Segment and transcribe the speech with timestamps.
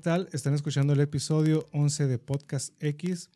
[0.00, 0.28] tal?
[0.32, 3.28] Están escuchando el episodio 11 de Podcast X.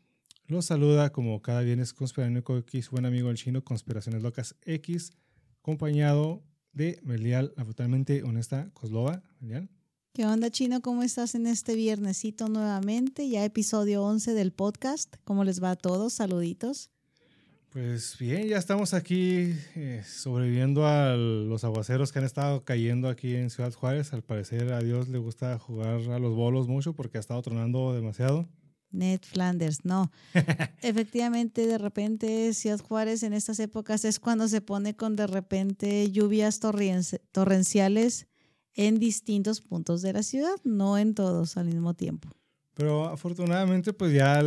[0.46, 5.12] Los saluda como cada viernes Conspiranoico X, buen amigo el chino Conspiraciones Locas X,
[5.60, 6.42] acompañado
[6.72, 9.22] de Melial, la brutalmente honesta Coslova.
[9.40, 9.68] Melial.
[10.14, 10.80] ¿Qué onda, Chino?
[10.80, 13.28] ¿Cómo estás en este viernesito nuevamente?
[13.28, 15.16] Ya episodio 11 del podcast.
[15.24, 16.14] ¿Cómo les va a todos?
[16.14, 16.90] Saluditos.
[17.74, 23.34] Pues bien, ya estamos aquí eh, sobreviviendo a los aguaceros que han estado cayendo aquí
[23.34, 24.12] en Ciudad Juárez.
[24.12, 27.92] Al parecer a Dios le gusta jugar a los bolos mucho porque ha estado tronando
[27.92, 28.48] demasiado.
[28.92, 30.12] Ned Flanders, no.
[30.82, 36.12] Efectivamente, de repente Ciudad Juárez en estas épocas es cuando se pone con de repente
[36.12, 38.28] lluvias torrenciales
[38.74, 42.28] en distintos puntos de la ciudad, no en todos al mismo tiempo.
[42.74, 44.40] Pero afortunadamente pues ya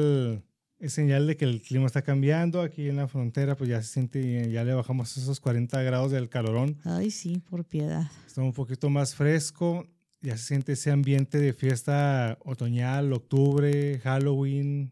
[0.79, 3.93] es señal de que el clima está cambiando aquí en la frontera, pues ya se
[3.93, 6.77] siente, ya le bajamos esos 40 grados del calorón.
[6.83, 8.09] Ay, sí, por piedad.
[8.25, 9.87] Está un poquito más fresco,
[10.21, 14.91] ya se siente ese ambiente de fiesta otoñal, octubre, Halloween.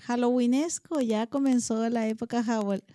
[0.00, 2.42] Halloweenesco, ya comenzó la época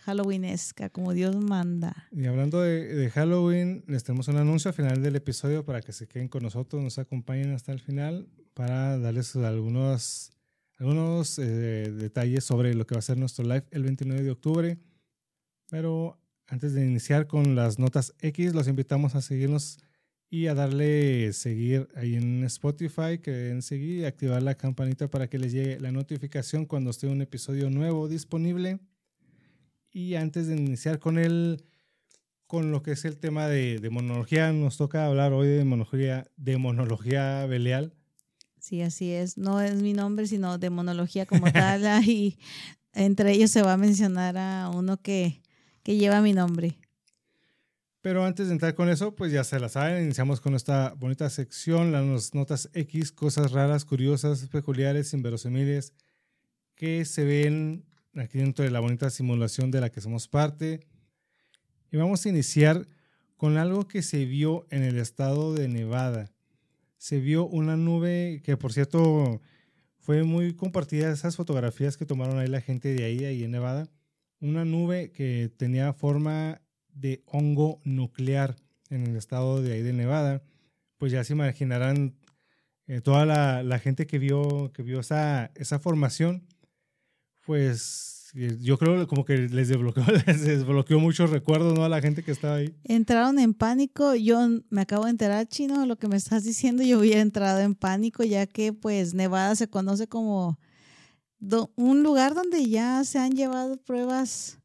[0.03, 2.08] Halloweenesca, como Dios manda.
[2.11, 6.08] Y hablando de, Halloween, les tenemos un anuncio al final del episodio para que se
[6.08, 10.31] queden con nosotros, nos acompañen hasta el final para darles algunos,
[10.77, 14.77] algunos eh, detalles sobre lo que va a ser nuestro live el 29 de octubre.
[15.69, 19.79] Pero antes de iniciar con las notas X, los invitamos a seguirnos
[20.29, 25.53] y a darle seguir ahí en Spotify, que den activar la campanita para que les
[25.53, 28.79] llegue la notificación cuando esté un episodio nuevo disponible.
[29.91, 31.63] Y antes de iniciar con el
[32.47, 37.45] con lo que es el tema de demonología, nos toca hablar hoy de demonología, demonología
[37.47, 37.94] beleal.
[38.65, 39.37] Sí, así es.
[39.37, 42.03] No es mi nombre, sino demonología como tal.
[42.03, 42.39] y
[42.93, 45.43] entre ellos se va a mencionar a uno que,
[45.83, 46.79] que lleva mi nombre.
[48.01, 51.29] Pero antes de entrar con eso, pues ya se la saben, iniciamos con esta bonita
[51.29, 55.93] sección, las notas X, cosas raras, curiosas, peculiares, inverosímiles,
[56.73, 60.87] que se ven aquí dentro de la bonita simulación de la que somos parte.
[61.91, 62.87] Y vamos a iniciar
[63.37, 66.34] con algo que se vio en el estado de Nevada.
[67.05, 69.39] Se vio una nube que, por cierto,
[69.99, 73.91] fue muy compartida, esas fotografías que tomaron ahí la gente de ahí, ahí en Nevada.
[74.39, 76.63] Una nube que tenía forma
[76.95, 78.55] de hongo nuclear
[78.89, 80.41] en el estado de ahí de Nevada,
[80.97, 82.15] pues ya se imaginarán
[82.88, 86.47] eh, toda la, gente que vio, que vio esa, esa formación,
[87.45, 91.85] pues yo creo como que les desbloqueó, les desbloqueó muchos recuerdos ¿no?
[91.85, 92.75] a la gente que estaba ahí.
[92.84, 97.00] Entraron en pánico, yo me acabo de enterar, Chino, lo que me estás diciendo, yo
[97.00, 100.59] hubiera entrado en pánico ya que pues Nevada se conoce como
[101.75, 104.59] un lugar donde ya se han llevado pruebas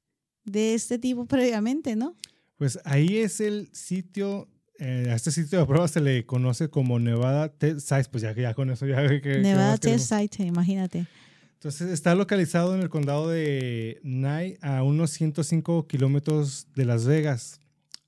[0.45, 2.17] de este tipo previamente, ¿no?
[2.57, 4.49] Pues ahí es el sitio,
[4.79, 8.35] eh, a este sitio de prueba se le conoce como Nevada Test Site, pues ya,
[8.35, 9.39] ya con eso ya que...
[9.39, 11.07] Nevada Test Site, imagínate.
[11.61, 17.61] Entonces está localizado en el condado de Nye, a unos 105 kilómetros de Las Vegas.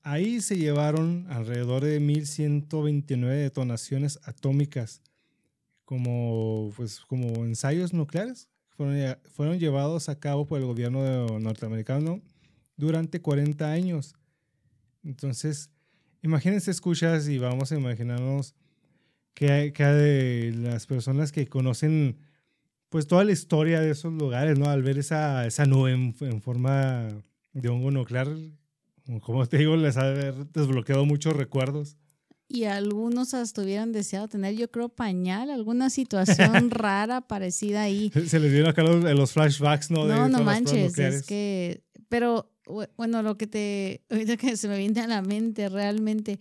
[0.02, 5.02] Ahí se llevaron alrededor de 1.129 detonaciones atómicas
[5.84, 8.48] como, pues, como ensayos nucleares.
[8.70, 12.22] Fueron, llevados a cabo por el gobierno norteamericano
[12.78, 14.14] durante 40 años.
[15.04, 15.68] Entonces,
[16.22, 18.54] imagínense, escuchas y vamos a imaginarnos
[19.34, 22.16] que que de las personas que conocen
[22.92, 24.66] pues toda la historia de esos lugares, ¿no?
[24.66, 27.08] Al ver esa, esa nube en, forma
[27.54, 28.28] de hongo nuclear,
[29.22, 31.96] como te digo, les ha desbloqueado muchos recuerdos.
[32.48, 38.12] Y algunos hasta hubieran deseado tener, yo creo, pañal, alguna situación rara parecida ahí.
[38.26, 40.04] Se les dieron acá los, los flashbacks, ¿no?
[40.04, 42.52] No, no manches, es que, pero
[42.98, 46.40] bueno, lo que te, ahorita que se me viene a la mente, realmente,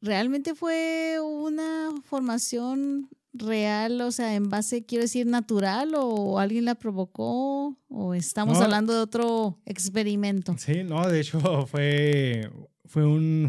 [0.00, 6.74] realmente fue una formación real, o sea, en base, quiero decir, natural o alguien la
[6.74, 10.54] provocó o estamos hablando de otro experimento.
[10.58, 12.50] Sí, no, de hecho fue,
[12.84, 13.48] fue un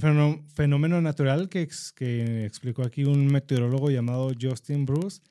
[0.54, 5.22] fenómeno natural que, que explicó aquí un meteorólogo llamado Justin Bruce.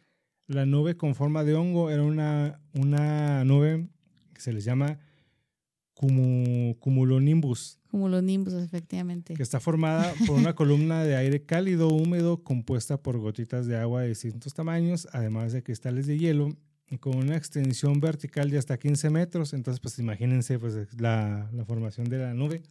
[0.46, 3.88] La nube con forma de hongo era una, una nube
[4.32, 4.98] que se les llama
[7.90, 8.52] como cumulonimbus.
[8.52, 9.35] Cumulonimbus, efectivamente.
[9.35, 14.02] Que está formada por una columna de aire cálido, húmedo, compuesta por gotitas de agua
[14.02, 16.56] de distintos tamaños, además de cristales de hielo,
[17.00, 19.52] con una extensión vertical de hasta 15 metros.
[19.52, 22.62] Entonces, pues imagínense pues, la, la formación de la nube.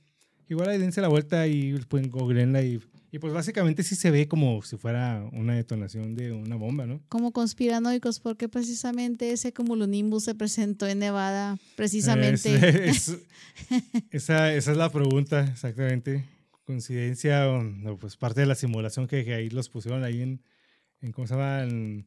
[0.50, 2.80] Igual ahí dense la vuelta y pueden googleenla y,
[3.18, 7.02] y pues básicamente sí se ve como si fuera una detonación de una bomba, ¿no?
[7.10, 12.90] Como conspiranoicos, porque precisamente ese cumulonimbus se presentó en Nevada, precisamente.
[14.12, 16.26] esa, esa es la pregunta, exactamente.
[16.64, 20.44] ¿Coincidencia o pues parte de la simulación que, ahí los pusieron ahí en,
[21.02, 21.64] en ¿cómo se llama?
[21.64, 22.06] En,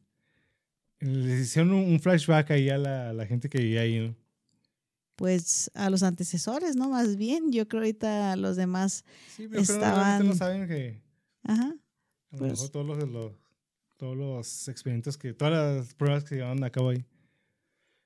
[1.01, 4.15] les hicieron un, flashback ahí a la, a la gente que vivía ahí, ¿no?
[5.21, 6.89] Pues a los antecesores, ¿no?
[6.89, 10.25] Más bien, yo creo ahorita los demás sí, pero estaban...
[10.25, 10.99] no saben que...
[11.43, 11.75] Ajá.
[12.31, 13.33] A lo pues mejor todos los,
[13.97, 17.05] todos los experimentos que, todas las pruebas que se llevaban a cabo ahí.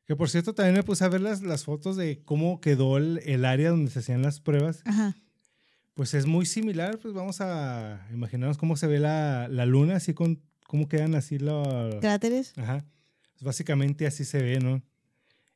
[0.03, 3.21] Que por cierto, también me puse a ver las, las fotos de cómo quedó el,
[3.23, 4.81] el área donde se hacían las pruebas.
[4.83, 5.15] Ajá.
[5.94, 10.13] Pues es muy similar, pues vamos a imaginarnos cómo se ve la, la luna, así
[10.13, 11.95] con cómo quedan así los...
[12.01, 12.51] Cráteres.
[12.57, 12.83] Ajá.
[13.35, 14.83] Pues básicamente así se ve, ¿no?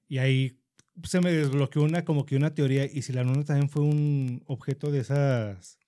[0.07, 0.58] Y ahí
[1.03, 4.43] se me desbloqueó una como que una teoría y si la luna también fue un
[4.47, 5.79] objeto de esas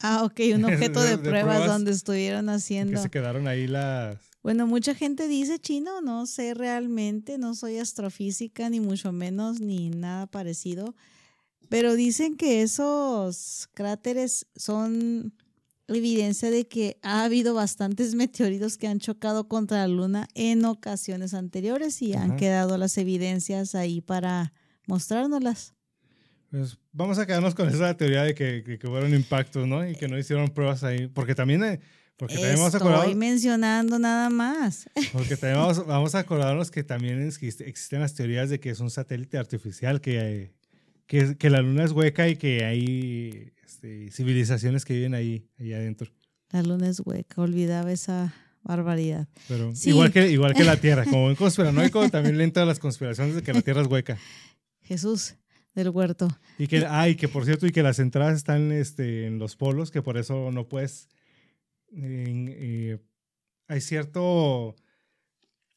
[0.00, 2.92] Ah, ok, un objeto de, pruebas, donde estuvieron haciendo.
[2.92, 4.18] Que se quedaron ahí las.
[4.42, 9.90] Bueno, mucha gente dice chino, no sé realmente, no soy astrofísica, ni mucho menos, ni
[9.90, 10.94] nada parecido.
[11.68, 15.32] Pero dicen que esos cráteres son
[15.88, 21.34] evidencia de que ha habido bastantes meteoritos que han chocado contra la Luna en ocasiones
[21.34, 24.52] anteriores y han quedado las evidencias ahí para
[24.86, 25.74] mostrárnoslas.
[26.50, 29.86] Pues vamos a quedarnos con esa teoría de que, que, fueron impactos, ¿no?
[29.86, 31.08] Y que no hicieron pruebas ahí.
[31.08, 31.80] Porque también, eh,
[32.16, 33.06] porque también vamos a acordarnos.
[33.06, 34.88] Estoy mencionando nada más.
[35.12, 38.90] Porque también vamos, vamos, a acordarnos que también existen las teorías de que es un
[38.90, 40.54] satélite artificial, que,
[41.06, 45.72] que, que la luna es hueca y que hay este, civilizaciones que viven ahí, ahí
[45.72, 46.10] adentro.
[46.50, 48.32] La luna es hueca, olvidaba esa
[48.62, 49.28] barbaridad.
[49.48, 53.42] Pero igual, que, igual que la Tierra, como en conspiranoico, también le las conspiraciones de
[53.42, 54.18] que la Tierra es hueca.
[54.82, 55.34] Jesús
[55.74, 56.28] del huerto.
[56.58, 59.90] Y que, ah, que por cierto, y que las entradas están este, en los polos,
[59.90, 61.08] que por eso no puedes.
[61.92, 62.98] Eh,
[63.68, 64.76] hay cierto.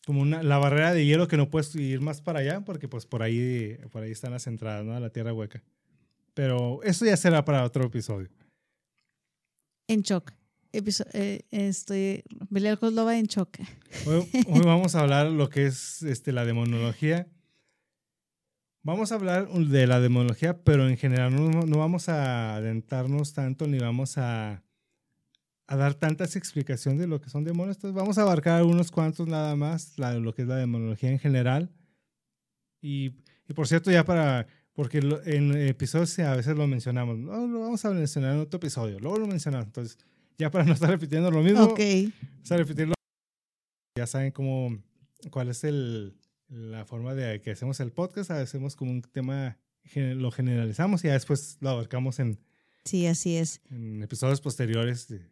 [0.06, 3.06] como una, la barrera de hielo que no puedes ir más para allá, porque pues
[3.06, 4.96] por ahí, por ahí están las entradas, ¿no?
[4.96, 5.64] A la tierra hueca.
[6.40, 8.30] Pero eso ya será para otro episodio.
[9.90, 10.32] En shock.
[10.72, 12.24] eh, estoy.
[12.50, 13.58] Belial Kozlova en shock.
[14.06, 17.28] Hoy, hoy, vamos a hablar lo que es este, la demonología
[18.84, 23.78] Vamos a hablar de la demonología, pero en general no, vamos a adentrarnos tanto ni
[23.78, 24.64] vamos a,
[25.68, 27.76] a, dar tantas explicaciones de lo que son demonios.
[27.76, 31.70] Entonces vamos a abarcar unos cuantos nada más, lo que es la demonología en general.
[32.82, 33.12] Y,
[33.50, 37.84] y por cierto, ya para, porque en episodios a veces lo mencionamos, no, lo vamos
[37.86, 39.68] a mencionar en otro episodio, luego lo mencionamos.
[39.68, 39.98] Entonces,
[40.38, 42.14] ya para no estar repitiendo lo mismo, okay.
[42.22, 42.94] vamos a repetirlo.
[43.98, 44.82] Ya saben cómo,
[45.32, 46.16] cuál es el,
[46.48, 49.58] la forma de que hacemos el podcast, hacemos como un tema,
[49.94, 52.40] lo generalizamos y ya después lo abarcamos en...
[52.86, 53.62] Sí, así es.
[53.70, 55.30] En episodios posteriores de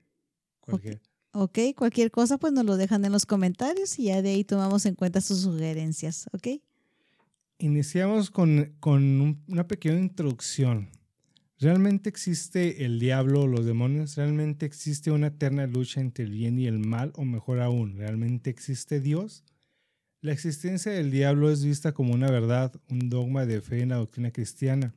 [0.60, 1.02] cualquier...
[1.32, 4.86] Ok, cualquier cosa pues nos lo dejan en los comentarios y ya de ahí tomamos
[4.86, 6.48] en cuenta sus sugerencias, ¿ok?
[7.60, 10.90] Iniciamos con, con una pequeña introducción.
[11.60, 14.16] ¿Realmente existe el diablo o los demonios?
[14.16, 17.14] ¿Realmente existe una eterna lucha entre el bien y el mal?
[17.16, 19.44] O mejor aún, ¿realmente existe Dios?
[20.22, 23.96] La existencia del diablo es vista como una verdad, un dogma de fe en la
[23.96, 24.94] doctrina cristiana.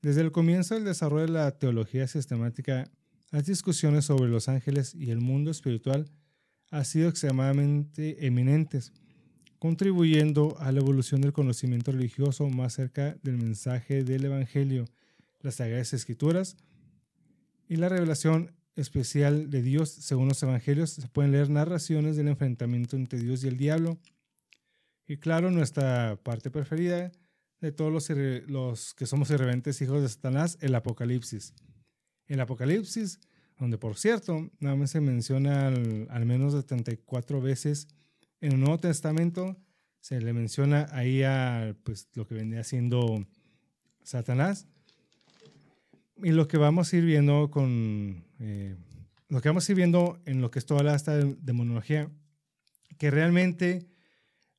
[0.00, 2.90] Desde el comienzo del desarrollo de la teología sistemática,
[3.30, 6.10] las discusiones sobre los ángeles y el mundo espiritual
[6.70, 8.94] han sido extremadamente eminentes,
[9.60, 14.86] contribuyendo a la evolución del conocimiento religioso más cerca del mensaje del Evangelio,
[15.40, 16.56] las Sagradas Escrituras
[17.68, 20.90] y la revelación especial de Dios según los Evangelios.
[20.90, 23.98] Se pueden leer narraciones del enfrentamiento entre Dios y el diablo,
[25.06, 27.12] y claro, nuestra parte preferida
[27.60, 27.92] de todos
[28.46, 31.52] los, que somos irreverentes hijos de Satanás, el Apocalipsis.
[32.28, 33.20] El Apocalipsis,
[33.58, 37.88] donde por cierto, nada más se menciona al, menos 74 veces
[38.40, 39.56] en el Nuevo Testamento,
[40.00, 43.26] se le menciona ahí a pues, lo que venía siendo
[44.02, 44.66] Satanás.
[46.22, 48.24] Y lo que vamos a ir viendo con.
[48.40, 48.76] Eh,
[49.28, 52.10] lo que vamos a ir viendo en lo que es toda esta demonología,
[52.98, 53.86] que realmente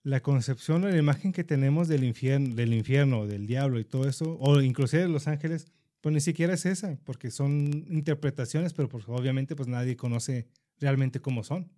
[0.03, 4.07] la concepción o la imagen que tenemos del infierno, del infierno, del diablo y todo
[4.07, 5.67] eso, o inclusive de los ángeles,
[5.99, 10.47] pues ni siquiera es esa, porque son interpretaciones, pero pues obviamente pues nadie conoce
[10.79, 11.69] realmente cómo son.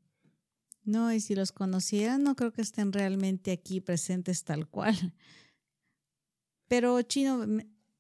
[0.85, 5.13] No, y si los conocieran, no creo que estén realmente aquí presentes tal cual.
[6.67, 7.45] Pero, Chino,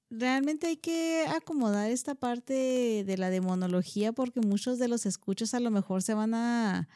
[0.09, 5.59] realmente hay que acomodar esta parte de la demonología porque muchos de los escuchos a
[5.59, 6.87] lo mejor se van a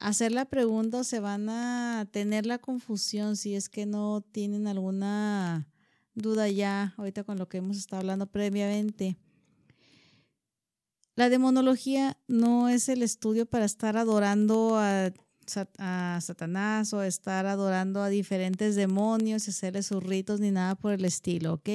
[0.00, 4.66] hacer la pregunta o se van a tener la confusión si es que no tienen
[4.66, 5.68] alguna
[6.14, 9.16] duda ya ahorita con lo que hemos estado hablando previamente.
[11.16, 15.12] La demonología no es el estudio para estar adorando a,
[15.46, 21.04] Satanás o estar adorando a diferentes demonios y hacerle sus ritos ni nada por el
[21.04, 21.68] estilo, ¿ok?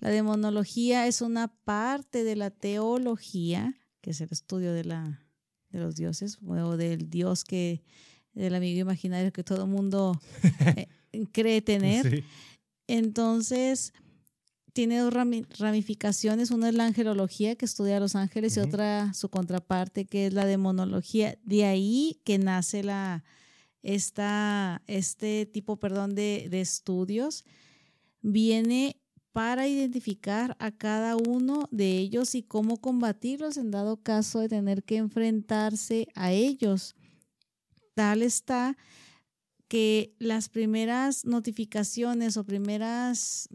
[0.00, 5.26] La demonología es una parte de la teología, que es el estudio de, la,
[5.70, 7.82] de los dioses o del dios que,
[8.34, 10.20] del amigo imaginario que todo mundo
[11.12, 12.22] eh, cree tener.
[12.86, 13.94] Entonces,
[14.76, 15.14] tiene dos
[15.58, 16.50] ramificaciones.
[16.50, 20.34] Una es la angelología, que estudia a los ángeles, y otra, su contraparte, que es
[20.34, 21.38] la demonología.
[21.44, 23.24] De ahí que nace la,
[23.82, 27.46] esta, este tipo perdón, de, de estudios.
[28.20, 29.00] Viene
[29.32, 34.82] para identificar a cada uno de ellos y cómo combatirlos en dado caso de tener
[34.82, 36.96] que enfrentarse a ellos.
[37.94, 38.76] Tal está
[39.68, 43.48] que las primeras notificaciones o primeras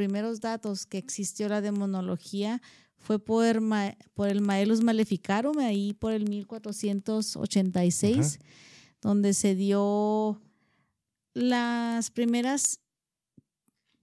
[0.00, 2.62] primeros datos que existió la demonología
[2.96, 3.60] fue por,
[4.14, 8.38] por el Maelus Maleficarum, ahí por el 1486,
[9.02, 10.40] donde se dio
[11.34, 12.80] las primeras,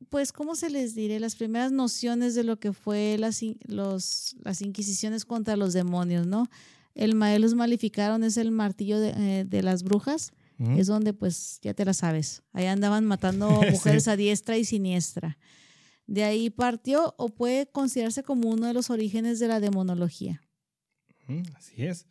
[0.09, 1.19] pues, ¿cómo se les diré?
[1.19, 6.45] Las primeras nociones de lo que fue las, los, las inquisiciones contra los demonios, ¿no?
[6.93, 11.73] El Maelus Maleficarum es el martillo de, eh, de las brujas es donde pues ya
[11.73, 12.41] te la sabes.
[12.51, 15.37] Ahí andaban matando mujeres a diestra y siniestra.
[16.07, 20.41] De ahí partió o puede considerarse como uno de los orígenes de la demonología.
[21.55, 22.07] Así es.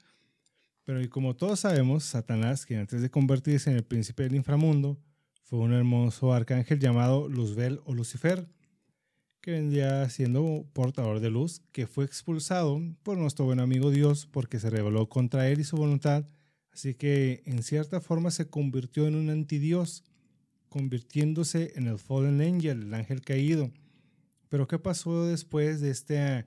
[0.85, 4.99] Pero y como todos sabemos, Satanás, quien antes de convertirse en el príncipe del inframundo,
[5.43, 8.47] fue un hermoso arcángel llamado Luzbel o Lucifer,
[9.41, 14.61] que vendría siendo portador de luz, que fue expulsado por nuestro buen amigo Dios porque
[14.61, 16.27] se rebeló contra él y su voluntad
[16.77, 20.05] Así que en cierta forma se convirtió en un antidios,
[20.69, 23.71] convirtiéndose en el Fallen Angel, el ángel caído.
[24.49, 26.47] Pero ¿qué pasó después de, este,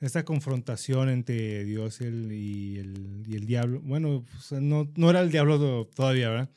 [0.00, 2.78] esta confrontación entre Dios y el, y
[3.34, 3.80] el, diablo?
[3.82, 6.50] Bueno, pues, no, no, era el diablo todavía, ¿verdad?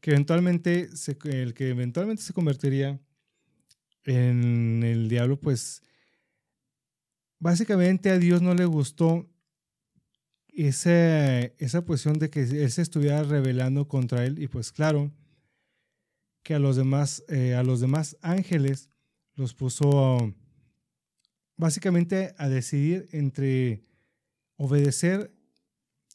[0.00, 0.88] Que eventualmente,
[1.24, 3.00] el que eventualmente se convertiría
[4.04, 5.82] en el diablo, pues
[7.38, 9.28] básicamente a Dios no le gustó
[10.48, 11.84] esa, esa
[12.18, 15.12] de que él se estuviera rebelando contra él y pues claro
[16.42, 18.90] que a los demás, eh, a los demás ángeles
[19.34, 20.34] los puso
[21.56, 23.84] básicamente a decidir entre
[24.56, 25.32] obedecer,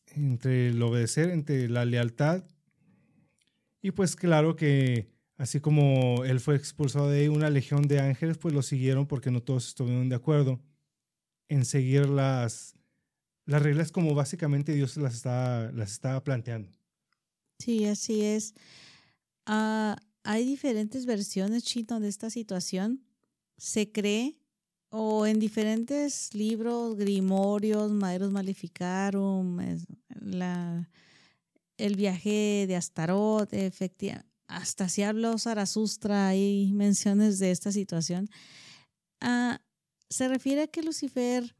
[0.07, 2.43] entre el obedecer, entre la lealtad
[3.81, 8.53] y pues claro que así como él fue expulsado de una legión de ángeles pues
[8.53, 10.59] lo siguieron porque no todos estuvieron de acuerdo
[11.47, 12.75] en seguir las,
[13.45, 16.69] las reglas como básicamente Dios las estaba, las estaba planteando.
[17.57, 18.53] Sí, así es.
[19.45, 23.03] Ah, hay diferentes versiones, Chito, de esta situación.
[23.59, 24.39] Se cree,
[24.89, 29.59] o en diferentes libros, grimorios, Maderos Maleficarum,
[31.77, 38.27] el viaje de Astaroth, efectivamente, hasta si habló Zaratustra, hay menciones de esta situación.
[39.21, 39.61] Ah,
[40.09, 41.55] se refiere a que Lucifer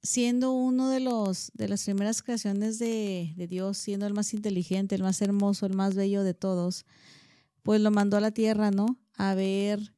[0.00, 5.02] siendo uno de los de las primeras creaciones de, Dios, siendo el más inteligente, el
[5.02, 6.86] más hermoso, el más bello de todos,
[7.62, 8.96] pues lo mandó a la tierra, ¿no?
[9.16, 9.92] A ver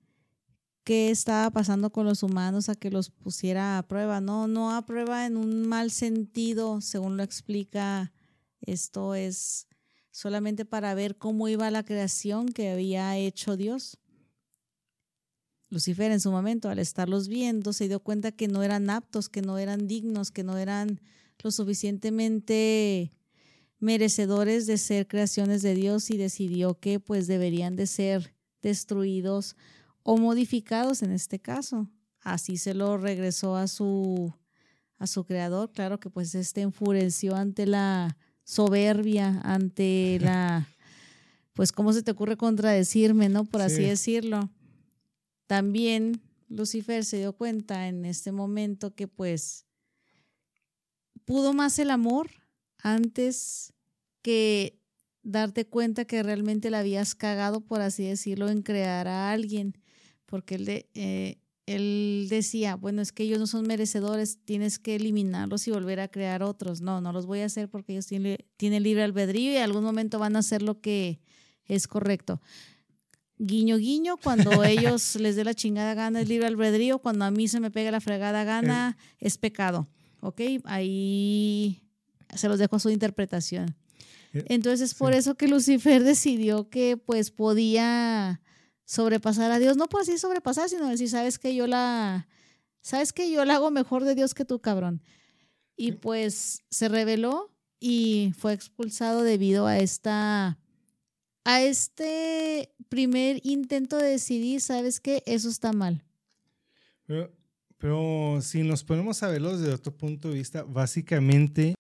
[0.85, 4.85] qué estaba pasando con los humanos, a que los pusiera a prueba, no, no a
[4.87, 8.13] prueba en un mal sentido, según lo explica,
[8.61, 9.67] esto es
[10.11, 13.99] solamente para ver cómo iba la creación que había hecho Dios.
[15.71, 19.41] Lucifer en su momento, al estarlos viendo, se dio cuenta que no eran aptos, que
[19.41, 21.01] no eran dignos, que no eran
[21.43, 23.13] lo suficientemente
[23.79, 29.57] merecedores de ser creaciones de Dios y decidió que pues deberían de ser destruidos
[30.03, 31.89] o modificados en este caso.
[32.21, 34.33] Así se lo regresó a su
[34.99, 40.69] a su creador, claro que pues este enfureció ante la soberbia, ante la
[41.55, 43.45] pues cómo se te ocurre contradecirme, ¿no?
[43.45, 44.51] Por así decirlo.
[45.47, 49.67] También Lucifer se dio cuenta en este momento que pues
[51.25, 52.31] pudo más el amor
[52.79, 53.73] antes
[54.23, 54.81] que
[55.23, 59.80] darte cuenta que realmente la habías cagado, por así decirlo, en crear a alguien,
[60.31, 64.97] porque él, de, eh, él decía, bueno, es que ellos no son merecedores, tienes que
[64.97, 66.81] eliminarlos y volver a crear otros.
[66.81, 69.85] No, no los voy a hacer porque ellos tienen, tienen libre albedrío y en algún
[69.85, 71.21] momento van a hacer lo que
[71.67, 72.41] es correcto.
[73.39, 77.49] guiño guiño, cuando ellos les dé la chingada gana es libre albedrío, cuando a mí
[77.49, 79.87] se me pega la fregada gana es pecado.
[80.21, 80.41] ¿Ok?
[80.65, 81.83] Ahí
[82.35, 83.75] se los dejo a su interpretación.
[84.33, 88.41] Eh, Entonces es por eso que Lucifer decidió que pues podía
[88.91, 92.27] sobrepasar a Dios, no por así sobrepasar, sino decir, sabes que yo la,
[92.81, 95.01] sabes que yo la hago mejor de Dios que tú, cabrón.
[95.77, 100.59] Y pues se reveló y fue expulsado debido a esta,
[101.45, 106.03] a este primer intento de decidir, sabes que eso está mal.
[107.07, 107.33] Pero,
[107.79, 111.77] pero si nos ponemos a verlo desde otro punto de vista, básicamente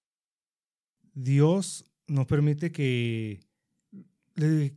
[1.12, 3.40] Dios no permite que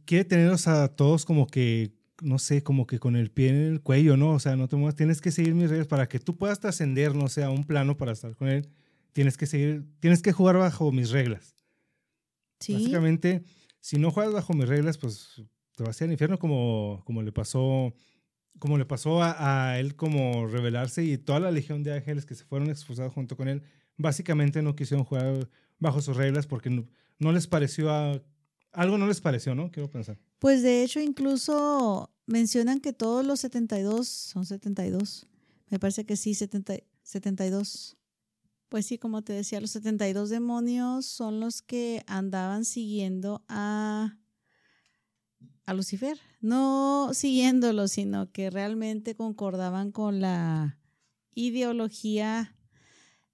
[0.06, 3.82] quiere tenerlos a todos como que, no sé, como que con el pie en el
[3.82, 4.32] cuello, ¿no?
[4.32, 7.15] O sea, no te muevas, tienes que seguir mis reglas para que tú puedas trascender,
[7.15, 8.70] no sé, a un plano para estar con él.
[9.12, 11.56] Tienes que seguir, tienes que jugar bajo mis reglas.
[12.60, 12.74] Sí.
[12.74, 13.44] Básicamente,
[13.80, 15.42] si no juegas bajo mis reglas, pues
[15.75, 17.94] te vas a ir al infierno como, como le pasó
[18.60, 22.36] como le pasó a, a, él como revelarse y toda la legión de ángeles que
[22.36, 23.63] se fueron expulsados junto con él,
[23.98, 25.50] básicamente no quisieron jugar
[25.80, 28.22] bajo sus reglas porque no, les pareció a,
[28.72, 29.72] algo no les pareció, ¿no?
[29.72, 30.18] Quiero pensar.
[30.39, 35.27] Pues de hecho incluso mencionan que todos los 72 son 72.
[35.70, 37.98] Me parece que sí, 70, 72.
[38.70, 44.18] Pues sí, como te decía, los 72 demonios son los que andaban siguiendo a,
[45.65, 46.20] a Lucifer.
[46.42, 50.80] No siguiéndolo, sino que realmente concordaban con la
[51.36, 52.56] ideología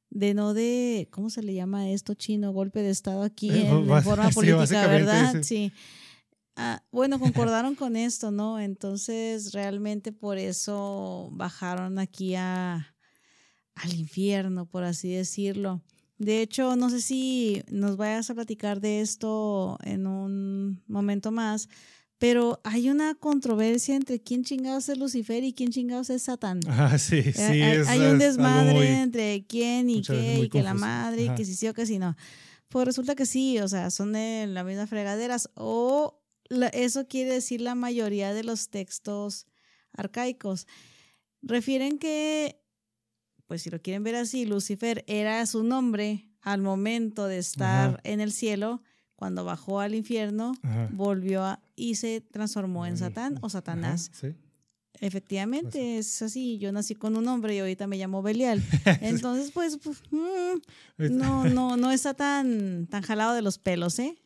[0.10, 2.52] de no de, ¿cómo se le llama esto chino?
[2.52, 5.42] Golpe de Estado aquí eh, en, forma política, ¿verdad?
[5.44, 5.72] Sí.
[6.60, 8.60] Ah, bueno, concordaron con esto, ¿no?
[8.60, 12.94] Entonces, realmente por eso bajaron aquí a,
[13.76, 15.82] al infierno, por así decirlo.
[16.18, 21.70] De hecho, no sé si nos vayas a platicar de esto en un momento más,
[22.18, 26.60] pero hay una controversia entre quién chingados es Lucifer y quién chingados es Satán.
[26.68, 27.62] Ah, sí, eh, sí.
[27.88, 31.70] Hay, un desmadre entre quién y qué, y que la madre, y que si sí
[31.70, 32.18] o que si no.
[32.68, 35.50] Pues resulta que sí, o sea, son de la misma fregaderas.
[35.56, 36.19] O
[36.74, 39.48] eso quiere decir la mayoría de los textos
[39.94, 40.68] arcaicos.
[41.42, 42.62] Refieren que,
[43.48, 48.22] pues si lo quieren ver así, Lucifer era su nombre al momento de estar en
[48.22, 48.82] el cielo
[49.16, 50.54] cuando bajó al infierno,
[50.92, 54.12] volvió a, y se transformó en Satán o Satanás.
[55.02, 56.58] Efectivamente, es así.
[56.58, 58.62] Yo nací con un nombre y ahorita me llamo Belial.
[59.02, 64.18] Entonces, pues, pues mm, no, no, no está tan, tan jalado de los pelos, ¿eh?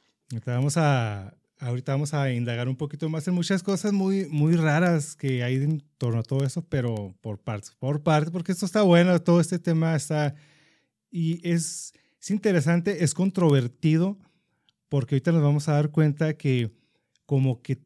[0.45, 5.15] Vamos a, ahorita vamos a indagar un poquito más en muchas cosas muy, muy raras
[5.15, 8.81] que hay en torno a todo eso, pero por partes, por partes, porque esto está
[8.81, 10.35] bueno, todo este tema está,
[11.09, 14.17] y es, es interesante, es controvertido,
[14.89, 16.71] porque ahorita nos vamos a dar cuenta que
[17.25, 17.79] como que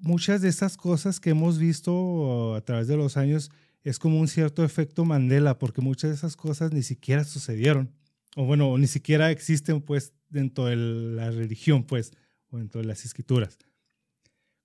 [0.00, 3.50] muchas de estas cosas que hemos visto a través de los años
[3.84, 7.92] es como un cierto efecto Mandela, porque muchas de esas cosas ni siquiera sucedieron,
[8.34, 12.12] o bueno, ni siquiera existen pues dentro de la religión, pues,
[12.58, 13.58] dentro de las escrituras.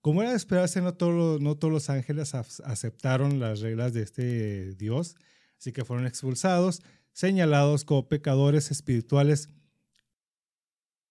[0.02, 5.16] Como era de esperarse, no todos, los ángeles aceptaron las reglas de este Dios,
[5.60, 6.82] así que fueron expulsados,
[7.14, 9.50] señalados como pecadores espirituales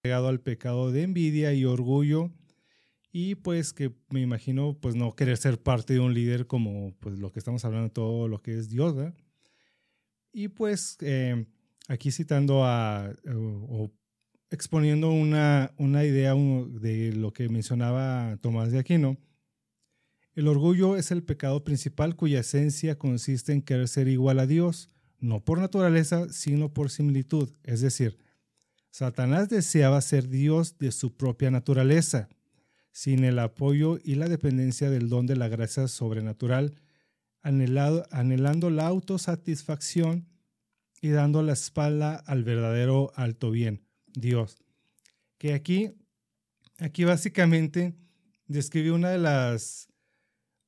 [0.02, 2.30] llegado al pecado de envidia y orgullo
[3.12, 7.18] y pues que me imagino pues no querer ser parte de un líder como pues
[7.18, 9.14] lo que estamos hablando todo lo que es Dios ¿verdad?
[10.32, 11.44] y pues eh,
[11.88, 13.92] aquí citando a o,
[14.50, 19.16] exponiendo una, una idea de lo que mencionaba Tomás de Aquino
[20.34, 24.88] el orgullo es el pecado principal cuya esencia consiste en querer ser igual a Dios
[25.18, 27.50] no por naturaleza sino por similitud.
[27.62, 28.18] Es decir
[28.90, 32.28] Satanás deseaba ser Dios de su propia naturaleza,
[32.90, 36.74] sin el apoyo y la dependencia del don de la gracia sobrenatural,
[37.42, 40.26] anhelando la autosatisfacción
[41.00, 44.58] y dando la espalda al verdadero alto bien, Dios.
[45.38, 45.92] Que aquí,
[46.78, 47.94] aquí básicamente
[48.46, 49.88] describe una de las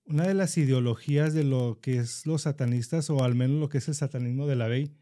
[0.04, 3.78] una de las ideologías de lo que es los satanistas o al menos lo que
[3.78, 4.92] es el satanismo de la ley,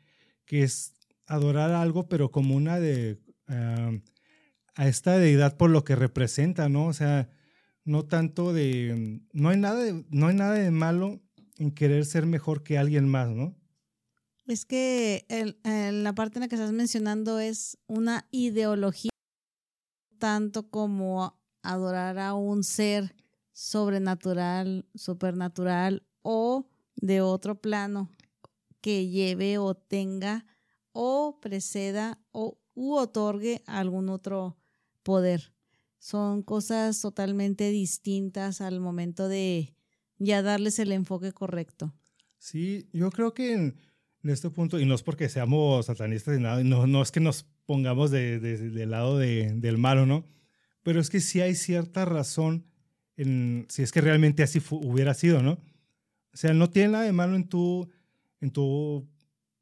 [0.45, 0.95] que es
[1.27, 3.19] adorar algo, pero como una de
[4.77, 6.87] a esta deidad por lo que representa, ¿no?
[6.87, 7.29] O sea,
[7.85, 11.21] no tanto de, no hay nada de, no hay nada de malo
[11.59, 13.57] en querer ser mejor que alguien más, ¿no?
[14.47, 15.25] Es que
[15.93, 19.11] la parte en la que estás mencionando es una ideología
[20.19, 23.15] tanto como adorar a un ser
[23.53, 28.11] sobrenatural, supernatural o de otro plano
[28.81, 30.47] que lleve o tenga
[30.93, 34.57] o preceda o u otorgue algún otro
[35.03, 35.53] poder.
[35.99, 39.75] son cosas totalmente distintas al momento de
[40.19, 41.93] ya darles el enfoque correcto.
[42.39, 43.75] Sí, yo creo que
[44.23, 47.21] en, este punto, y no es porque seamos satanistas ni nada, no, no es que
[47.21, 50.27] nos pongamos de, del lado del malo, ¿no?
[50.83, 52.65] Pero es que sí hay cierta razón
[53.17, 55.53] en si es que realmente así hubiera sido, ¿no?
[56.33, 57.89] O sea, no tiene nada de malo en tu,
[58.41, 59.07] en tu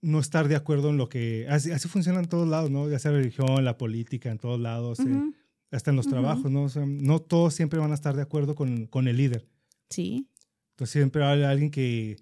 [0.00, 1.46] no estar de acuerdo en lo que...
[1.48, 2.88] Así, así funciona en todos lados, ¿no?
[2.88, 5.32] Ya sea la religión, la política, en todos lados, eh,
[5.70, 6.64] hasta en los trabajos, ¿no?
[6.64, 9.48] O sea, no todos siempre van a estar de acuerdo con, con el líder.
[9.90, 10.28] Sí.
[10.70, 12.16] Entonces siempre hay alguien que,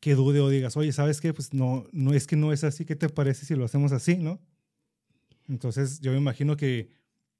[0.00, 1.34] que dude o digas, oye, ¿sabes qué?
[1.34, 4.16] Pues no, no es que no es así, ¿qué te parece si lo hacemos así,
[4.16, 4.40] no?
[5.48, 6.90] Entonces yo me imagino que,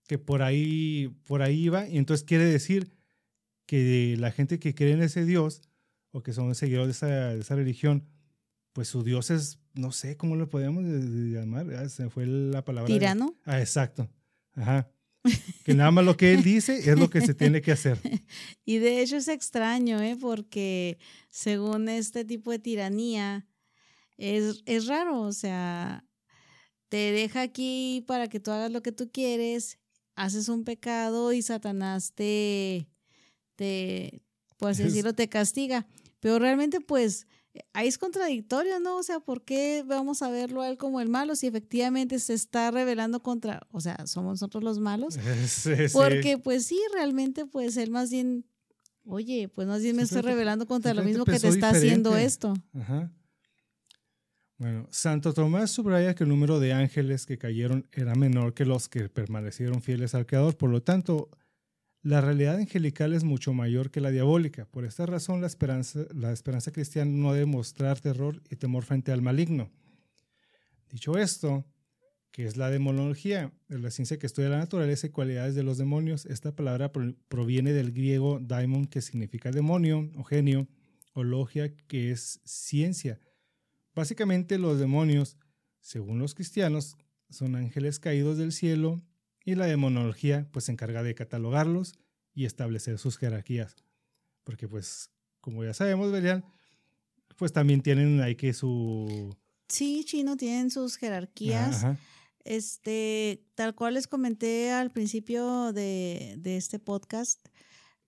[0.06, 2.92] que por, ahí, por ahí iba y entonces quiere decir
[3.66, 5.62] que la gente que cree en ese Dios
[6.10, 8.08] o que son seguidores de esa, de esa religión,
[8.72, 12.86] pues su Dios es, no sé cómo lo podemos llamar, ah, se fue la palabra.
[12.86, 13.36] Tirano.
[13.44, 14.08] ah, exacto.
[14.52, 14.90] Ajá.
[15.64, 17.98] Que nada más lo que él dice es lo que se tiene que hacer.
[18.64, 20.16] Y de hecho es extraño, ¿eh?
[20.20, 20.98] porque
[21.30, 23.46] según este tipo de tiranía,
[24.16, 26.04] es, es raro, o sea,
[26.88, 29.78] te deja aquí para que tú hagas lo que tú quieres,
[30.14, 32.88] haces un pecado y Satanás te,
[33.56, 34.22] te
[34.58, 35.86] por así decirlo, te castiga.
[36.20, 37.26] Pero realmente, pues,
[37.72, 38.96] ahí es contradictorio, ¿no?
[38.98, 42.34] O sea, ¿por qué vamos a verlo a él como el malo si efectivamente se
[42.34, 45.18] está rebelando contra, o sea, somos nosotros los malos?
[45.48, 48.44] Sí, Porque pues sí, realmente pues él más bien,
[49.04, 52.54] oye, pues más bien me estoy rebelando contra lo mismo que te está haciendo esto.
[52.74, 53.12] Ajá.
[54.58, 58.88] Bueno, Santo Tomás subraya que el número de ángeles que cayeron era menor que los
[58.88, 61.30] que permanecieron fieles al Creador, por lo tanto,
[62.08, 64.64] la realidad angelical es mucho mayor que la diabólica.
[64.64, 69.12] Por esta razón, la esperanza, la esperanza cristiana no debe mostrar terror y temor frente
[69.12, 69.70] al maligno.
[70.90, 71.66] Dicho esto,
[72.30, 76.24] que es la demonología, la ciencia que estudia la naturaleza y cualidades de los demonios,
[76.24, 76.90] esta palabra
[77.28, 80.66] proviene del griego daimon, que significa demonio o genio,
[81.12, 83.20] o logia, que es ciencia.
[83.94, 85.36] Básicamente los demonios,
[85.82, 86.96] según los cristianos,
[87.28, 89.02] son ángeles caídos del cielo
[89.48, 91.94] y la demonología pues se encarga de catalogarlos
[92.34, 93.76] y establecer sus jerarquías.
[94.44, 96.44] Porque pues, como ya sabemos, Belial,
[97.38, 99.34] pues también tienen ahí que su...
[99.66, 101.86] Sí, chino, tienen sus jerarquías.
[102.44, 107.48] Este, tal cual les comenté al principio de, este podcast,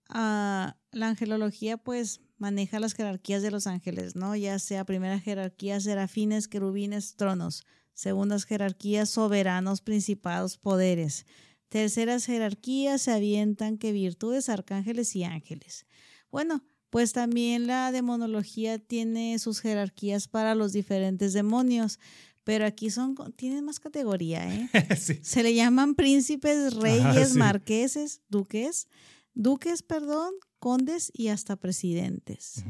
[0.09, 4.35] ah, la angelología pues maneja las jerarquías de los ángeles, ¿no?
[4.35, 11.25] Ya sea primera jerarquía, serafines, querubines, tronos segundas jerarquías, soberanos, principados, poderes.
[11.69, 15.85] Terceras jerarquías se avientan que virtudes, arcángeles y ángeles.
[16.29, 21.99] Bueno, pues también la demonología tiene sus jerarquías para los diferentes demonios,
[22.43, 24.69] pero aquí son tienen más categoría, ¿eh?
[25.21, 28.87] Se le llaman príncipes, reyes, marqueses, duques,
[29.33, 32.65] duques, perdón, condes y hasta presidentes.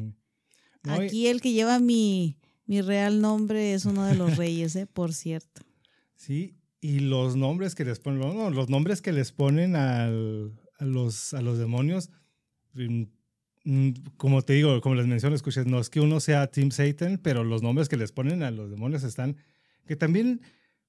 [0.84, 2.38] aquí el que lleva mi
[2.72, 4.88] mi real nombre es uno de los reyes, ¿eh?
[4.88, 5.62] por cierto.
[6.16, 8.22] Sí, y los nombres que les ponen,
[8.56, 10.10] los nombres que les ponen a,
[10.80, 12.12] los, a los demonios,
[12.76, 13.04] mm,
[13.66, 17.18] mm, como te digo, como les menciono, escuches, no es que uno sea Team Satan,
[17.22, 19.36] pero los nombres que les ponen a los demonios están,
[19.86, 20.40] que también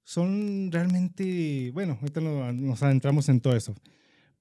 [0.04, 3.74] son realmente, bueno, ahorita nos adentramos en todo eso.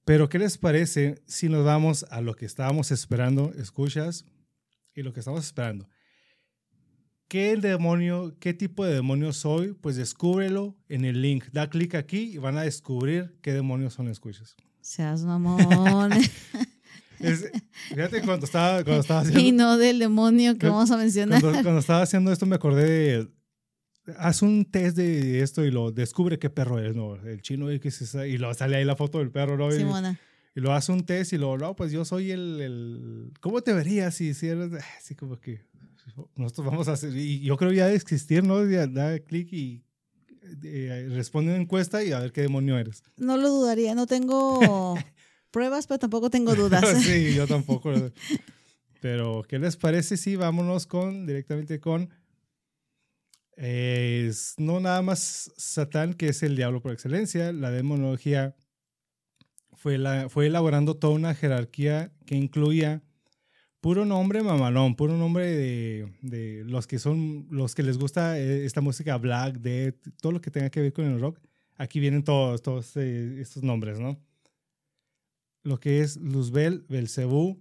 [0.04, 4.26] Pero, ¿qué les parece si nos vamos a lo que estábamos esperando, escuchas,
[4.94, 5.88] y lo que estamos esperando?
[7.32, 9.72] ¿Qué demonio, qué tipo de demonio soy?
[9.72, 11.46] Pues descúbrelo en el link.
[11.50, 14.54] Da clic aquí y van a descubrir qué demonios son escuchas.
[14.82, 16.10] Seas mamón.
[17.88, 19.40] fíjate cuando estaba, cuando estaba haciendo.
[19.40, 21.40] Y no del demonio que vamos a mencionar.
[21.40, 23.28] Cuando, estaba haciendo esto me acordé de.
[24.18, 27.16] Haz un test de esto y lo descubre qué perro es, ¿no?
[27.16, 29.70] El chino X y lo sale ahí la foto del perro, ¿no?
[29.72, 30.20] Simona.
[30.54, 33.72] Y, lo hace un test y lo, no, pues yo soy el, el ¿cómo te
[33.72, 35.62] verías si, si eres, así como que,
[36.36, 38.64] nosotros vamos a hacer, y yo creo ya de existir, ¿no?
[38.66, 39.84] Da clic y
[40.64, 43.02] eh, responde una encuesta y a ver qué demonio eres.
[43.16, 44.94] No lo dudaría, no tengo
[45.50, 47.02] pruebas, pero tampoco tengo dudas.
[47.02, 47.92] sí, yo tampoco.
[49.00, 52.10] pero, ¿qué les parece si vámonos con, directamente con,
[53.56, 58.56] no nada más Satán, que es el diablo por excelencia, la demonología
[59.72, 63.02] fue, la, fue elaborando toda una jerarquía que incluía
[63.82, 68.64] Puro nombre mamalón, puro nombre de, de, los que son, los que les gusta eh,
[68.64, 71.40] esta música black, death, todo lo que tenga que ver con el rock.
[71.74, 74.22] Aquí vienen todos, todos eh, estos nombres, ¿no?
[75.64, 77.60] Lo que es Luzbel, Belcebú,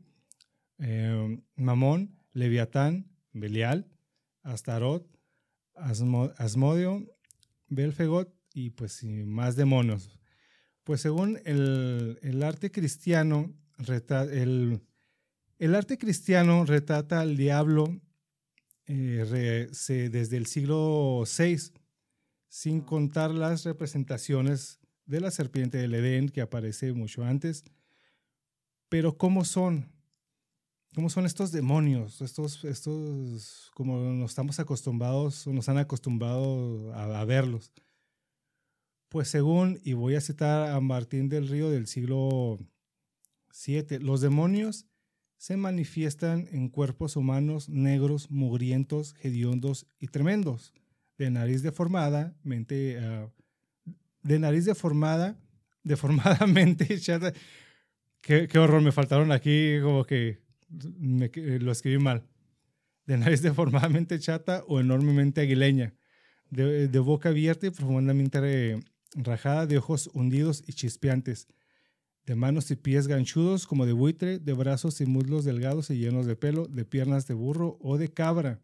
[0.77, 3.87] eh, Mamón, Leviatán, Belial,
[4.43, 5.09] Astarot,
[5.73, 7.03] Asmodio,
[7.67, 10.19] Belfegot y pues más demonios.
[10.83, 14.81] Pues según el, arte cristiano, el,
[15.61, 18.01] el, arte cristiano retrata al diablo
[18.87, 19.69] eh,
[20.11, 21.71] desde el siglo VI,
[22.49, 27.63] sin contar las representaciones de la serpiente del Edén que aparece mucho antes.
[28.89, 29.91] Pero ¿cómo son?
[30.93, 32.21] ¿Cómo son estos demonios?
[32.21, 37.71] Estos, estos, como nos estamos acostumbrados, o nos han acostumbrado a, verlos.
[39.07, 42.59] Pues según, y voy a citar a Martín del Río del siglo
[43.65, 44.87] VII, los demonios
[45.41, 50.71] se manifiestan en cuerpos humanos negros, mugrientos, hediondos y tremendos,
[51.17, 53.27] de nariz deformada, mente, ah,
[54.21, 55.41] de nariz deformada,
[55.83, 57.33] deformadamente echada.
[58.21, 60.43] Qué, horror, me faltaron aquí como que
[61.09, 62.23] eh, lo escribí mal.
[63.07, 65.95] De nariz deformadamente chata o enormemente aguileña.
[66.51, 68.79] De, boca abierta y profundamente
[69.15, 71.47] rajada, de ojos hundidos y chispeantes.
[72.25, 76.25] De manos y pies ganchudos como de buitre, de brazos y muslos delgados y llenos
[76.25, 78.61] de pelo, de piernas de burro o de cabra.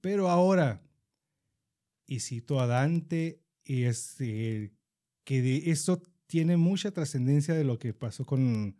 [0.00, 0.82] Pero ahora,
[2.06, 4.72] y cito a Dante, y este,
[5.24, 8.76] que de esto tiene mucha trascendencia de lo que pasó con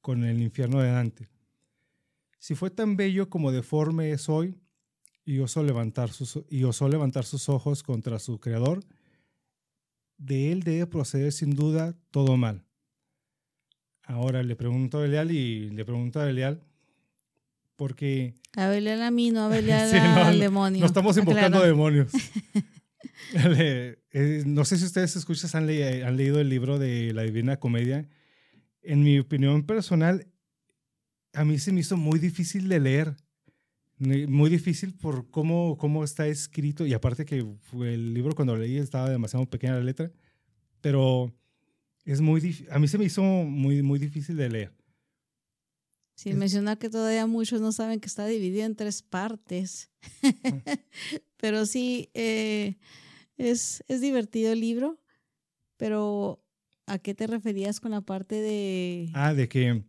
[0.00, 1.28] con el infierno de Dante.
[2.38, 4.58] Si fue tan bello como deforme es hoy,
[5.24, 8.84] y osó levantar sus, y osó levantar sus ojos contra su creador,
[10.16, 12.64] de él debe proceder sin duda todo mal.
[14.04, 16.62] Ahora le pregunto a Belial y le pregunto a Belial
[17.76, 18.34] porque...
[18.56, 20.80] A Belial a mí, no a Belial al demonio.
[20.80, 22.12] No estamos invocando demonios.
[24.12, 25.70] Eh, no sé si ustedes escuchan, han,
[26.04, 28.08] han leído el libro de la Divina Comedia
[28.82, 30.26] en mi opinión personal,
[31.32, 33.16] a mí se me hizo muy difícil de leer.
[33.98, 36.86] Muy difícil por cómo, cómo está escrito.
[36.86, 37.44] Y aparte que
[37.82, 40.10] el libro cuando leí estaba demasiado pequeña la letra.
[40.80, 41.34] Pero
[42.04, 44.72] es muy a mí se me hizo muy, muy difícil de leer.
[46.14, 49.90] Sin mencionar que todavía muchos no saben que está dividido en tres partes.
[51.38, 52.76] pero sí, eh,
[53.38, 55.00] es, es divertido el libro.
[55.78, 56.44] Pero
[56.90, 59.10] ¿A qué te referías con la parte de...?
[59.14, 59.84] Ah, de que...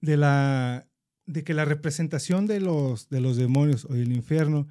[0.00, 0.88] De la...
[1.26, 4.68] De que la representación de los, de los demonios o del infierno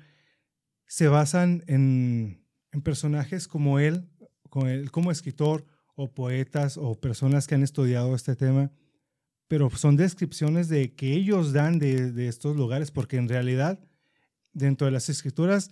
[0.87, 4.09] se basan en, en personajes como él,
[4.49, 8.71] como, él, como escritor o poetas o personas que han estudiado este tema,
[9.47, 13.79] pero son descripciones de que ellos dan de, estos lugares, porque en realidad
[14.53, 15.71] dentro de las escrituras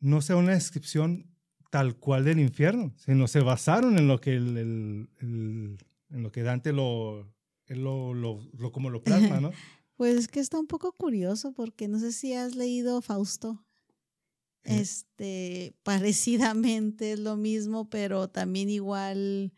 [0.00, 1.26] no sea una descripción
[1.70, 5.78] tal cual del infierno, sino se basaron en lo que, el, en
[6.10, 7.34] lo que Dante lo,
[7.68, 9.50] lo, lo, como lo plasma, ¿no?
[9.96, 13.63] Pues es que está un poco curioso porque no sé si has leído Fausto.
[14.64, 19.52] Este, parecidamente es lo mismo, pero también igual,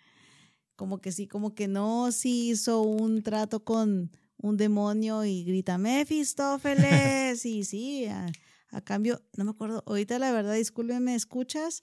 [0.74, 5.78] como que sí, como que no, sí hizo un trato con un demonio y grita
[5.78, 11.82] Mefistófeles, y sí, a cambio, no me acuerdo, ahorita la verdad, discúlpeme, escuchas,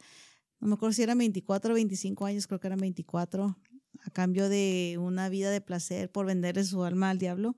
[0.60, 3.58] no me acuerdo si eran 24 o 25 años, creo que eran 24,
[4.06, 7.56] a cambio de una vida de placer por venderle su alma al diablo.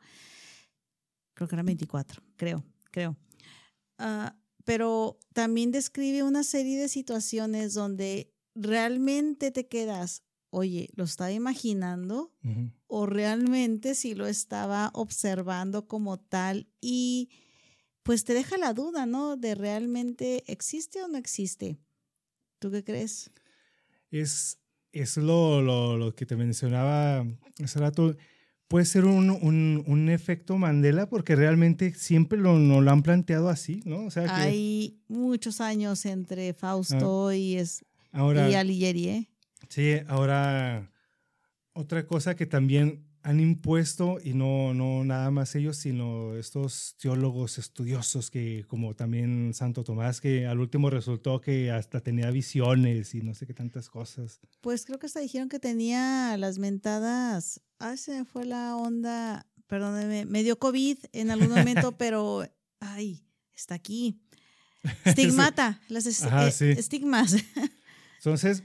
[1.33, 3.17] Creo que eran 24, creo, creo.
[3.97, 11.31] Ah, pero también describe una serie de situaciones donde realmente te quedas, oye, ¿lo estaba
[11.31, 12.33] imaginando?
[12.87, 16.67] ¿O realmente si lo estaba observando como tal?
[16.81, 17.29] Y
[18.03, 19.37] pues te deja la duda, ¿no?
[19.37, 21.77] De realmente existe o no existe.
[22.59, 23.31] ¿Tú qué crees?
[24.09, 24.59] Es,
[24.91, 27.25] es lo, lo, lo que te mencionaba
[27.63, 28.15] hace rato.
[28.67, 33.49] Puede ser un, un, un, efecto Mandela porque realmente siempre lo, no lo han planteado
[33.49, 34.05] así, ¿no?
[34.05, 37.35] O sea Hay muchos años entre Fausto ah.
[37.35, 39.29] y, es, ahora, y Alighieri, ¿eh?
[39.69, 40.91] Sí, ahora
[41.73, 47.57] otra cosa que también han impuesto, y no, no nada más ellos, sino estos teólogos
[47.57, 53.21] estudiosos que, como también Santo Tomás, que al último resultó que hasta tenía visiones y
[53.21, 54.39] no sé qué tantas cosas.
[54.61, 60.25] Pues creo que hasta dijeron que tenía las mentadas, ah, se fue la onda, perdóneme,
[60.25, 62.45] me dio COVID en algún momento, pero,
[62.79, 64.21] ay, está aquí.
[65.05, 67.35] Estigmata, las eh, estigmas.
[68.17, 68.63] Entonces,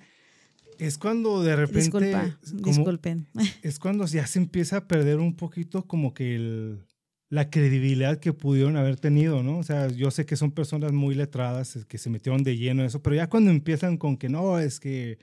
[0.79, 1.81] es cuando de repente.
[1.81, 3.29] Disculpa, disculpen.
[3.63, 6.87] Es cuando ya se empieza a perder un poquito como que el,
[7.29, 9.59] la credibilidad que pudieron haber tenido, ¿no?
[9.59, 12.89] O sea, yo sé que son personas muy letradas que se metieron de lleno en
[12.89, 15.19] eso, pero ya cuando empiezan con que no, es que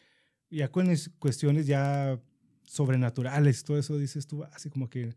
[0.49, 2.19] ya con cuestiones ya
[2.67, 5.15] sobrenaturales, todo eso dices tú, así como que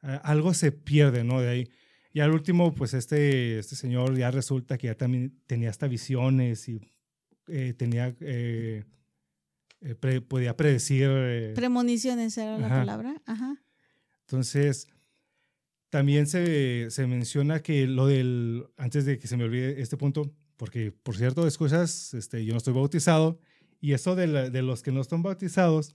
[0.00, 1.40] algo se pierde, ¿no?
[1.40, 1.70] De ahí.
[2.12, 6.68] Y al último, pues este, este señor ya resulta que ya también tenía hasta visiones
[6.68, 6.80] y
[7.48, 8.14] eh, tenía.
[8.20, 8.84] Eh,
[9.82, 11.52] eh, podía predecir.
[11.54, 13.22] Premoniciones era la palabra.
[13.26, 13.62] Ajá.
[14.22, 14.88] Entonces,
[15.90, 20.32] también se, se, menciona que lo del, antes de que se me olvide este punto,
[20.56, 23.38] porque por cierto, de cosas, este, yo no estoy bautizado,
[23.80, 25.94] y eso de, de los que no están bautizados,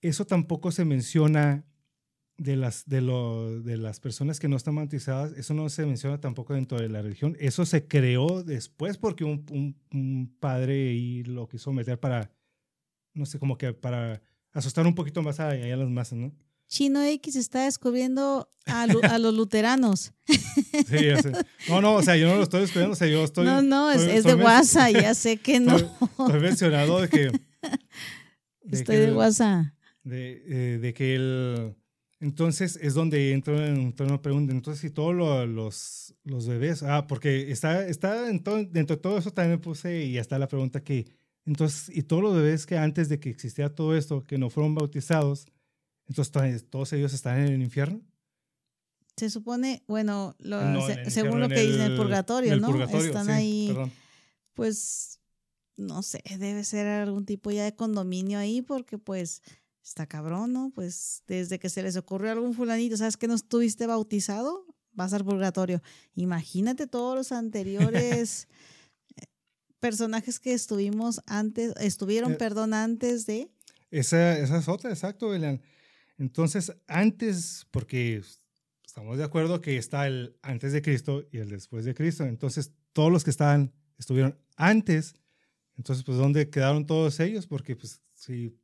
[0.00, 1.64] eso tampoco se menciona
[2.38, 6.20] de las, de, lo, de las personas que no están bautizadas, eso no se menciona
[6.20, 7.36] tampoco dentro de la religión.
[7.40, 9.44] Eso se creó después porque un,
[9.90, 12.30] un, padre lo quiso meter para,
[13.12, 16.32] no sé, como que para asustar un poquito más a, a las masas, ¿no?
[16.68, 20.12] Chino X está descubriendo a, a los luteranos.
[20.88, 21.32] Sí, ya sé.
[21.68, 23.44] No, no, o sea, yo no lo estoy descubriendo, o sea, yo estoy...
[23.44, 25.76] No, no, es, de WhatsApp, ya sé que no.
[25.76, 27.32] Estoy, mencionado de que...
[28.70, 29.66] estoy de WhatsApp.
[30.08, 31.76] De, eh, de que el
[32.20, 34.52] entonces es donde entra, entra una pregunta.
[34.52, 39.60] Entonces, si todos los, los bebés, ah, porque está, está dentro de todo eso también
[39.60, 41.06] puse y está la pregunta que,
[41.44, 44.74] entonces, y todos los bebés que antes de que existiera todo esto, que no fueron
[44.74, 45.46] bautizados,
[46.08, 48.00] entonces todos ellos están en el infierno.
[49.16, 50.36] Se supone, bueno,
[51.08, 52.84] según lo que dice en el purgatorio, ¿no?
[52.84, 53.76] están ahí,
[54.54, 55.20] pues,
[55.76, 59.42] no sé, debe ser algún tipo ya de condominio ahí, porque pues
[59.88, 60.70] Está cabrón, ¿no?
[60.74, 64.66] Pues desde que se les ocurrió a algún fulanito, ¿sabes que no estuviste bautizado?
[64.92, 65.80] Vas al purgatorio.
[66.14, 68.48] Imagínate todos los anteriores
[69.16, 69.22] eh,
[69.80, 73.50] personajes que estuvimos antes, estuvieron, eh, perdón, antes de.
[73.90, 75.62] Esa, esa es otra, exacto, Elian.
[76.18, 78.20] Entonces, antes, porque
[78.84, 82.26] estamos de acuerdo que está el antes de Cristo y el después de Cristo.
[82.26, 85.14] Entonces, todos los que estaban, estuvieron antes,
[85.78, 87.46] entonces, pues, ¿dónde quedaron todos ellos?
[87.46, 88.54] Porque, pues, si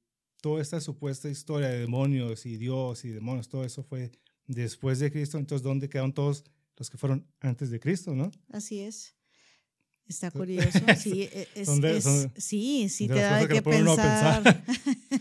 [0.44, 4.12] toda esta supuesta historia de demonios y Dios y demonios, todo eso fue
[4.46, 5.38] después de Cristo.
[5.38, 6.44] Entonces, ¿dónde quedaron todos
[6.76, 8.30] los que fueron antes de Cristo, no?
[8.50, 9.16] Así es.
[10.06, 10.80] Está curioso.
[11.00, 14.62] Sí, e, es, sí, sí te da que, pensar.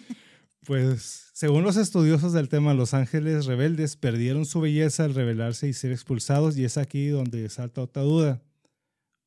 [0.66, 5.74] pues, según los estudiosos del tema, los ángeles rebeldes perdieron su belleza al rebelarse y
[5.74, 8.44] ser expulsados, y es aquí donde salta otra duda.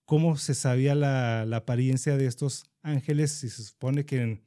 [0.04, 4.45] ¿Cómo se sabía la, la apariencia de estos ángeles si se supone que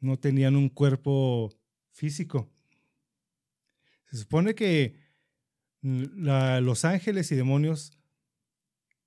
[0.00, 1.50] no tenían un cuerpo
[1.92, 2.50] físico.
[4.10, 4.96] Se supone que
[5.80, 7.98] los ángeles y demonios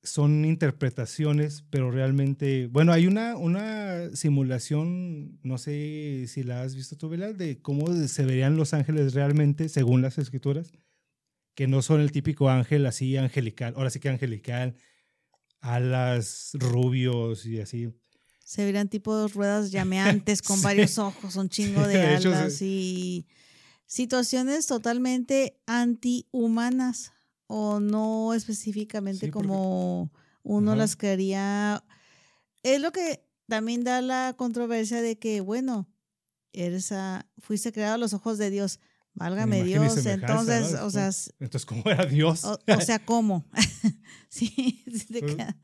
[0.04, 6.98] son interpretaciones, pero realmente, bueno, hay una, una simulación, no sé si la has visto
[6.98, 10.72] tú, Bela, de cómo se verían los ángeles realmente según las escrituras,
[11.54, 14.76] que no son el típico ángel así angelical, ahora sí que angelical,
[15.60, 17.94] alas rubios y así.
[18.52, 23.26] Se verían tipo ruedas llameantes con varios ojos, un chingo de, alas y
[23.86, 27.14] situaciones totalmente antihumanas
[27.48, 30.12] o no específicamente como
[30.44, 31.82] uno las quería.
[32.62, 35.90] Es lo que también da la controversia de que, bueno,
[36.52, 38.82] eres a, fuiste creado a los ojos de Dios.
[39.14, 40.06] Válgame Dios.
[40.06, 41.10] Entonces, o sea.
[41.40, 42.44] Entonces, ¿cómo era Dios?
[42.44, 43.46] O, sea, ¿cómo?
[44.28, 45.58] sí, sí te pues, queda.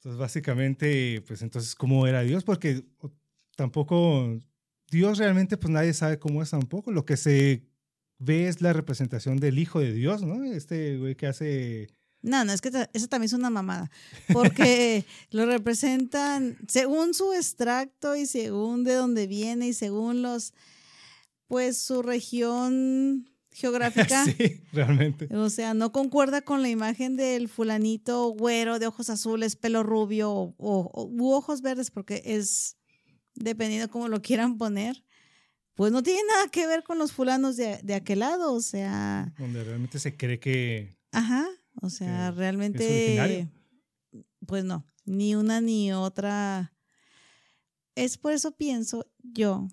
[0.00, 2.42] Entonces, básicamente, pues entonces, ¿cómo era Dios?
[2.42, 2.82] Porque
[3.54, 4.38] tampoco,
[4.90, 6.90] Dios realmente, pues nadie sabe cómo es tampoco.
[6.90, 7.66] Lo que se
[8.18, 10.42] ve es la representación del Hijo de Dios, ¿no?
[10.42, 11.88] Este güey que hace...
[12.22, 13.90] No, no, es que eso también es una mamada,
[14.32, 20.54] porque lo representan según su extracto y según de dónde viene y según los,
[21.46, 24.24] pues su región geográfica.
[24.24, 25.34] sí, realmente.
[25.36, 30.30] O sea, no concuerda con la imagen del fulanito güero de ojos azules, pelo rubio
[30.56, 32.76] o, u ojos verdes, porque es,
[33.34, 35.04] dependiendo cómo lo quieran poner,
[35.74, 39.32] pues no tiene nada que ver con los fulanos de, de aquel lado, o sea...
[39.38, 40.98] Donde realmente se cree que...
[41.12, 41.46] Ajá,
[41.80, 43.48] o sea, realmente...
[44.46, 46.72] pues no, ni una ni otra.
[47.94, 49.68] Es por eso pienso yo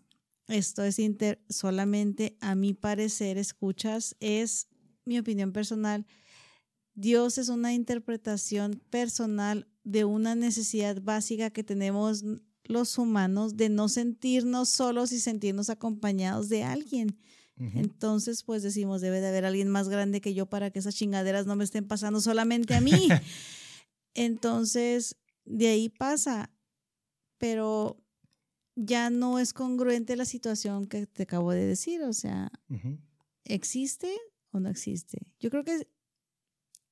[0.48, 4.68] esto es inter solamente a mi parecer, escuchas, es
[5.06, 6.06] mi opinión personal.
[6.94, 12.24] Dios es una interpretación personal de una necesidad básica que tenemos
[12.64, 17.18] los humanos de no sentirnos solos y sentirnos acompañados de alguien.
[17.60, 21.48] Entonces, pues decimos, debe de haber alguien más grande que yo para que esas chingaderas
[21.48, 22.92] no me estén pasando solamente a mí.
[24.14, 26.52] Entonces, de ahí pasa.
[27.40, 27.98] Pero
[28.78, 32.04] ya no es congruente la situación que te acabo de decir.
[32.04, 32.52] O sea,
[33.44, 34.16] ¿existe
[34.52, 35.18] o no existe?
[35.40, 35.88] Yo creo que,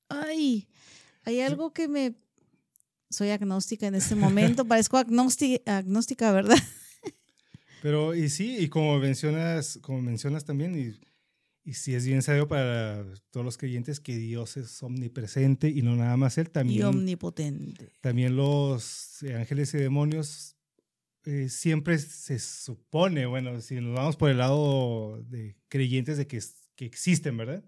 [0.08, 0.68] ay,
[1.22, 2.14] hay algo que me...
[3.08, 6.58] Soy agnóstica en este momento, parezco agnóstica, ¿verdad?
[7.80, 10.98] Pero, y sí, y como mencionas, como mencionas también, y,
[11.62, 15.94] y sí es bien sabido para todos los creyentes que Dios es omnipresente y no
[15.94, 16.80] nada más Él, también.
[16.80, 17.92] Y omnipotente.
[18.00, 20.55] También los ángeles y demonios
[21.26, 26.40] eh, siempre se supone, bueno, si nos vamos por el lado de creyentes de que,
[26.74, 27.64] que existen, ¿verdad?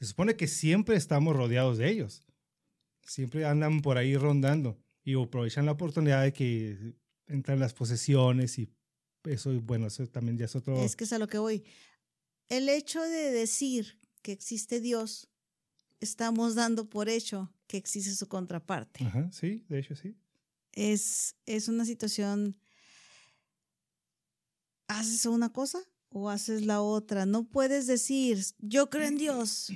[0.00, 2.26] Se supone que siempre estamos rodeados de ellos.
[3.02, 6.94] Siempre andan por ahí rondando y aprovechan la oportunidad de que
[7.28, 8.68] entran las posesiones y
[9.24, 10.82] eso, bueno, eso también ya es otro...
[10.82, 11.64] Es que es a lo que voy.
[12.48, 15.28] El hecho de decir que existe Dios,
[16.00, 19.04] estamos dando por hecho que existe su contraparte.
[19.04, 20.16] Ajá, sí, de hecho sí.
[20.72, 22.56] Es, es una situación,
[24.98, 25.80] haces una cosa
[26.10, 27.26] o haces la otra.
[27.26, 29.72] No puedes decir, yo creo en Dios,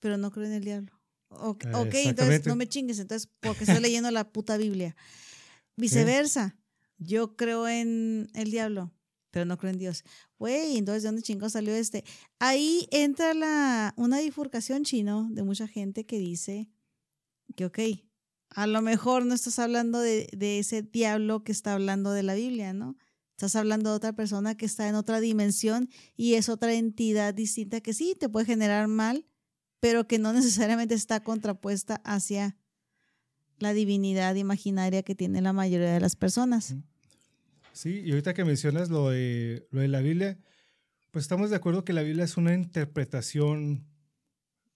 [0.00, 0.92] pero no creo en el diablo.
[1.28, 4.96] Ok, entonces no me chingues, entonces porque estoy leyendo la puta Biblia.
[5.76, 6.58] Viceversa,
[6.98, 8.92] yo creo en el diablo,
[9.30, 10.04] pero no creo en Dios.
[10.38, 12.04] Güey, entonces, ¿de dónde chingo salió este?
[12.38, 16.68] Ahí entra la, una bifurcación chino de mucha gente que dice
[17.54, 17.78] que, ok,
[18.50, 22.34] a lo mejor no estás hablando de, de ese diablo que está hablando de la
[22.34, 22.96] Biblia, ¿no?
[23.40, 27.80] Estás hablando de otra persona que está en otra dimensión y es otra entidad distinta
[27.80, 29.24] que sí te puede generar mal,
[29.80, 32.58] pero que no necesariamente está contrapuesta hacia
[33.58, 36.76] la divinidad imaginaria que tiene la mayoría de las personas.
[37.72, 40.36] Sí, y ahorita que mencionas lo de, lo de la Biblia,
[41.10, 43.86] pues estamos de acuerdo que la Biblia es una interpretación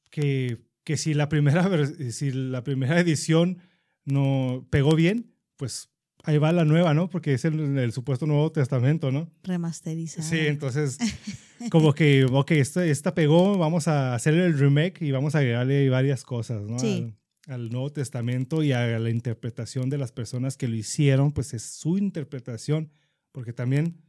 [0.08, 1.68] que, que si, la primera,
[2.12, 3.58] si la primera edición
[4.06, 5.90] no pegó bien, pues
[6.24, 7.08] ahí va la nueva, ¿no?
[7.08, 9.30] Porque es el, supuesto Nuevo Testamento, ¿no?
[9.44, 10.28] Remasterizada.
[10.28, 10.98] Sí, entonces,
[11.70, 15.88] como que, ok, esta, esta pegó, vamos a hacer el remake y vamos a agregarle
[15.88, 16.78] varias cosas, ¿no?
[16.78, 17.14] Sí
[17.46, 21.62] al Nuevo Testamento y a la interpretación de las personas que lo hicieron, pues es
[21.62, 22.90] su interpretación,
[23.32, 24.02] porque también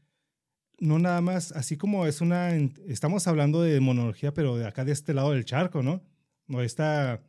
[0.79, 2.53] no nada más, así como es una,
[2.87, 6.03] estamos hablando de monología, pero de acá de este lado del charco, ¿no?
[6.47, 7.21] No de esta,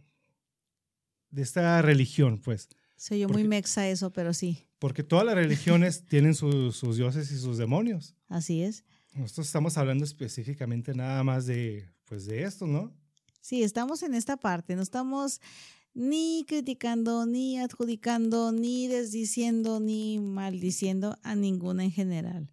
[1.30, 2.68] de esta religión, pues.
[2.97, 4.65] Soy yo muy mexa eso, pero sí.
[4.79, 8.14] Porque todas las religiones tienen sus dioses y sus demonios.
[8.29, 8.85] Así es.
[9.14, 12.93] Nosotros estamos hablando específicamente nada más de, pues de esto, ¿no?
[13.41, 15.41] Sí, estamos en esta parte, no estamos
[15.95, 22.51] ni criticando, ni adjudicando, ni desdiciendo, ni maldiciendo a ninguna en general.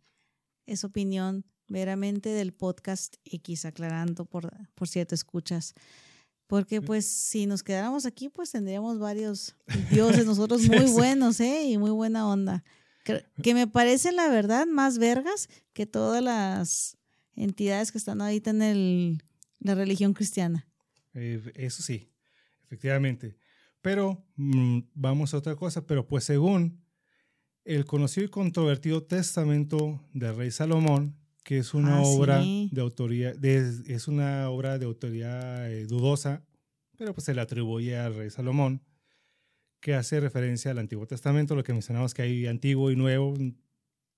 [0.66, 5.74] Es opinión veramente del podcast X, aclarando por, por cierto, escuchas.
[6.54, 9.56] Porque pues si nos quedáramos aquí, pues tendríamos varios
[9.90, 11.64] dioses nosotros muy buenos, ¿eh?
[11.64, 12.64] Y muy buena onda.
[13.42, 16.96] Que, me parecen, la verdad, más vergas que todas las
[17.36, 19.24] entidades que están ahorita en el,
[19.60, 20.70] la religión cristiana.
[21.16, 22.14] Eh, eso sí,
[22.66, 23.36] efectivamente.
[23.82, 26.86] Pero mm, vamos a otra cosa, pero pues según
[27.66, 33.34] el conocido y controvertido testamento del rey Salomón, que es una ah, obra de autoría,
[33.42, 36.44] es una obra de autoría eh, dudosa,
[36.98, 38.82] pero pues se le atribuye al rey Salomón,
[39.82, 43.34] que hace referencia al Antiguo Testamento, lo que mencionamos que hay antiguo y nuevo,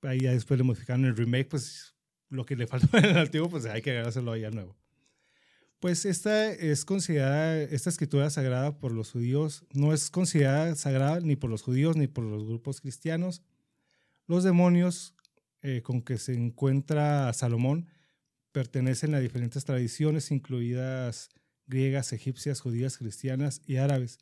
[0.04, 1.96] ahí ya después le modificaron el remake, pues
[2.30, 4.78] lo que le faltó en el antiguo, pues hay que agregárselo ahí al nuevo.
[5.80, 11.36] Pues esta es considerada, esta escritura sagrada por los judíos, no es considerada sagrada ni
[11.36, 13.42] por los judíos ni por los grupos cristianos.
[14.28, 15.15] Los demonios
[15.68, 17.88] eh, con que se encuentra Salomón
[18.52, 21.30] pertenecen a diferentes tradiciones, incluidas
[21.66, 24.20] griegas, egipcias, judías, cristianas y árabes.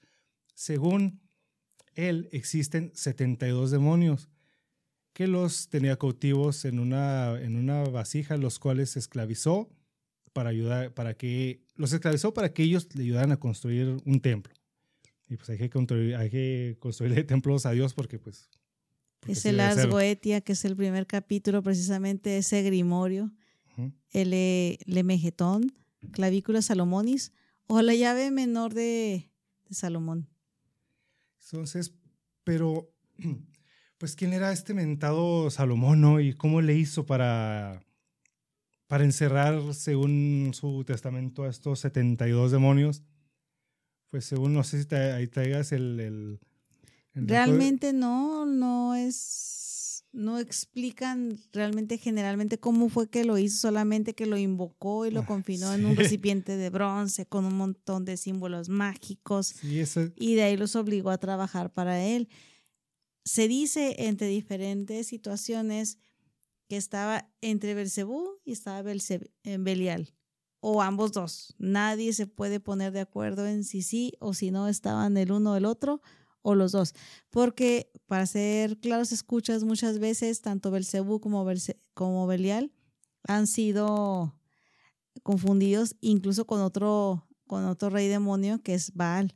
[0.56, 1.20] Según
[1.96, 4.30] él, existen 72 demonios
[5.12, 9.70] que los tenía cautivos en una, en una vasija, los cuales esclavizó
[10.32, 14.54] para ayudar, para que los esclavizó para que ellos le ayudaran a construir un templo.
[15.28, 18.50] Y pues hay que construir, hay que construirle templos a Dios porque pues...
[19.28, 23.32] es el Ars Goetia, que es el primer capítulo precisamente ese grimorio,
[24.12, 25.74] el Lemegetón,
[26.12, 27.32] Clavícula Salomonis,
[27.68, 29.32] o la llave menor de,
[29.68, 30.28] de Salomón.
[31.46, 31.94] Entonces,
[32.44, 32.92] pero,
[33.98, 36.20] pues, ¿quién era este mentado Salomón, no?
[36.20, 37.84] ¿Y cómo le hizo para
[38.94, 43.02] para encerrar, según su testamento, a estos 72 demonios.
[44.12, 46.40] Pues según, no sé si ahí traigas el...
[47.14, 54.26] realmente no, no es, no explican realmente generalmente cómo fue que lo hizo, solamente que
[54.26, 58.18] lo invocó y lo ah, confinó en un recipiente de bronce con un montón de
[58.18, 62.30] símbolos mágicos y de ahí los obligó a trabajar para él.
[63.26, 65.98] Se dice entre diferentes situaciones
[66.68, 68.84] que estaba entre Belcebú y estaba
[69.44, 70.14] en Belial,
[70.60, 71.56] o ambos dos.
[71.58, 75.54] Nadie se puede poner de acuerdo en si sí o si no estaban el uno
[75.54, 76.02] o el otro,
[76.44, 76.94] o los dos.
[77.32, 81.46] Porque, para ser claros, escuchas muchas veces, tanto Belcebú como,
[81.96, 82.72] como Belial
[83.26, 84.38] han sido
[85.24, 89.36] confundidos incluso con otro, con otro rey demonio que es Baal.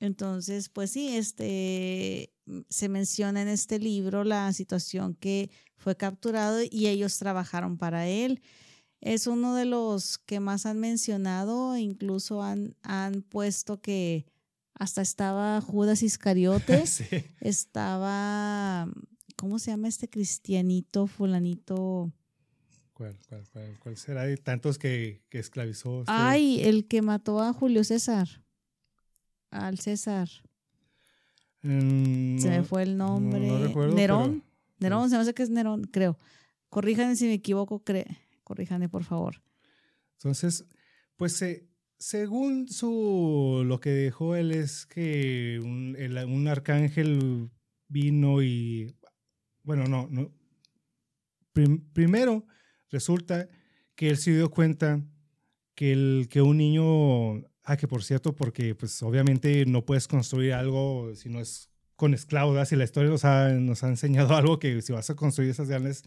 [0.00, 2.32] Entonces, pues sí, este,
[2.68, 8.42] se menciona en este libro la situación que fue capturado y ellos trabajaron para él.
[9.00, 14.26] Es uno de los que más han mencionado, incluso han, han puesto que
[14.74, 16.84] hasta estaba Judas Iscariote,
[17.40, 18.88] estaba,
[19.36, 22.12] ¿cómo se llama este cristianito, fulanito?
[22.92, 24.22] ¿Cuál, cuál, cuál, será?
[24.22, 26.00] Hay tantos que, que esclavizó.
[26.00, 28.28] Este Ay, el que mató a Julio César,
[29.50, 30.28] al César.
[31.62, 33.48] Mm, se me fue el nombre.
[33.94, 34.44] Nerón.
[34.78, 36.18] Nerón, se me hace que es Nerón, creo.
[36.68, 38.06] Corríjanme si me equivoco, cre
[38.44, 39.42] corríjanme por favor.
[40.18, 40.64] Entonces,
[41.16, 41.66] pues eh,
[41.98, 47.50] según su lo que dejó él es que un, un, arcángel
[47.88, 48.94] vino y
[49.62, 50.32] bueno, no, no.
[51.92, 52.46] primero
[52.90, 53.48] resulta
[53.94, 55.02] que él se dio cuenta
[55.74, 60.52] que, el, que un niño, ah, que por cierto, porque pues obviamente no puedes construir
[60.52, 64.58] algo si no es con esclavos, y la historia nos ha, nos ha enseñado algo
[64.58, 66.04] que si vas a construir esas grandes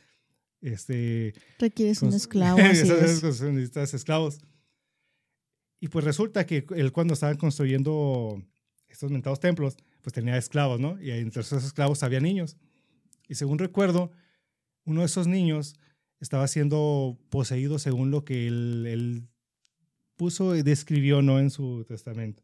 [0.61, 2.57] este, Requieres un esclavo.
[2.61, 4.39] necesitas esclavos.
[5.79, 8.41] Y pues resulta que él cuando estaban construyendo
[8.87, 11.01] estos mentados templos, pues tenía esclavos, ¿no?
[11.01, 12.57] Y entre esos esclavos había niños.
[13.27, 14.11] Y según recuerdo,
[14.85, 15.75] uno de esos niños
[16.19, 19.27] estaba siendo poseído según lo que él,
[20.15, 21.39] puso y describió, ¿no?
[21.39, 22.41] En su testamento.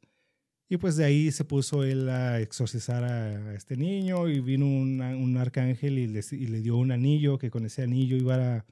[0.70, 5.38] Y pues de ahí se puso él a exorcizar a, este niño y vino un
[5.38, 8.64] arcángel y le, y le, dio un anillo que con ese anillo iba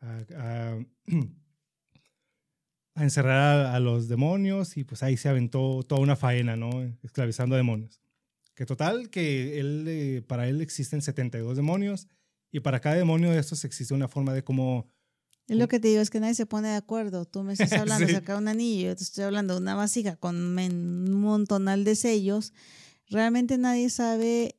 [0.00, 0.78] a
[3.02, 6.70] encerrar a, los demonios y pues ahí se aventó toda una faena, ¿no?
[7.02, 8.00] Esclavizando a demonios.
[8.54, 12.08] Que total, que él, eh, para él existen 72 demonios
[12.50, 14.88] y para cada demonio de estos existe una forma de cómo
[15.48, 17.24] es lo que te digo, es que nadie se pone de acuerdo.
[17.24, 20.16] Tú me estás hablando de sacar un anillo, yo te estoy hablando de una vasija
[20.16, 22.52] con un montonal de sellos.
[23.08, 24.56] Realmente nadie sabe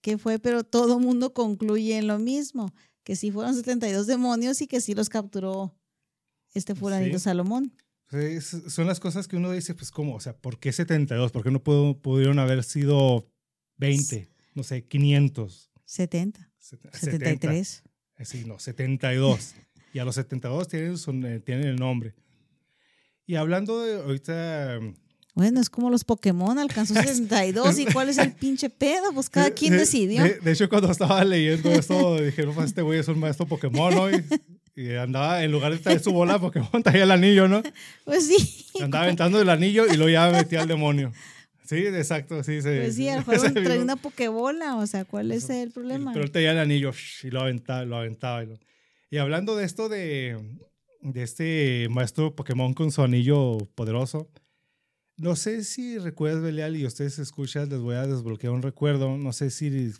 [0.00, 4.66] qué fue, pero todo mundo concluye en lo mismo, que sí fueron 72 demonios y
[4.66, 5.77] que sí los capturó
[6.54, 7.72] este fulanito Salomón.
[8.68, 11.32] son las cosas que uno dice, pues cómo, o sea, ¿por qué 72?
[11.32, 13.28] ¿Por qué no pudo, pudieron haber sido
[13.76, 14.28] 20?
[14.54, 15.70] No sé, 500.
[15.84, 16.50] 70.
[16.58, 17.82] 73.
[18.24, 19.54] Sí, no, 72
[19.92, 22.14] y a los 72 tienen, son, eh, tienen el nombre.
[23.26, 24.80] Y hablando de ahorita...
[25.34, 29.50] Bueno, es como los Pokémon, alcanzó 72 y cuál es el pinche pedo, pues cada
[29.54, 30.24] quien decidió.
[30.24, 33.94] De, hecho, cuando estaba leyendo esto, dije, no, pues, este güey es un maestro Pokémon,
[33.94, 34.10] ¿no?
[34.10, 34.24] Y,
[35.00, 37.62] andaba, en lugar de traer su bola Pokémon, traía el anillo, ¿no?
[38.04, 38.66] Pues sí.
[38.82, 41.12] Andaba aventando el anillo y luego ya metía al demonio.
[41.66, 42.62] Sí, exacto, sí.
[42.62, 46.12] Se, pues sí, el juego trae una Pokébola, o sea, ¿cuál es el problema?
[46.12, 48.42] Pero él tenía el anillo y lo aventaba, lo aventaba.
[48.42, 48.58] Y lo...
[49.10, 50.38] Y hablando de esto de,
[51.02, 54.30] de este maestro Pokémon con su anillo poderoso,
[55.18, 59.18] no sé si recuerdas, Belial, y ustedes escuchan, les voy a desbloquear un recuerdo.
[59.18, 59.92] No sé si,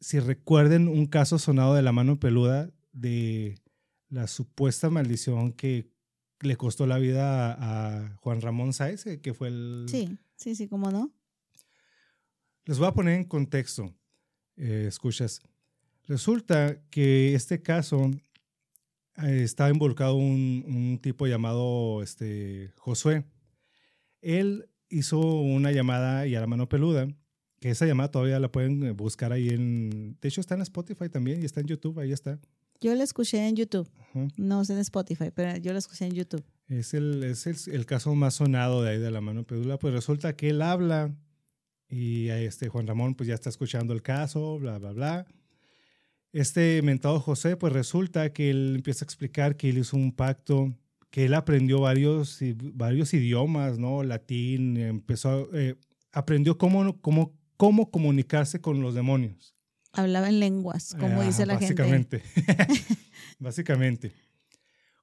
[0.00, 3.58] si recuerden un caso sonado de la mano peluda de
[4.14, 5.90] la supuesta maldición que
[6.40, 9.86] le costó la vida a, Juan Ramón Sáez, eh, que fue el...
[9.88, 11.12] Sí, sí, sí, ¿cómo no?
[12.64, 13.94] Les voy a poner en contexto.
[14.56, 15.42] Eh, escuchas.
[16.06, 18.10] Resulta que este caso
[19.22, 23.24] eh, estaba involucrado un, tipo llamado este, Josué.
[24.20, 27.08] Él hizo una llamada y a la mano peluda,
[27.60, 30.16] que esa llamada todavía la pueden eh, buscar ahí en...
[30.20, 32.38] De hecho está en Spotify también y está en YouTube, ahí está.
[32.80, 33.88] Yo la escuché en YouTube,
[34.36, 36.44] no sé en Spotify, pero yo la escuché en YouTube.
[36.68, 39.92] Es el, es el, el, caso más sonado de ahí de la mano peluda, pues
[39.92, 41.14] resulta que él habla
[41.88, 45.26] y este Juan Ramón pues ya está escuchando el caso, bla, bla, bla
[46.34, 50.74] este mentado José, pues resulta que él empieza a explicar que él hizo un pacto,
[51.10, 52.40] que él aprendió varios,
[52.74, 54.02] varios idiomas, ¿no?
[54.02, 55.76] Latín, empezó, eh,
[56.10, 59.53] aprendió cómo, cómo, cómo comunicarse con los demonios.
[59.94, 62.20] Hablaba en lenguas, como dice la básicamente.
[62.20, 62.74] gente.
[63.38, 64.12] básicamente.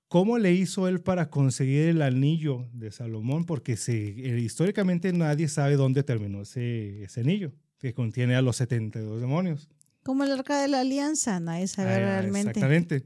[0.08, 3.46] ¿Cómo le hizo él para conseguir el anillo de Salomón?
[3.46, 8.58] Porque se, eh, históricamente nadie sabe dónde terminó ese, ese anillo, que contiene a los
[8.58, 9.70] 72 demonios.
[10.04, 12.50] Como el arca de la alianza, nadie sabe ah, realmente.
[12.50, 13.06] Exactamente.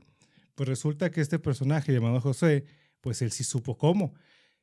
[0.55, 2.65] Pues resulta que este personaje llamado José,
[3.01, 4.15] pues él sí supo cómo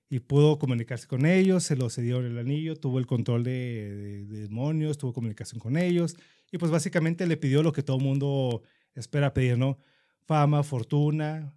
[0.08, 4.98] y pudo comunicarse con ellos, se lo cedió el anillo, tuvo el control de, demonios,
[4.98, 6.16] tuvo comunicación con ellos
[6.52, 8.62] y pues básicamente le pidió lo que todo mundo
[8.94, 9.78] espera pedir, ¿no?
[10.26, 11.52] Fama, fortuna,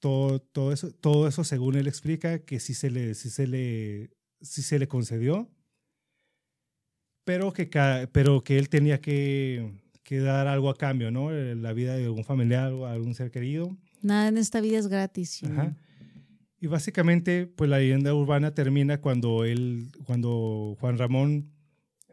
[0.00, 4.10] todo, todo, eso, todo eso según él explica que sí se le, sí se le,
[4.40, 5.48] sí se le concedió,
[7.24, 7.68] pero que,
[8.10, 9.70] pero que él tenía que
[10.08, 11.30] que dar algo a cambio, ¿no?
[11.34, 13.76] Eh, la vida de algún familiar o algún ser querido.
[14.00, 15.44] Nada en esta vida es gratis.
[15.44, 15.76] Ajá.
[16.58, 21.52] Y básicamente, pues la leyenda urbana termina cuando él, cuando Juan Ramón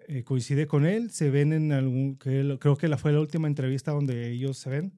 [0.07, 3.91] eh, coincide con él, se ven en algún, creo que la fue la última entrevista
[3.91, 4.93] donde ellos se ven,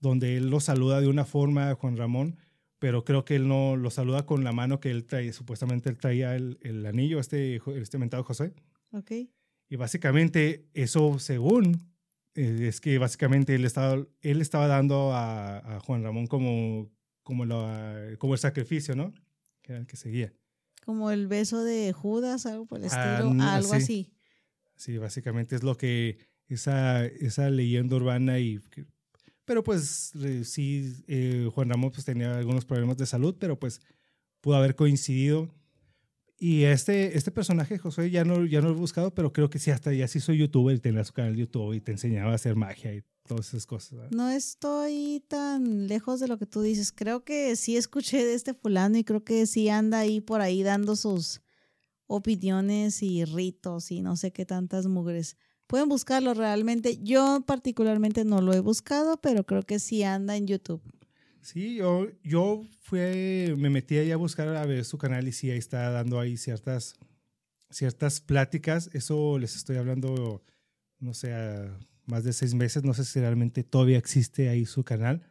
[0.00, 2.36] donde él lo saluda de una forma a Juan Ramón,
[2.78, 5.98] pero creo que él no lo saluda con la mano que él trae, supuestamente él
[5.98, 8.52] traía el, el anillo, este, este mentado José.
[8.92, 9.12] Ok.
[9.68, 11.90] Y básicamente eso, según,
[12.34, 16.90] eh, es que básicamente él estaba, él estaba dando a, a Juan Ramón como,
[17.22, 17.44] como,
[18.18, 19.12] como el sacrificio, ¿no?
[19.62, 20.32] Que era el que seguía.
[20.84, 24.12] Como el beso de Judas, algo por el estilo, algo así.
[24.76, 26.18] Sí, básicamente es lo que
[26.48, 28.60] esa, esa leyenda urbana y...
[29.44, 30.12] Pero pues
[30.44, 33.80] sí, eh, Juan Ramón pues tenía algunos problemas de salud, pero pues
[34.40, 35.48] pudo haber coincidido.
[36.38, 39.58] Y este, este personaje, José, ya no, ya no lo he buscado, pero creo que
[39.58, 42.32] sí, hasta ya sí soy youtuber y tenía su canal de YouTube y te enseñaba
[42.32, 44.10] a hacer magia y todas esas cosas.
[44.10, 46.92] No estoy tan lejos de lo que tú dices.
[46.92, 50.62] Creo que sí escuché de este fulano y creo que sí anda ahí por ahí
[50.62, 51.40] dando sus
[52.06, 55.36] opiniones y ritos y no sé qué tantas mugres.
[55.66, 56.98] Pueden buscarlo realmente.
[57.02, 60.82] Yo particularmente no lo he buscado, pero creo que sí anda en YouTube.
[61.42, 62.98] Sí, yo, yo fui,
[63.56, 66.36] me metí ahí a buscar a ver su canal y sí, ahí está dando ahí
[66.36, 66.94] ciertas,
[67.70, 68.90] ciertas pláticas.
[68.92, 70.42] Eso les estoy hablando,
[70.98, 71.32] no sé,
[72.06, 72.84] más de seis meses.
[72.84, 75.28] No sé si realmente todavía existe ahí su canal.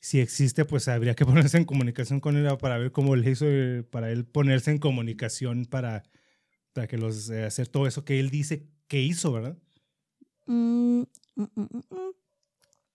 [0.00, 3.44] Si existe, pues habría que ponerse en comunicación con él para ver cómo le hizo
[3.46, 6.02] eh, para él ponerse en comunicación para,
[6.72, 9.56] para que los eh, hacer todo eso que él dice que hizo, ¿verdad?
[10.46, 11.02] Mm,
[11.36, 12.10] mm, mm,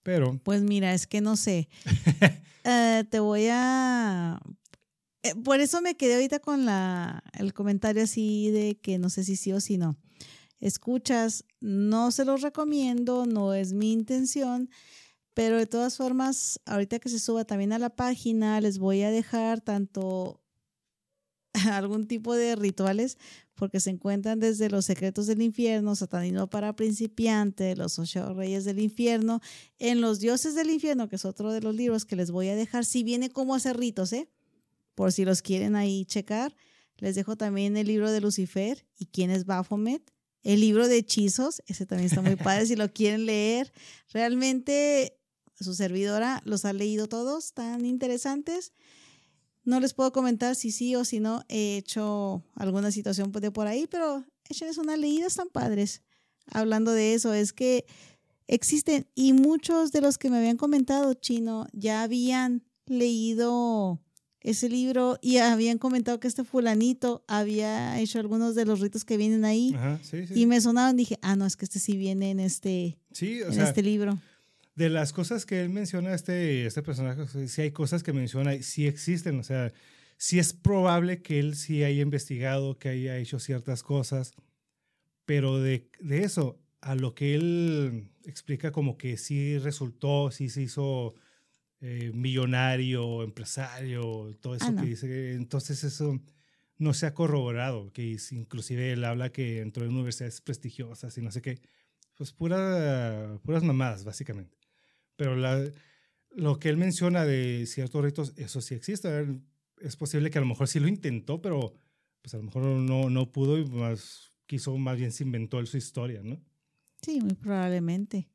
[0.03, 0.39] Pero.
[0.43, 1.69] Pues mira, es que no sé.
[2.67, 4.41] Eh, te voy a.
[5.43, 9.35] por eso me quedé ahorita con la, el comentario así de que no sé si
[9.35, 9.99] sí o si no
[10.59, 14.69] escuchas, no se los recomiendo, no es mi intención,
[15.35, 19.11] pero de todas formas, ahorita que se suba también a la página, les voy a
[19.11, 20.41] dejar tanto
[21.71, 23.17] algún tipo de rituales,
[23.53, 28.79] porque se encuentran desde los secretos del infierno, satanismo para principiantes, los ocho reyes del
[28.79, 29.41] infierno,
[29.77, 32.55] en los dioses del infierno, que es otro de los libros que les voy a
[32.55, 34.29] dejar, si viene cómo hacer ritos, ¿eh?
[34.95, 36.55] Por si los quieren ahí checar.
[36.97, 40.15] Les dejo también el libro de Lucifer y quién es Baphomet
[40.45, 43.73] el libro de hechizos, ese también está muy padre si lo quieren leer.
[44.13, 45.17] Realmente
[45.63, 48.73] su servidora los ha leído todos, tan interesantes.
[49.63, 53.67] No les puedo comentar si sí o si no he hecho alguna situación de por
[53.67, 56.03] ahí, pero échenles una leída, están padres.
[56.51, 57.85] Hablando de eso, es que
[58.47, 64.01] existen y muchos de los que me habían comentado, chino, ya habían leído
[64.41, 69.17] ese libro y habían comentado que este fulanito había hecho algunos de los ritos que
[69.17, 69.75] vienen ahí
[70.35, 73.81] y me sonaban, dije, ah, no, es que este sí viene en este, en este
[73.81, 74.19] libro.
[74.75, 78.87] De las cosas que él menciona, este, este personaje, sí hay cosas que menciona, sí
[78.87, 79.73] existen, o sea,
[80.17, 84.33] sí es probable que él sí haya investigado, que haya hecho ciertas cosas,
[85.25, 90.61] pero de, de eso a lo que él explica como que sí resultó, sí se
[90.61, 91.15] hizo
[91.81, 95.33] eh, millonario, empresario, todo eso ah, que dice.
[95.33, 96.19] Entonces eso
[96.77, 101.31] no se ha corroborado, que inclusive él habla que entró en universidades prestigiosas y no
[101.31, 101.59] sé qué.
[102.15, 104.57] Pues pura, puras mamadas, básicamente.
[105.15, 105.63] Pero la,
[106.31, 109.09] lo que él menciona de ciertos ritos, eso sí existe.
[109.79, 111.73] Es posible que a lo mejor sí lo intentó, pero
[112.21, 115.67] pues a lo mejor no, no pudo y más quiso, más bien se inventó él
[115.67, 116.41] su historia, ¿no?
[117.01, 118.27] Sí, muy probablemente.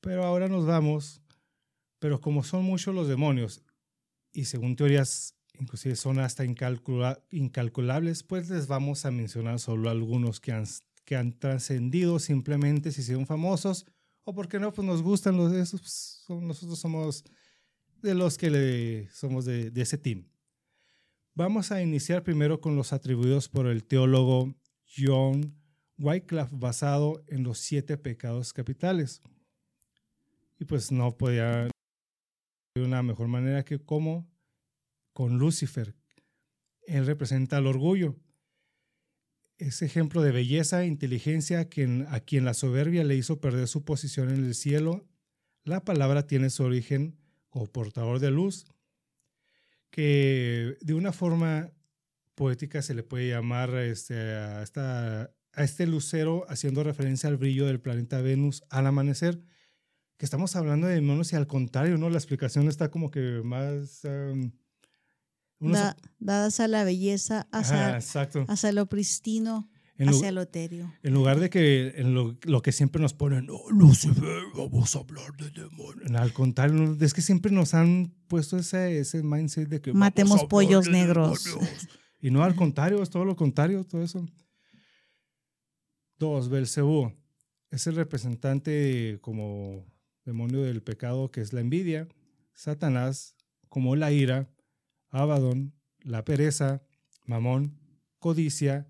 [0.00, 1.24] Pero ahora nos vamos
[2.04, 3.62] pero como son muchos los demonios,
[4.30, 10.52] y según teorías inclusive son hasta incalculables, pues les vamos a mencionar solo algunos que
[10.52, 10.66] han,
[11.06, 13.86] que han trascendido simplemente si son famosos,
[14.24, 17.24] o porque no, pues nos gustan los de esos, pues, nosotros somos
[18.02, 20.28] de los que le, somos de, de ese team.
[21.34, 24.54] Vamos a iniciar primero con los atribuidos por el teólogo
[24.96, 25.56] John
[25.98, 29.22] Wycliffe basado en los siete pecados capitales.
[30.58, 31.68] Y pues no podía
[32.74, 34.28] de una mejor manera que como
[35.12, 35.94] con Lucifer.
[36.86, 38.16] Él representa el orgullo.
[39.58, 42.06] Es ejemplo de belleza e inteligencia a quien,
[42.44, 45.06] la soberbia le hizo perder su posición en el cielo.
[45.64, 47.16] La palabra tiene su origen
[47.48, 48.66] como portador de luz,
[49.90, 51.72] que de una forma
[52.34, 57.66] poética se le puede llamar este, a, esta, a este lucero haciendo referencia al brillo
[57.66, 59.40] del planeta Venus al amanecer
[60.16, 62.08] que estamos hablando de demonios y al contrario, ¿no?
[62.08, 64.04] La explicación está como que más...
[64.04, 64.52] Um,
[66.18, 69.70] dadas a la belleza, hacia, hacia lo pristino.
[69.96, 70.92] En hacia lo etéreo.
[71.04, 75.36] En lugar de que en lo, que siempre nos ponen, no, Lucifer, vamos a hablar
[75.36, 76.10] de demonios.
[76.10, 79.92] Al contrario, es que siempre nos han puesto ese, ese mindset de que.
[79.92, 81.44] Matemos pollos negros.
[82.20, 84.26] Y no al contrario, es todo lo contrario, todo eso.
[86.18, 87.12] Dos, Belcebú.
[87.70, 89.84] Es el representante como
[90.24, 92.08] demonio del pecado que es la envidia.
[92.54, 93.36] Satanás
[93.68, 94.48] como la ira.
[95.14, 96.82] Abaddon, la pereza.
[97.26, 97.78] Mamón,
[98.18, 98.86] codicia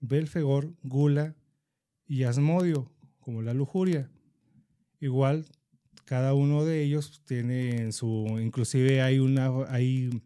[0.00, 1.34] Belfegor, Gula
[2.06, 4.10] y Asmodio, como la lujuria.
[5.00, 5.44] Igual,
[6.04, 10.22] cada uno de ellos tiene en su, inclusive hay una, hay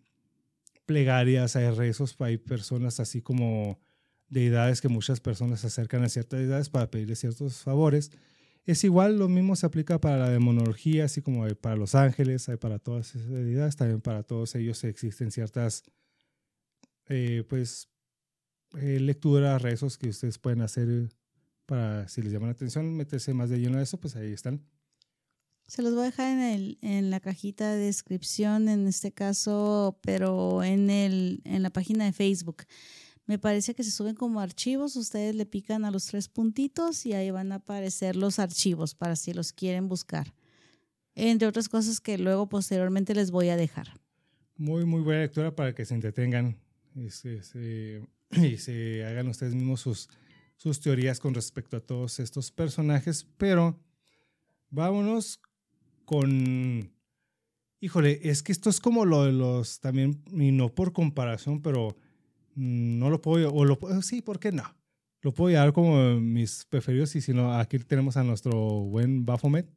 [0.86, 3.80] plegarias, hay rezos, hay personas así como
[4.28, 8.12] deidades que muchas personas se acercan a ciertas deidades para pedirle ciertos favores.
[8.68, 12.58] Es igual, lo mismo se aplica para la demonología, así como para los ángeles, hay
[12.58, 15.84] para todas esas deidades, también para todos ellos existen ciertas,
[17.06, 17.88] eh, pues,
[18.76, 21.08] eh, lectura, rezos que ustedes pueden hacer
[21.64, 24.62] para, si les llama la atención, meterse más de lleno a eso, pues ahí están.
[25.66, 29.98] Se los voy a dejar en, el, en la cajita de descripción, en este caso,
[30.02, 32.64] pero en, el, en la página de Facebook.
[33.28, 37.12] Me parece que se suben como archivos, ustedes le pican a los tres puntitos y
[37.12, 40.32] ahí van a aparecer los archivos para si los quieren buscar.
[41.14, 44.00] Entre otras cosas que luego posteriormente les voy a dejar.
[44.56, 46.56] Muy, muy buena lectura para que se entretengan.
[46.96, 48.02] Este, este,
[48.32, 50.08] y se hagan ustedes mismos sus,
[50.56, 53.78] sus teorías con respecto a todos estos personajes, pero
[54.70, 55.38] vámonos
[56.06, 56.90] con...
[57.80, 61.94] Híjole, es que esto es como lo de los también, y no por comparación, pero
[62.59, 64.64] no lo puedo, o lo sí, ¿por qué no?
[65.20, 69.68] Lo puedo llevar como mis preferidos y si no, aquí tenemos a nuestro buen Baphomet.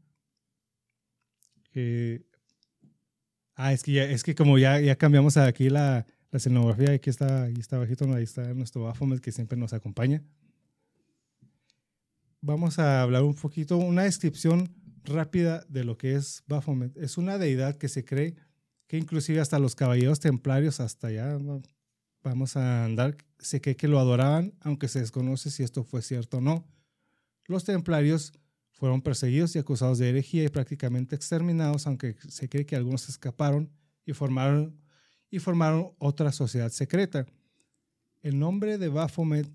[3.55, 7.09] ah, es que, ya, es que como ya, ya cambiamos aquí la, la escenografía, aquí
[7.09, 10.23] está, ahí está bajito, ahí está nuestro Baphomet que siempre nos acompaña.
[12.41, 14.73] Vamos a hablar un poquito, una descripción
[15.03, 16.97] rápida de lo que es Baphomet.
[16.97, 18.35] Es una deidad que se cree
[18.87, 21.37] que inclusive hasta los caballeros templarios, hasta allá
[22.23, 26.37] vamos a andar, se cree que lo adoraban, aunque se desconoce si esto fue cierto
[26.37, 26.65] o no.
[27.45, 28.33] Los templarios
[28.71, 33.69] fueron perseguidos y acusados de herejía y prácticamente exterminados, aunque se cree que algunos escaparon
[34.05, 34.79] y formaron
[35.29, 37.25] y formaron otra sociedad secreta.
[38.21, 39.49] El nombre de Baphomet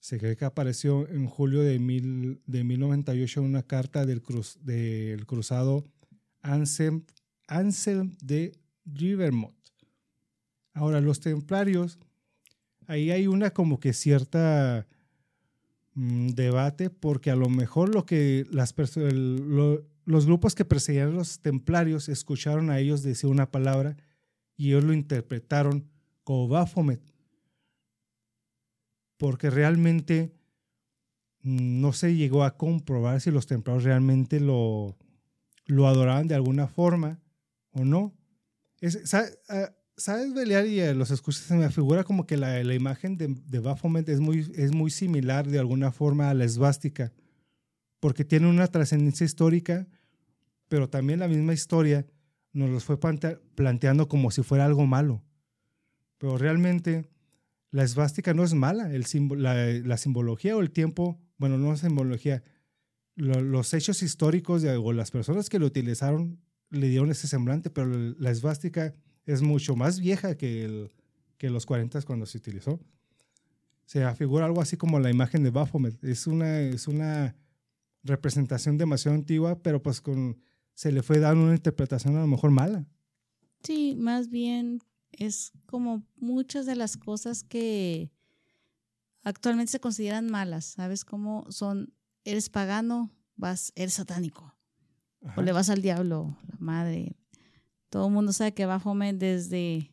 [0.00, 4.58] se cree que apareció en julio de, mil, de 1098 en una carta del, cruz,
[4.62, 5.86] del cruzado
[6.40, 7.04] Anselm,
[7.46, 8.52] Anselm de
[8.84, 9.54] Rivermont.
[10.74, 11.98] Ahora, los templarios,
[12.86, 14.86] ahí hay una como que cierta
[15.94, 18.74] mm, debate porque a lo mejor lo que las
[20.04, 23.96] los grupos que perseguían a los templarios escucharon a ellos decir una palabra
[24.56, 25.88] y ellos lo interpretaron
[26.24, 27.00] como Baphomet,
[29.16, 30.32] porque realmente
[31.42, 34.96] no se llegó a comprobar si los templarios realmente lo,
[35.66, 37.20] lo adoraban de alguna forma
[37.72, 38.14] o no.
[39.04, 39.38] ¿sabes,
[40.02, 40.66] ¿Sabes, Belial?
[40.66, 44.18] Y los escuchas, se me figura como que la, la imagen de, de, Baphomet es
[44.18, 47.12] muy, es muy similar de alguna forma a la esvástica,
[48.00, 49.86] porque tiene una trascendencia histórica,
[50.66, 52.04] pero también la misma historia
[52.52, 55.22] nos los fue planteando como si fuera algo malo.
[56.18, 57.08] Pero realmente
[57.70, 59.06] la esvástica no es mala, el
[59.40, 62.42] la, simbología o el tiempo, bueno, no simbología,
[63.14, 66.40] los hechos históricos de, o las personas que lo utilizaron
[66.70, 67.86] le dieron ese semblante, pero
[68.18, 68.96] la esvástica
[69.26, 70.90] es mucho más vieja que, el,
[71.38, 72.80] que los 40 cuando se utilizó.
[73.84, 76.02] Se afigura algo así como la imagen de Baphomet.
[76.02, 77.34] Es una, es una
[78.02, 80.38] representación demasiado antigua, pero pues con
[80.74, 82.86] se le fue dando una interpretación a lo mejor mala.
[83.62, 84.80] Sí, más bien
[85.12, 88.10] es como muchas de las cosas que
[89.22, 91.04] actualmente se consideran malas, ¿sabes?
[91.04, 91.92] cómo son,
[92.24, 94.54] eres pagano, vas, eres satánico.
[95.36, 97.16] O le vas al diablo, la madre.
[97.92, 99.92] Todo el mundo sabe que Baphomet desde,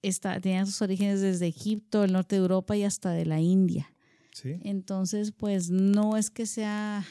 [0.00, 3.92] esta, tenía sus orígenes desde Egipto, el norte de Europa y hasta de la India.
[4.32, 4.60] ¿Sí?
[4.62, 7.04] Entonces, pues no es que sea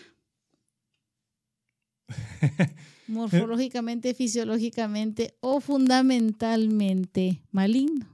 [3.10, 8.08] morfológicamente, fisiológicamente o fundamentalmente maligno.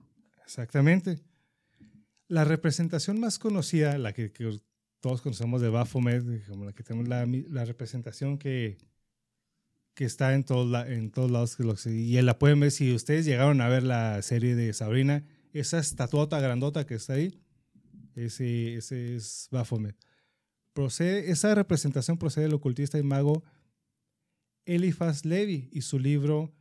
[0.43, 1.19] Exactamente.
[2.27, 4.33] La representación más conocida, la que,
[5.01, 8.79] todos conocemos de Baphomet, como la que tenemos la, la representación que,
[9.95, 13.69] que está en, todo en todos lados, y la pueden ver si ustedes llegaron a
[13.69, 15.23] ver la serie de Sabrina,
[15.53, 17.41] esa estatuota grandota que está ahí,
[18.13, 19.95] ese, ese es Baphomet.
[20.73, 23.41] Procede, esa representación procede del ocultista y mago
[24.65, 26.53] Eliphas Levi y su libro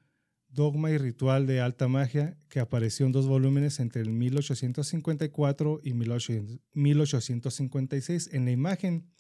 [0.49, 5.95] Dogma y Ritual de Alta Magia, que apareció en dos volúmenes entre el 1854 y
[5.95, 8.31] 1856.
[8.33, 9.11] En la imagen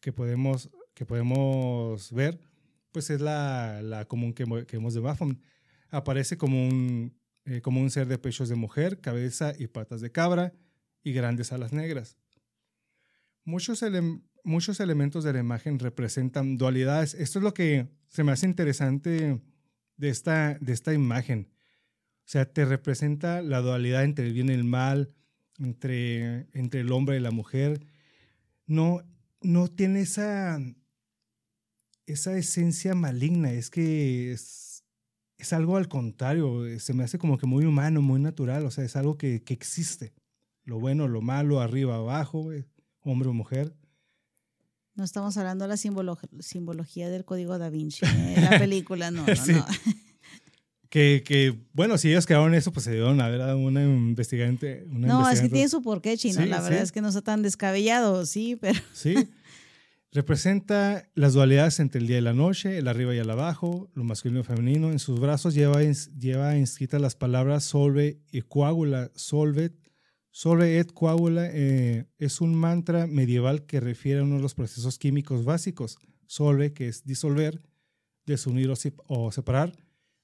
[0.00, 2.40] que podemos, que podemos ver,
[2.92, 5.38] pues es la, la común que, vemos de Baphomet.
[5.90, 7.14] Aparece como un,
[7.44, 10.52] eh, como un ser de pechos de mujer, cabeza y patas de cabra
[11.02, 12.16] y grandes alas negras.
[13.44, 13.84] Muchos,
[14.44, 17.14] muchos elementos de la imagen representan dualidades.
[17.14, 19.40] Esto es lo que se me hace interesante
[19.96, 21.50] de esta, de esta imagen.
[22.20, 25.12] O sea, te representa la dualidad entre el bien y el mal,
[25.58, 27.80] entre, entre el hombre y la mujer.
[28.66, 29.02] No,
[29.42, 30.60] no tiene esa,
[32.12, 34.84] esa esencia maligna, es que es,
[35.38, 38.84] es, algo al contrario, se me hace como que muy humano, muy natural, o sea,
[38.84, 40.12] es algo que, que existe.
[40.64, 42.66] Lo bueno, lo malo, arriba, abajo, eh,
[43.00, 43.74] hombre o mujer.
[44.94, 48.36] No estamos hablando de la simbología del código da Vinci, ¿eh?
[48.38, 49.66] la película, no, no, no.
[50.92, 54.84] Que, que, bueno, si ellos crearon eso, pues se dieron a ver a una investigante.
[54.90, 56.44] no, es que tiene su porqué, chino.
[56.44, 58.78] la verdad es que no está tan descabellado, sí, pero.
[58.92, 59.14] Sí.
[60.12, 64.04] Representa las dualidades entre el día y la noche, el arriba y el abajo, lo
[64.04, 64.92] masculino y femenino.
[64.92, 65.82] En sus brazos lleva,
[66.54, 69.10] inscritas las palabras solve y coágula.
[69.14, 69.72] Solve,
[70.30, 74.98] solve et coágula eh, es un mantra medieval que refiere a uno de los procesos
[74.98, 75.96] químicos básicos.
[76.26, 77.62] Solve, que es disolver,
[78.26, 78.70] desunir
[79.06, 79.72] o separar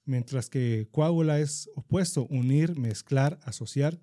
[0.09, 4.01] mientras que coágula es opuesto, unir, mezclar, asociar.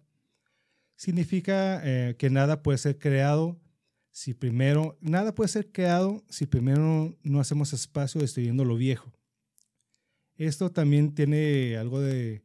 [0.95, 3.59] Significa eh, que nada puede ser creado
[4.15, 9.11] si primero, nada puede ser creado si primero no hacemos espacio destruyendo lo viejo.
[10.37, 12.41] Esto también tiene algo de,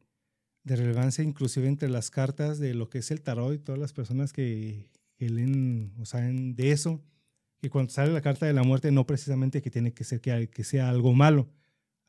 [0.65, 4.33] relevancia inclusive entre las cartas de lo que es el tarot y todas las personas
[4.33, 7.01] que, leen o saben de eso,
[7.61, 10.49] que cuando sale la carta de la muerte no precisamente que tiene que ser que,
[10.49, 11.47] que sea algo malo,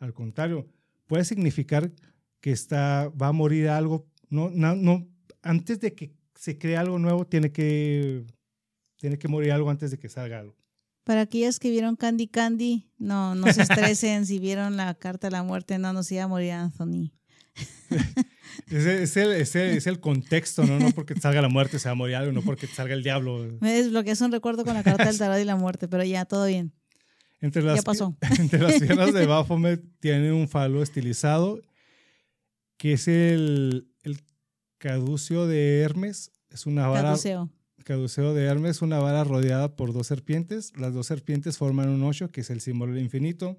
[0.00, 0.66] al contrario,
[1.06, 1.92] puede significar
[2.40, 4.08] que está, va a morir algo.
[4.28, 5.06] No, no,
[5.40, 8.24] antes de que se cree algo nuevo, tiene que,
[9.02, 10.54] tiene que morir algo antes de que salga algo.
[11.02, 14.26] Para aquellas que vieron Candy Candy, no, no se estresen.
[14.26, 17.10] si vieron la carta de la muerte, no nos iba a morir Anthony.
[18.70, 20.78] es, el, es, el, contexto, ¿no?
[20.78, 23.58] No porque salga la muerte se va a morir algo, no porque salga el diablo.
[23.60, 26.46] Me desbloqueas un recuerdo con la carta del tarot y la muerte, pero ya, todo
[26.46, 26.72] bien.
[27.40, 28.16] Entre las, ya pasó.
[28.38, 31.60] Entre las piernas de Baphomet tiene un falo estilizado,
[32.76, 34.20] que es el, el
[34.78, 36.30] caduceo de Hermes.
[36.50, 37.08] Es una vara.
[37.08, 37.50] Caduceo.
[37.84, 40.72] Caduceo de Hermes, una vara rodeada por dos serpientes.
[40.76, 43.58] Las dos serpientes forman un ocho, que es el símbolo del infinito,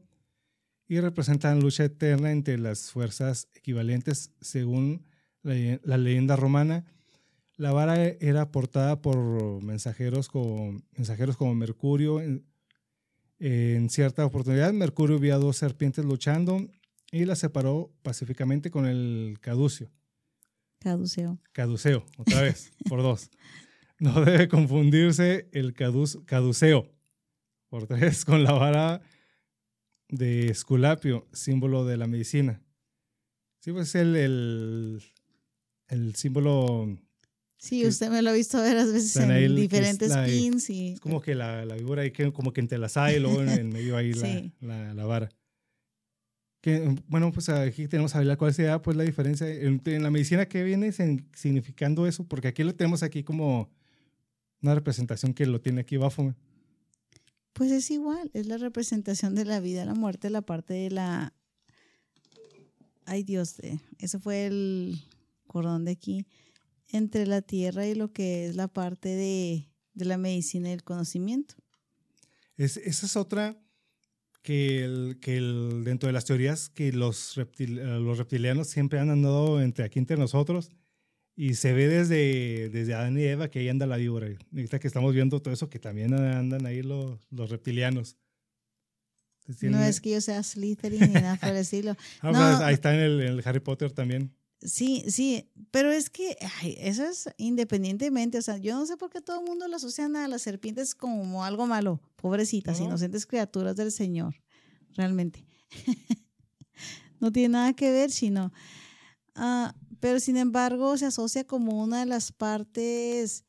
[0.87, 5.05] y representan lucha eterna entre las fuerzas equivalentes según
[5.41, 6.85] la, la leyenda romana.
[7.55, 12.19] La vara era portada por mensajeros como, mensajeros como Mercurio,
[13.39, 16.65] en cierta oportunidad, Mercurio vio a dos serpientes luchando
[17.11, 19.91] y las separó pacíficamente con el caducio.
[20.79, 21.39] Caduceo.
[21.51, 23.29] Caduceo, otra vez, por dos.
[24.03, 26.91] No debe confundirse el caduceo,
[27.69, 29.01] por tres, con la vara
[30.09, 32.61] de Esculapio, símbolo de la medicina.
[33.61, 35.01] Sí, pues el, el,
[35.87, 36.97] el símbolo
[37.57, 40.69] Sí, usted me lo ha visto ver a veces en diferentes pins.
[40.69, 40.93] Y...
[40.95, 43.63] Es como que la, la víbora ahí que, como que entrelazada y luego en el
[43.63, 44.11] medio ahí
[44.59, 45.29] la, la, vara.
[46.59, 50.45] Que, bueno, pues aquí tenemos a ver cuál sea pues, la diferencia en, la medicina
[50.45, 53.71] que viene significando eso, porque aquí lo tenemos aquí como
[54.63, 56.35] una representación que lo tiene aquí Baphomet.
[57.51, 61.33] Pues es igual, es la representación de la vida, la muerte, la parte de la...
[63.05, 63.79] Ay Dios, de...
[63.99, 64.97] eso fue el
[65.45, 66.25] cordón de aquí
[66.87, 71.55] entre la tierra y lo que es la parte de, la medicina y el conocimiento.
[72.55, 73.61] esa es otra
[74.41, 79.61] que, el, que el, dentro de las teorías que los, los reptilianos siempre han andado
[79.61, 80.71] entre aquí entre nosotros
[81.35, 84.27] y se ve desde, desde Adán y Eva que ahí anda la víbora.
[84.53, 88.17] Ahorita que estamos viendo todo eso, que también andan ahí los, los reptilianos.
[89.61, 91.95] no es que yo sea Slytherin ni nada por decirlo.
[92.21, 94.31] Ah, pues, no, ahí está en el, en el Harry Potter también.
[94.61, 96.37] Sí, sí, pero es que
[96.77, 100.15] eso es independientemente, o sea, yo no sé por qué todo el mundo lo asocian
[100.15, 104.35] a las serpientes como algo malo, pobrecitas, inocentes criaturas del Señor,
[104.95, 105.45] realmente.
[107.19, 108.53] no tiene nada que ver, sino,
[109.35, 113.45] ah, pero sin embargo se asocia como una de las partes,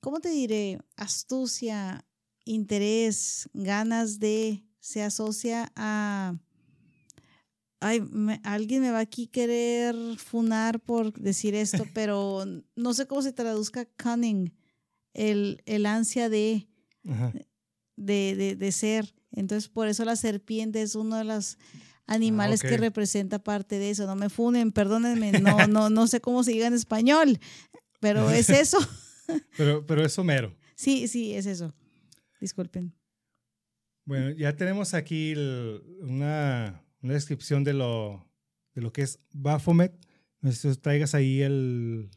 [0.00, 0.78] ¿cómo te diré?
[0.96, 2.04] Astucia,
[2.44, 6.38] interés, ganas de, se asocia a
[7.80, 8.02] ay,
[8.42, 12.44] alguien me va aquí querer funar por decir esto, pero
[12.74, 14.52] no sé cómo se traduzca cunning,
[15.14, 16.68] el, el ansia de,
[17.96, 19.14] de, de, ser.
[19.30, 21.56] Entonces, por eso la serpiente es una de las
[22.06, 24.06] animales que representa parte de eso.
[24.06, 27.38] No me funen, perdónenme, no, no, no sé cómo se diga en español,
[28.00, 28.78] pero es eso.
[29.56, 30.54] pero, pero es Homero.
[30.74, 31.74] Sí, sí, es eso.
[32.40, 32.94] Disculpen.
[34.04, 35.34] Bueno, ya tenemos aquí
[36.00, 38.24] una, una, descripción de lo,
[38.74, 39.92] de lo que es Baphomet.
[40.40, 42.10] Necesito traigas ahí el...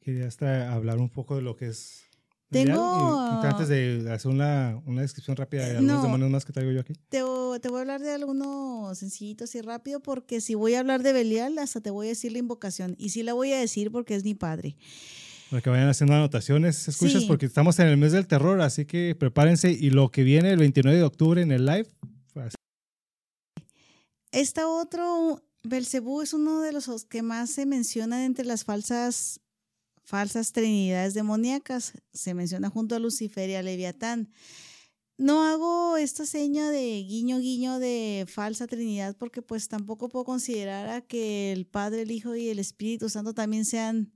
[0.00, 2.09] Quería hasta hablar un poco de lo que es
[2.50, 3.20] tengo.
[3.42, 6.94] antes de hacer una, una descripción rápida de algunos demonios más que traigo yo aquí.
[7.08, 7.22] Te,
[7.60, 11.12] te, voy a hablar de algunos sencillitos y rápido, porque si voy a hablar de
[11.12, 12.96] Belial, hasta te voy a decir la invocación.
[12.98, 14.76] Y sí la voy a decir porque es mi padre.
[15.50, 19.16] Para que vayan haciendo anotaciones, escuchas, porque estamos en el mes del terror, así que
[19.18, 19.72] prepárense.
[19.72, 21.88] Y lo que viene el 29 de octubre en el live.
[22.32, 22.54] Pues,
[24.30, 29.40] Esta otro, Belcebú es uno de los que más se mencionan entre las falsas
[30.10, 31.92] falsas trinidades demoníacas.
[32.12, 34.32] Se menciona junto a Lucifer y a Leviatán.
[35.16, 40.88] No hago esta seña de guiño guiño de falsa trinidad porque pues tampoco puedo considerar
[40.88, 44.12] a que el Padre, el Hijo y el Espíritu Santo también sean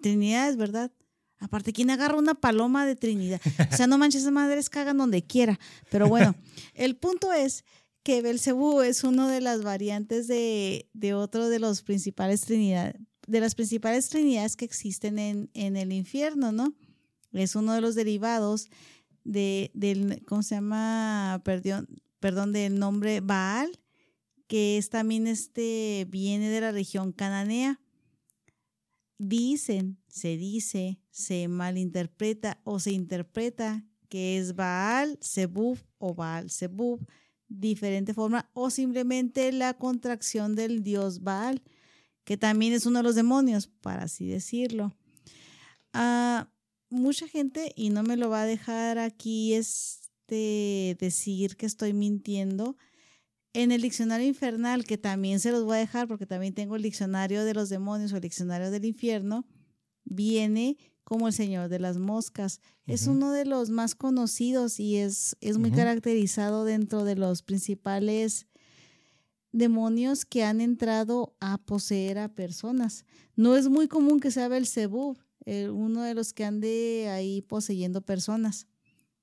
[0.00, 0.90] trinidades, ¿verdad?
[1.38, 3.40] Aparte, ¿quién agarra una paloma de Trinidad?
[3.72, 5.58] O sea, no manches, madres cagan donde quiera.
[5.90, 6.34] Pero bueno,
[6.74, 7.64] el punto es
[8.02, 13.00] que Belcebú es una de las variantes de, de otro de los principales trinidades,
[13.30, 16.74] de las principales trinidades que existen en, en el infierno, ¿no?
[17.32, 18.68] Es uno de los derivados
[19.22, 21.40] de, del, ¿cómo se llama?
[21.44, 23.78] Perdón, perdón, del nombre Baal,
[24.48, 27.80] que es también este, viene de la región cananea.
[29.18, 37.06] Dicen, se dice, se malinterpreta o se interpreta que es Baal, Zebub o Baal, Zebub,
[37.46, 41.62] diferente forma, o simplemente la contracción del dios Baal
[42.24, 44.94] que también es uno de los demonios, para así decirlo.
[45.92, 46.50] Ah,
[46.90, 52.76] mucha gente, y no me lo va a dejar aquí este, decir que estoy mintiendo,
[53.52, 56.82] en el diccionario infernal, que también se los voy a dejar porque también tengo el
[56.82, 59.44] diccionario de los demonios o el diccionario del infierno,
[60.04, 62.60] viene como el Señor de las Moscas.
[62.86, 68.46] Es uno de los más conocidos y es, es muy caracterizado dentro de los principales
[69.52, 73.04] demonios que han entrado a poseer a personas.
[73.36, 78.66] No es muy común que sea Belzebub, uno de los que ande ahí poseyendo personas.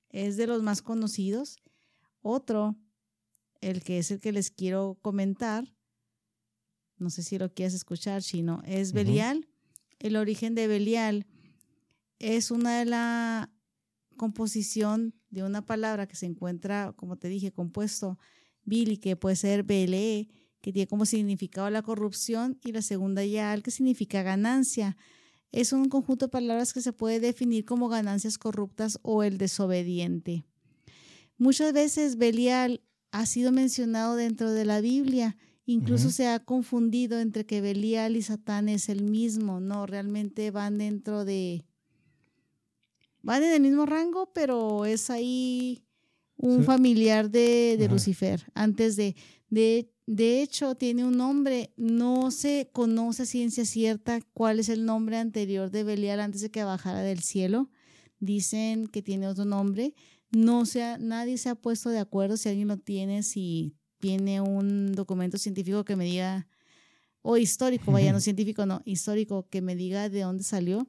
[0.09, 1.57] Es de los más conocidos.
[2.21, 2.75] Otro,
[3.61, 5.73] el que es el que les quiero comentar,
[6.97, 9.47] no sé si lo quieres escuchar, Chino, es Belial.
[9.99, 11.27] El origen de Belial
[12.19, 13.53] es una de la
[14.17, 18.17] composición de una palabra que se encuentra, como te dije, compuesto
[18.67, 20.27] Billy, que puede ser BLE,
[20.61, 24.97] que tiene como significado la corrupción, y la segunda Yal, que significa ganancia.
[25.53, 30.45] Es un conjunto de palabras que se puede definir como ganancias corruptas o el desobediente.
[31.37, 35.37] Muchas veces Belial ha sido mencionado dentro de la Biblia.
[35.65, 39.61] Incluso se ha confundido entre que Belial y Satán es el mismo.
[39.61, 41.65] No, realmente van dentro de...
[43.21, 45.86] Van en el mismo rango, pero es ahí
[46.37, 49.15] un familiar de, Lucifer, antes de,
[49.49, 55.17] de, de hecho, tiene un nombre, no se conoce ciencia cierta cuál es el nombre
[55.17, 57.69] anterior de Belial antes de que bajara del cielo.
[58.19, 59.93] Dicen que tiene otro nombre.
[60.31, 64.93] No se nadie se ha puesto de acuerdo si alguien lo tiene, si tiene un
[64.93, 66.47] documento científico que me diga,
[67.21, 70.87] o histórico, vaya, no científico, no, histórico, que me diga de dónde salió.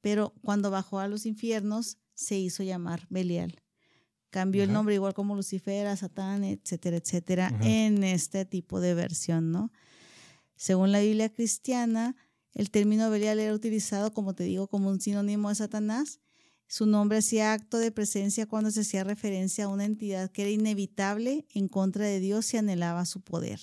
[0.00, 3.65] Pero cuando bajó a los infiernos, se hizo llamar Belial
[4.30, 9.52] cambió el nombre igual como Lucifer, a Satán, etcétera, etcétera, en este tipo de versión,
[9.52, 9.72] ¿no?
[10.56, 12.16] Según la Biblia cristiana,
[12.52, 16.20] el término Belial era utilizado, como te digo, como un sinónimo de Satanás.
[16.66, 20.50] Su nombre hacía acto de presencia cuando se hacía referencia a una entidad que era
[20.50, 23.60] inevitable en contra de Dios y anhelaba su poder.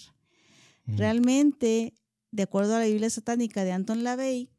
[0.86, 1.96] Realmente,
[2.32, 4.53] de acuerdo a la Biblia satánica de Anton LaVey,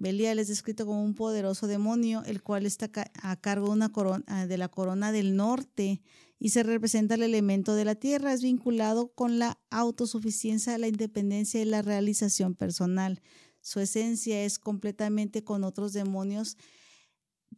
[0.00, 2.90] Belial es descrito como un poderoso demonio, el cual está
[3.22, 6.00] a cargo de, una corona, ah, de la corona del norte
[6.38, 8.32] y se representa el elemento de la tierra.
[8.32, 13.20] Es vinculado con la autosuficiencia, la independencia y la realización personal.
[13.60, 16.56] Su esencia es completamente con otros demonios,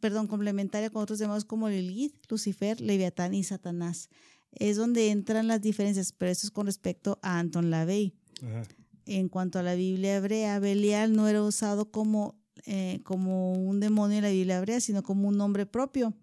[0.01, 4.09] perdón, complementaria con otros demonios como Lilith, Lucifer, Leviatán y Satanás.
[4.51, 8.13] Es donde entran las diferencias, pero esto es con respecto a Anton LaVey
[9.05, 12.35] en cuanto a la Biblia hebrea, Belial no era usado como,
[12.65, 16.13] eh, como un demonio en la Biblia hebrea, sino como un nombre propio.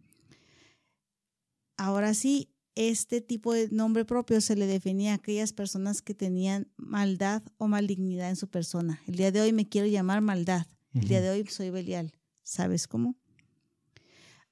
[1.76, 6.68] Ahora sí, este tipo de nombre propio se le definía a aquellas personas que tenían
[6.76, 9.00] maldad o malignidad en su persona.
[9.06, 10.66] El día de hoy me quiero llamar maldad.
[10.94, 12.12] El día de hoy soy Belial.
[12.42, 13.16] ¿Sabes cómo?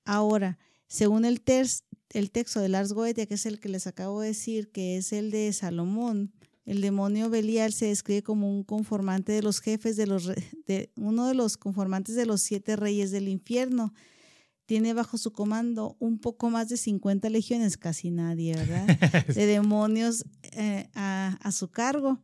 [0.05, 1.43] Ahora, según el
[2.11, 5.12] el texto de Lars Goethe, que es el que les acabo de decir, que es
[5.12, 6.33] el de Salomón,
[6.69, 10.27] el demonio Belial se describe como un conformante de los jefes de los
[10.66, 13.95] de uno de los conformantes de los siete reyes del infierno.
[14.66, 18.87] Tiene bajo su comando un poco más de 50 legiones, casi nadie, ¿verdad?
[19.35, 22.21] De demonios eh, a, su cargo.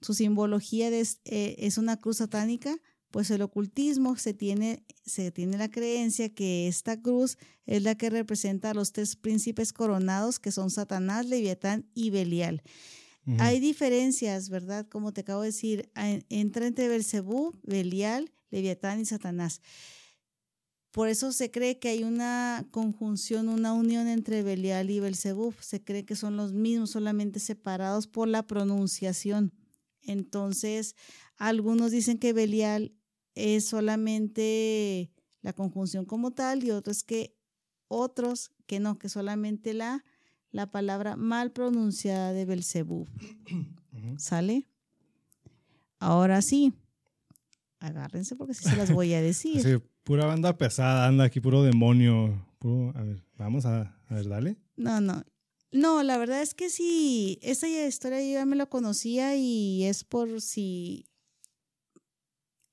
[0.00, 2.78] Su simbología es, eh, es una cruz satánica
[3.12, 8.08] pues el ocultismo se tiene, se tiene la creencia que esta cruz es la que
[8.08, 12.62] representa a los tres príncipes coronados que son Satanás, Leviatán y Belial.
[13.38, 14.86] Hay diferencias, ¿verdad?
[14.88, 15.90] Como te acabo de decir,
[16.28, 19.60] entra entre Belcebú, Belial, Leviatán y Satanás.
[20.90, 25.54] Por eso se cree que hay una conjunción, una unión entre Belial y Belcebú.
[25.60, 29.54] Se cree que son los mismos, solamente separados por la pronunciación.
[30.02, 30.96] Entonces,
[31.36, 32.92] algunos dicen que Belial
[33.34, 37.36] es solamente la conjunción como tal y otros que
[37.88, 40.04] otros que no, que solamente la,
[40.52, 43.08] la palabra mal pronunciada de Belcebú.
[44.18, 44.68] ¿Sale?
[45.98, 46.72] Ahora sí,
[47.78, 49.62] agárrense porque sí se las voy a decir.
[49.62, 52.46] Sí, pura banda pesada, anda aquí, puro demonio.
[52.94, 54.56] a ver, vamos a, a, ver, dale.
[54.76, 55.24] No, no.
[55.72, 60.04] No, la verdad es que sí, esa historia yo ya me la conocía y es
[60.04, 61.06] por si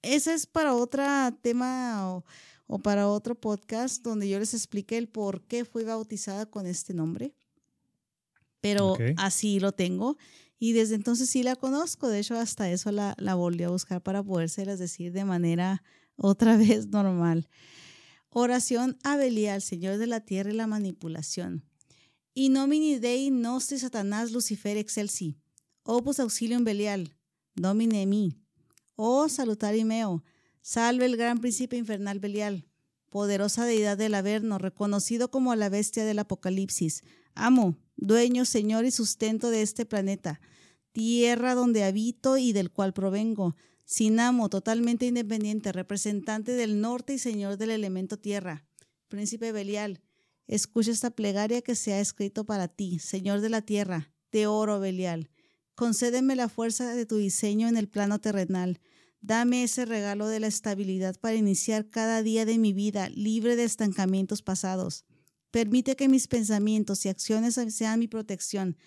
[0.02, 1.04] ese es para otro
[1.42, 2.22] tema
[2.68, 6.94] o, para otro podcast donde yo les explique el por qué fui bautizada con este
[6.94, 7.34] nombre.
[8.62, 10.18] Pero así lo tengo
[10.60, 12.10] y desde entonces sí la conozco.
[12.10, 15.84] De hecho, hasta eso la, la volví a buscar para podérselas decir de manera
[16.18, 17.50] otra vez normal.
[18.30, 21.64] Oración a Belial, Señor de la tierra y la manipulación.
[22.34, 25.36] Y nomini Dei nostri Satanás Lucifer excelsi.
[25.84, 27.16] Opus auxilium Belial.
[27.56, 28.36] Domine mi.
[28.96, 30.24] Oh salutari meo,
[30.62, 32.68] salve el gran príncipe infernal Belial,
[33.10, 37.04] poderosa deidad del Averno, reconocido como la bestia del Apocalipsis,
[37.34, 40.42] amo, dueño, señor y sustento de este planeta,
[40.92, 47.20] tierra donde habito y del cual provengo, sin amo, totalmente independiente, representante del norte y
[47.20, 48.66] señor del elemento tierra.
[49.08, 50.02] Príncipe Belial,
[50.48, 54.80] escucha esta plegaria que se ha escrito para ti, señor de la tierra, te oro,
[54.80, 55.30] Belial.
[55.76, 58.80] Concédeme la fuerza de tu diseño en el plano terrenal.
[59.22, 63.64] Dame ese regalo de la estabilidad para iniciar cada día de mi vida libre de
[63.64, 65.06] estancamientos pasados.
[65.52, 68.78] Permite que mis pensamientos y acciones sean mi protección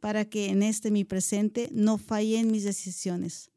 [0.00, 3.50] para que en este mi presente no fallen mis decisiones.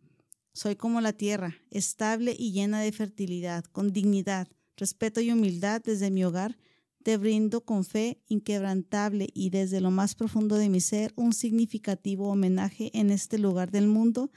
[0.53, 4.47] Soy como la tierra, estable y llena de fertilidad, con dignidad,
[4.77, 6.57] respeto y humildad desde mi hogar
[7.03, 12.29] te brindo con fe inquebrantable y desde lo más profundo de mi ser un significativo
[12.29, 14.31] homenaje en este lugar del mundo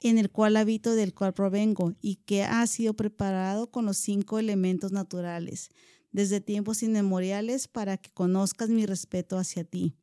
[0.00, 4.38] en el cual habito, del cual provengo, y que ha sido preparado con los cinco
[4.38, 5.70] elementos naturales,
[6.14, 9.96] desde tiempos inmemoriales, para que conozcas mi respeto hacia ti.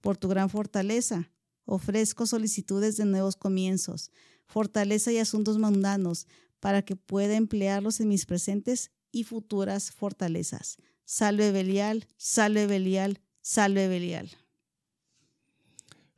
[0.00, 1.30] Por tu gran fortaleza,
[1.66, 4.10] ofrezco solicitudes de nuevos comienzos,
[4.46, 6.26] fortaleza y asuntos mundanos,
[6.60, 10.78] para que pueda emplearlos en mis presentes y futuras fortalezas.
[11.04, 14.30] Salve Belial, salve Belial, salve Belial.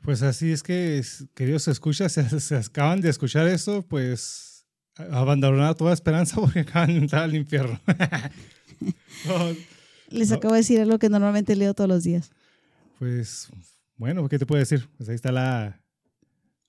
[0.02, 1.04] Pues así es que,
[1.34, 6.98] queridos escuchas, se, se acaban de escuchar esto, pues abandonar toda esperanza porque acaban de
[6.98, 7.80] entrar al infierno.
[10.10, 12.30] Les acabo de decir algo que normalmente leo todos los días.
[12.98, 13.48] Pues,
[13.96, 14.88] bueno, ¿qué te puedo decir?
[14.96, 15.80] Pues ahí está la...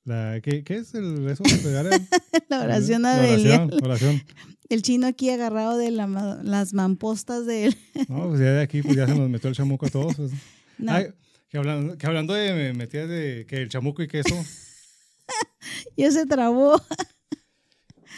[0.06, 1.44] la ¿qué, ¿Qué es el, eso?
[2.50, 3.72] la oración a Belial.
[3.84, 4.22] oración.
[4.70, 7.78] El chino aquí agarrado de las mampostas de él.
[8.08, 10.16] no, pues ya de aquí pues ya se nos metió el chamuco a todos.
[10.16, 10.32] Pues.
[11.50, 14.34] que, hablando, que hablando de metidas de que el chamuco y queso.
[15.98, 16.82] ya se trabó.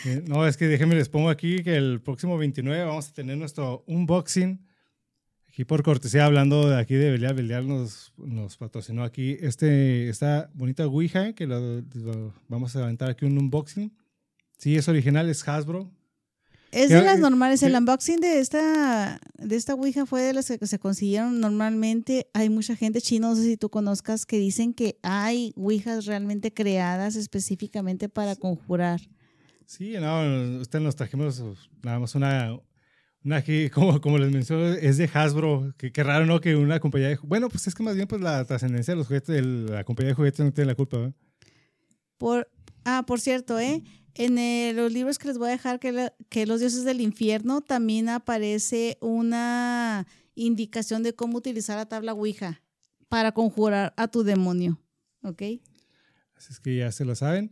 [0.06, 3.38] Eh, no, es que déjenme les pongo aquí que el próximo 29 vamos a tener
[3.38, 4.66] nuestro unboxing.
[5.48, 10.50] Aquí por cortesía, hablando de aquí de Belial, Belial nos, nos patrocinó aquí este, esta
[10.56, 11.46] bonita Ouija que
[12.48, 13.96] vamos a aventar aquí un unboxing.
[14.58, 15.92] Sí, es original, es Hasbro.
[16.72, 17.62] Es de las normales.
[17.62, 22.28] El unboxing de esta, de esta Ouija fue de las que se consiguieron normalmente.
[22.34, 26.52] Hay mucha gente china, no sé si tú conozcas, que dicen que hay Ouijas realmente
[26.52, 29.02] creadas específicamente para conjurar.
[29.66, 31.42] Sí, no, usted nos trajimos
[31.82, 32.60] nada más una,
[33.24, 35.74] una que, como, como les mencioné, es de Hasbro.
[35.78, 36.40] Que, qué raro, ¿no?
[36.42, 37.20] Que una compañía de...
[37.24, 40.10] Bueno, pues es que más bien pues la trascendencia de los juguetes, de la compañía
[40.10, 41.14] de juguetes no tiene la culpa, ¿eh?
[42.18, 42.50] Por,
[42.86, 43.84] ah, por cierto, ¿eh?
[44.16, 48.10] En los libros que les voy a dejar, que, que los dioses del infierno, también
[48.10, 52.62] aparece una indicación de cómo utilizar la tabla Ouija
[53.10, 54.80] para conjurar a tu demonio.
[55.24, 55.42] ¿Ok?
[56.36, 57.52] Así es que ya se lo saben.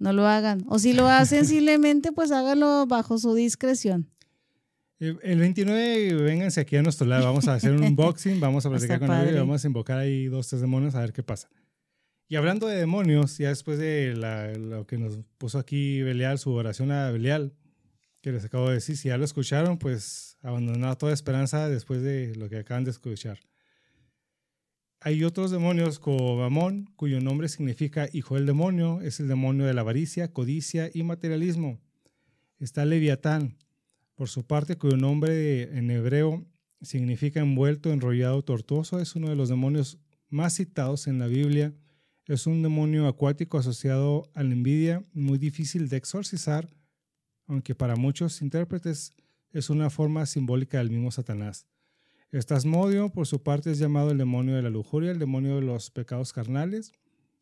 [0.00, 0.64] No lo hagan.
[0.66, 4.10] O si lo hacen simplemente, pues háganlo bajo su discreción.
[4.98, 7.24] El 29, vénganse aquí a nuestro lado.
[7.24, 10.26] Vamos a hacer un unboxing, vamos a platicar con él y vamos a invocar ahí
[10.26, 11.48] dos, tres demonios a ver qué pasa.
[12.28, 14.14] Y hablando de demonios, ya después de
[14.58, 17.54] lo que nos puso aquí Belial, su oración a Belial,
[18.20, 22.34] que les acabo de decir, si ya lo escucharon, pues abandonado toda esperanza después de
[22.36, 23.40] lo que acaban de escuchar.
[25.02, 29.72] Hay otros demonios como Mamón, cuyo nombre significa hijo del demonio, es el demonio de
[29.72, 31.80] la avaricia, codicia y materialismo.
[32.58, 33.56] Está Leviatán,
[34.14, 36.44] por su parte, cuyo nombre en hebreo
[36.82, 39.98] significa envuelto, enrollado, tortuoso, es uno de los demonios
[40.28, 41.72] más citados en la Biblia.
[42.26, 46.68] Es un demonio acuático asociado a la envidia, muy difícil de exorcizar,
[47.46, 49.14] aunque para muchos intérpretes
[49.50, 51.66] es una forma simbólica del mismo Satanás.
[52.32, 55.90] Estasmodio, por su parte, es llamado el demonio de la lujuria, el demonio de los
[55.90, 56.92] pecados carnales,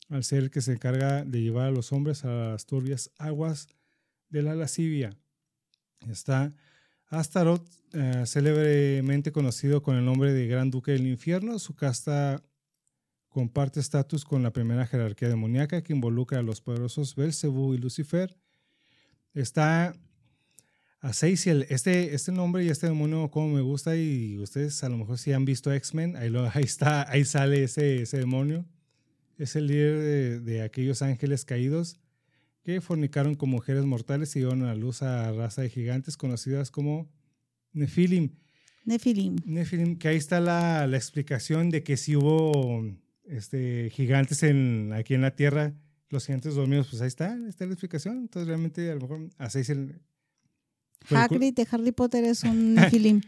[0.08, 3.68] al ser que se encarga de llevar a los hombres a las turbias aguas
[4.30, 5.10] de la lascivia.
[6.08, 6.54] Está
[7.08, 12.42] Astaroth, eh, célebremente conocido con el nombre de Gran Duque del Infierno, su casta
[13.28, 18.36] comparte estatus con la primera jerarquía demoníaca que involucra a los poderosos Belcebú y Lucifer.
[19.34, 19.94] Está
[21.00, 25.18] Azazel, este, este nombre y este demonio como me gusta y ustedes a lo mejor
[25.18, 28.64] si han visto X-Men, ahí, ahí, está, ahí sale ese, ese demonio.
[29.36, 32.00] Es el líder de, de aquellos ángeles caídos
[32.64, 37.08] que fornicaron con mujeres mortales y dieron a luz a raza de gigantes conocidas como
[37.72, 38.34] Nefilim.
[38.84, 39.36] Nefilim.
[39.44, 42.84] Nefilim, que ahí está la, la explicación de que si hubo
[43.24, 45.74] este, gigantes en, aquí en la Tierra,
[46.10, 48.18] los gigantes dormidos, pues ahí está, está la explicación.
[48.18, 50.00] Entonces realmente a lo mejor hacéis el...
[51.10, 53.20] Hagrid de Harry Potter es un Nefilim.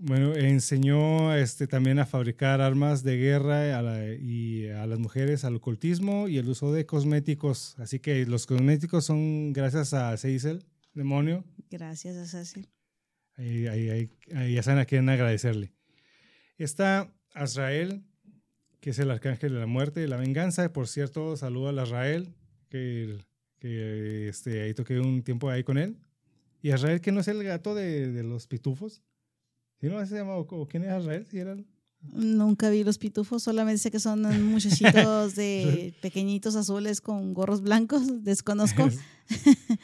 [0.00, 3.82] Bueno, enseñó este, también a fabricar armas de guerra
[4.20, 7.76] y a las mujeres al ocultismo y el uso de cosméticos.
[7.80, 11.44] Así que los cosméticos son gracias a Cecil, demonio.
[11.68, 12.68] Gracias a Cecil.
[13.36, 15.72] Ahí, ahí, ahí, ya saben a quién agradecerle.
[16.58, 18.04] Está Azrael,
[18.80, 20.72] que es el arcángel de la muerte y la venganza.
[20.72, 22.36] Por cierto, saludo a Azrael,
[22.68, 23.18] que,
[23.58, 25.96] que este, ahí toqué un tiempo ahí con él.
[26.62, 29.02] Y Azrael, que no es el gato de, de los pitufos.
[29.80, 30.36] ¿Sí no se llama?
[30.36, 31.26] ¿O quién es Israel?
[31.30, 31.66] ¿Sí eran?
[32.00, 38.02] Nunca vi los pitufos, solamente sé que son muchachitos de pequeñitos azules con gorros blancos,
[38.24, 38.88] desconozco.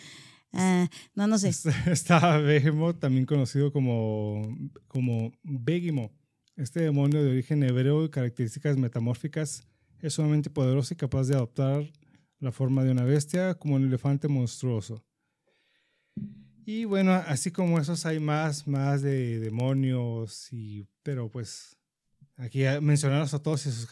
[0.56, 1.51] Ah, no, no sé.
[1.90, 4.56] Estaba Behemoth, también conocido como,
[4.86, 6.12] como Begimo.
[6.55, 9.66] Este demonio de origen hebreo y características metamórficas
[10.01, 11.90] es sumamente poderoso y capaz de adoptar
[12.38, 15.02] la forma de una bestia como un elefante monstruoso.
[16.66, 21.77] Y bueno, así como esos hay más, más de demonios, y, pero pues
[22.36, 23.86] aquí mencionarlos a todos y sus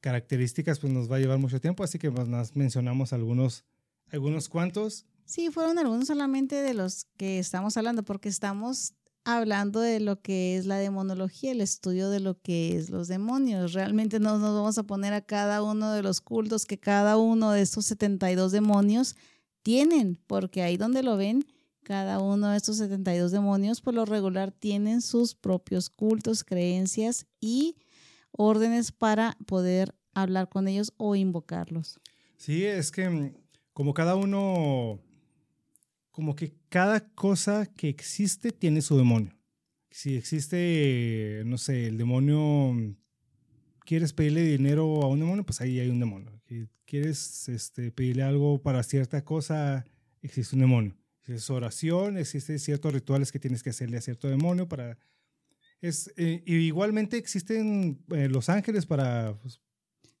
[0.00, 3.64] características pues nos va a llevar mucho tiempo, así que pues nos mencionamos algunos,
[4.10, 5.04] algunos cuantos.
[5.26, 8.94] Sí, fueron algunos solamente de los que estamos hablando, porque estamos
[9.24, 13.74] hablando de lo que es la demonología, el estudio de lo que es los demonios.
[13.74, 17.50] Realmente no nos vamos a poner a cada uno de los cultos que cada uno
[17.50, 19.16] de estos 72 demonios
[19.60, 21.44] tienen, porque ahí donde lo ven,
[21.88, 27.76] cada uno de estos 72 demonios por lo regular tienen sus propios cultos, creencias y
[28.30, 31.98] órdenes para poder hablar con ellos o invocarlos.
[32.36, 33.32] Sí, es que mm,
[33.72, 35.00] como cada uno,
[36.10, 39.34] como que cada cosa que existe tiene su demonio.
[39.90, 42.96] Si existe, no sé, el demonio, mm,
[43.86, 46.38] quieres pedirle dinero a un demonio, pues ahí hay un demonio.
[46.84, 49.86] Quieres este, pedirle algo para cierta cosa,
[50.20, 50.97] existe un demonio
[51.28, 54.98] es oración, existen ciertos rituales que tienes que hacerle a cierto demonio para...
[55.80, 59.38] Es, eh, igualmente existen eh, los ángeles para...
[59.40, 59.60] Pues,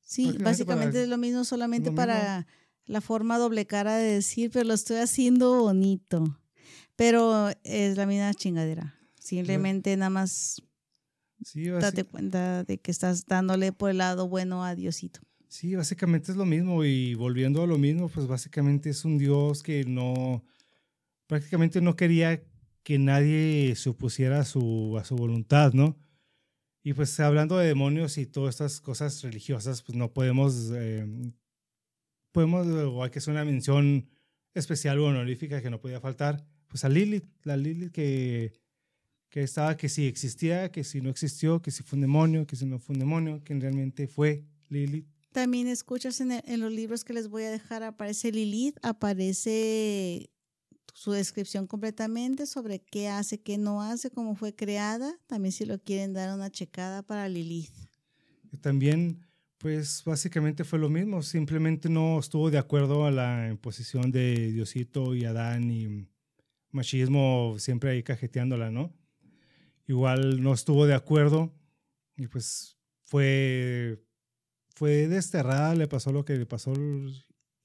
[0.00, 2.46] sí, básicamente es lo mismo, solamente para
[2.86, 6.38] la forma doble cara de decir, pero lo estoy haciendo bonito.
[6.96, 8.94] Pero es la misma chingadera.
[9.20, 10.62] Simplemente nada más
[11.54, 15.20] date cuenta de que estás dándole por el lado bueno a Diosito.
[15.48, 19.62] Sí, básicamente es lo mismo y volviendo a lo mismo, pues básicamente es un Dios
[19.62, 20.44] que no,
[21.28, 22.42] prácticamente no quería
[22.82, 25.96] que nadie se opusiera a su, a su voluntad, ¿no?
[26.82, 31.06] Y pues hablando de demonios y todas estas cosas religiosas, pues no podemos, eh,
[32.32, 34.08] podemos, o hay que hacer una mención
[34.54, 38.54] especial o honorífica que no podía faltar, pues a Lilith, la Lilith que,
[39.28, 42.56] que estaba, que si existía, que si no existió, que si fue un demonio, que
[42.56, 45.06] si no fue un demonio, que realmente fue Lilith.
[45.32, 50.30] También escuchas en, en los libros que les voy a dejar, aparece Lilith, aparece
[50.94, 55.16] su descripción completamente sobre qué hace, qué no hace, cómo fue creada.
[55.26, 57.72] También si lo quieren dar una checada para Lilith.
[58.60, 59.26] También,
[59.58, 61.22] pues básicamente fue lo mismo.
[61.22, 66.08] Simplemente no estuvo de acuerdo a la imposición de Diosito y Adán y
[66.70, 68.92] machismo siempre ahí cajeteándola, ¿no?
[69.86, 71.54] Igual no estuvo de acuerdo
[72.16, 74.02] y pues fue,
[74.74, 76.72] fue desterrada, le pasó lo que le pasó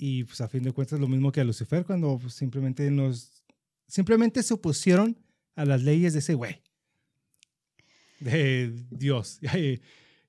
[0.05, 3.41] y pues a fin de cuentas lo mismo que a Lucifer cuando pues, simplemente nos,
[3.87, 5.17] simplemente se opusieron
[5.55, 6.61] a las leyes de ese güey,
[8.19, 9.39] de Dios.
[9.55, 9.79] Y,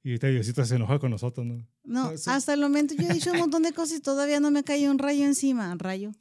[0.05, 1.67] y Diosito se enoja con nosotros, ¿no?
[1.83, 4.63] No, hasta el momento yo he dicho un montón de cosas y todavía no me
[4.63, 6.13] cayó un rayo encima, rayo.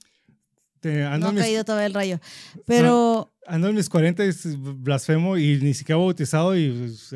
[0.81, 2.19] no ha caído todavía el rayo.
[2.65, 3.31] Pero.
[3.45, 4.31] ando en mis 40 y
[4.77, 7.13] blasfemo y ni siquiera bautizado y pues,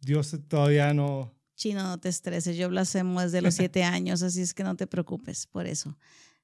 [0.00, 1.35] Dios todavía no.
[1.56, 2.56] Chino, no te estreses.
[2.56, 5.98] Yo blasfemo desde los siete años, así es que no te preocupes por eso.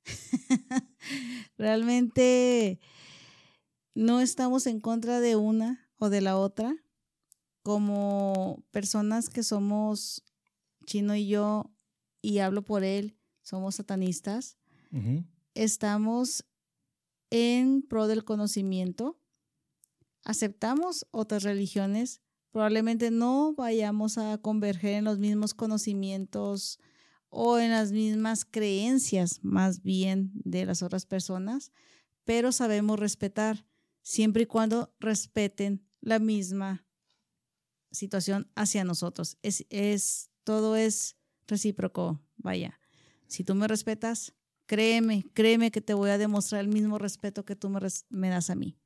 [1.58, 2.80] Realmente
[3.94, 6.74] no estamos en contra de una o de la otra.
[7.62, 10.24] Como personas que somos
[10.84, 11.70] Chino y yo,
[12.20, 14.58] y hablo por él, somos satanistas,
[15.54, 16.44] estamos
[17.30, 19.16] en pro del conocimiento,
[20.24, 22.20] aceptamos otras religiones,
[22.52, 26.78] probablemente no vayamos a converger en los mismos conocimientos
[27.30, 31.72] o en las mismas creencias más bien de las otras personas,
[32.24, 33.66] pero sabemos respetar
[34.02, 36.84] siempre y cuando respeten la misma
[37.90, 39.38] situación hacia nosotros.
[39.42, 41.16] Es, es todo es
[41.46, 42.78] recíproco, vaya.
[43.26, 44.34] Si tú me respetas,
[44.66, 48.54] créeme, créeme que te voy a demostrar el mismo respeto que tú me, das a
[48.54, 48.76] mí.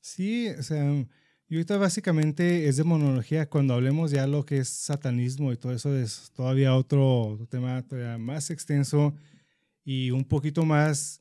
[0.00, 0.84] Sí, o sea,
[1.48, 3.48] y ahorita básicamente es demonología.
[3.48, 7.84] Cuando hablemos ya lo que es satanismo y todo eso es todavía otro tema
[8.18, 9.14] más extenso
[9.84, 11.20] y un poquito más,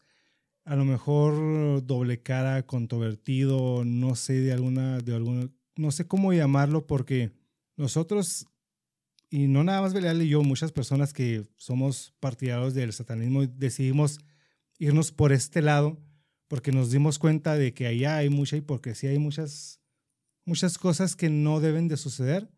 [0.65, 6.31] a lo mejor doble cara, controvertido, no sé de alguna, de alguna, no sé cómo
[6.33, 7.31] llamarlo porque
[7.75, 8.47] nosotros
[9.33, 14.19] y no nada más Belial y yo, muchas personas que somos partidarios del satanismo decidimos
[14.77, 15.97] irnos por este lado
[16.47, 19.81] porque nos dimos cuenta de que allá hay mucha hipocresía, hay muchas,
[20.45, 22.49] muchas cosas que no deben de suceder,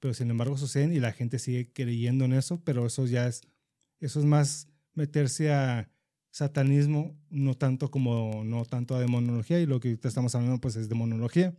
[0.00, 3.42] pero sin embargo suceden y la gente sigue creyendo en eso, pero eso ya es,
[4.00, 5.90] eso es más meterse a
[6.30, 10.76] satanismo, no tanto como, no tanto a demonología y lo que ahorita estamos hablando pues
[10.76, 11.56] es demonología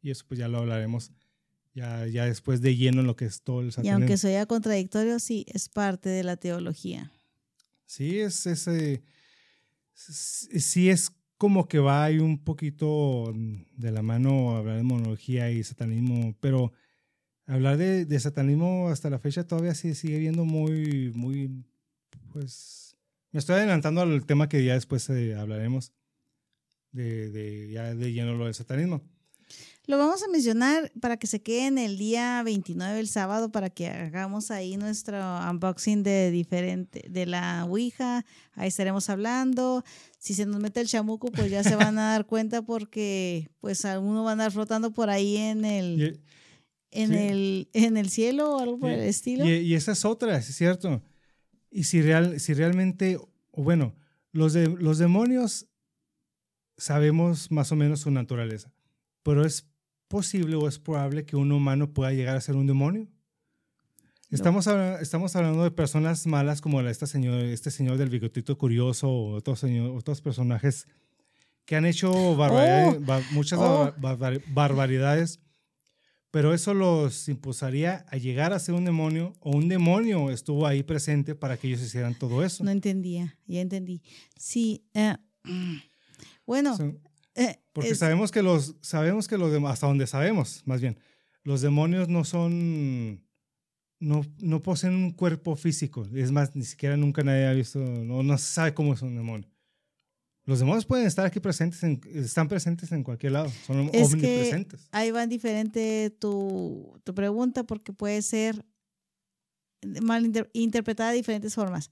[0.00, 1.12] y eso pues ya lo hablaremos
[1.74, 3.98] ya, ya después de lleno en lo que es todo el satanismo.
[3.98, 7.12] Y aunque sea contradictorio, sí, es parte de la teología.
[7.86, 9.02] Sí, es ese.
[9.94, 11.10] Sí, es
[11.40, 16.74] como que va ahí un poquito de la mano hablar de monología y satanismo, pero
[17.46, 21.64] hablar de, satanismo hasta la fecha todavía sí, sigue viendo muy, muy,
[22.30, 22.94] pues,
[23.32, 25.94] me estoy adelantando al tema que ya después eh, hablaremos
[26.92, 29.02] de, de, ya de lleno lo del satanismo.
[29.86, 33.88] Lo vamos a mencionar para que se queden el día 29, el sábado, para que
[33.88, 35.18] hagamos ahí nuestro
[35.50, 38.24] unboxing de diferente, de la Ouija.
[38.52, 39.82] Ahí estaremos hablando.
[40.18, 43.84] Si se nos mete el chamuco, pues ya se van a dar cuenta porque pues
[43.84, 46.20] alguno va a andar flotando por ahí en el,
[46.90, 49.44] en el, en el cielo o algo por el estilo.
[49.44, 51.02] Y, esa es otra, es cierto.
[51.70, 53.18] Y si, real, si realmente,
[53.52, 53.96] bueno,
[54.32, 55.66] los, de, los demonios
[56.76, 58.72] sabemos más o menos su naturaleza,
[59.22, 59.66] pero es
[60.08, 63.08] posible o es probable que un humano pueda llegar a ser un demonio?
[64.30, 64.68] Estamos,
[65.00, 69.58] estamos hablando de personas malas como esta señor, este señor del bigotito curioso o otros,
[69.58, 70.86] señor, otros personajes
[71.64, 72.36] que han hecho oh.
[73.32, 73.92] muchas oh.
[74.54, 75.40] barbaridades,
[76.30, 80.84] pero eso los impulsaría a llegar a ser un demonio o un demonio estuvo ahí
[80.84, 82.62] presente para que ellos hicieran todo eso.
[82.62, 84.00] No entendía, ya entendí.
[84.36, 85.16] Sí, eh,
[86.46, 86.76] bueno,
[87.72, 90.98] Porque sabemos que los, sabemos que los hasta donde sabemos, más bien,
[91.42, 93.24] los demonios no son,
[93.98, 96.06] no, no poseen un cuerpo físico.
[96.14, 99.48] Es más, ni siquiera nunca nadie ha visto, no, no sabe cómo es un demonio.
[100.44, 104.88] Los demonios pueden estar aquí presentes, están presentes en cualquier lado, son es omnipresentes.
[104.90, 108.64] ahí va diferente tu, tu pregunta porque puede ser
[110.02, 111.90] mal interpretada de diferentes formas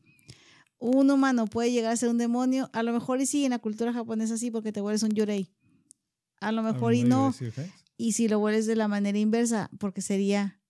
[0.78, 3.58] un humano puede llegar a ser un demonio, a lo mejor y sí, en la
[3.58, 5.50] cultura japonesa sí, porque te vuelves un yurei.
[6.40, 7.34] A lo mejor y no.
[7.96, 10.60] Y si lo vuelves de la manera inversa, porque sería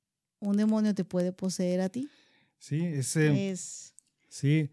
[0.40, 2.08] un demonio te puede poseer a ti.
[2.58, 3.94] Sí, ese, es.
[4.28, 4.70] Sí,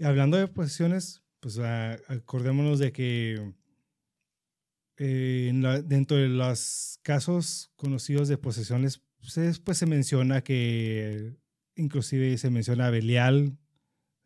[0.00, 3.54] hablando de posesiones, pues acordémonos de que
[4.98, 5.52] eh,
[5.84, 11.36] dentro de los casos conocidos de posesiones, pues, pues se menciona que
[11.76, 13.58] inclusive se menciona a Belial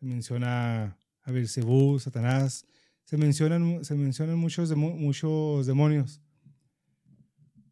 [0.01, 2.66] se menciona a Belcebú, Satanás,
[3.05, 6.20] se mencionan, se mencionan muchos, muchos demonios.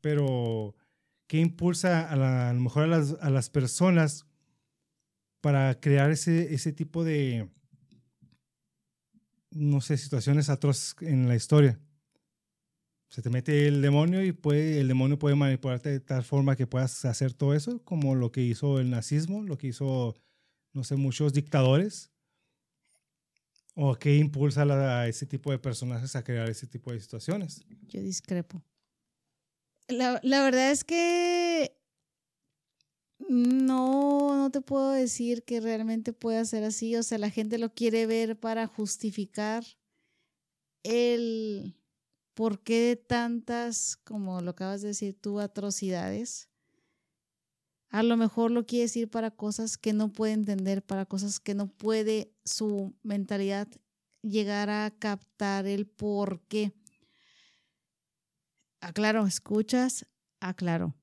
[0.00, 0.76] Pero,
[1.26, 4.26] ¿qué impulsa a, lo mejor a las, a las, personas
[5.40, 7.48] para crear ese, ese tipo de,
[9.50, 11.80] no sé, situaciones atroces en la historia.
[13.10, 16.66] Se te mete el demonio y puede, el demonio puede manipularte de tal forma que
[16.66, 20.14] puedas hacer todo eso, como lo que hizo el nazismo, lo que hizo,
[20.74, 22.12] no sé, muchos dictadores.
[23.80, 27.64] ¿O qué impulsa a ese tipo de personajes a crear ese tipo de situaciones?
[27.86, 28.60] Yo discrepo.
[29.86, 31.78] La, la verdad es que
[33.28, 36.96] no, no te puedo decir que realmente pueda ser así.
[36.96, 39.64] O sea, la gente lo quiere ver para justificar
[40.82, 41.76] el
[42.34, 46.48] por qué tantas, como lo acabas de decir tú, atrocidades.
[47.90, 51.54] A lo mejor lo quiere decir para cosas que no puede entender, para cosas que
[51.54, 53.68] no puede su mentalidad
[54.22, 56.74] llegar a captar el por qué.
[58.80, 60.06] Aclaro, escuchas,
[60.40, 60.94] aclaro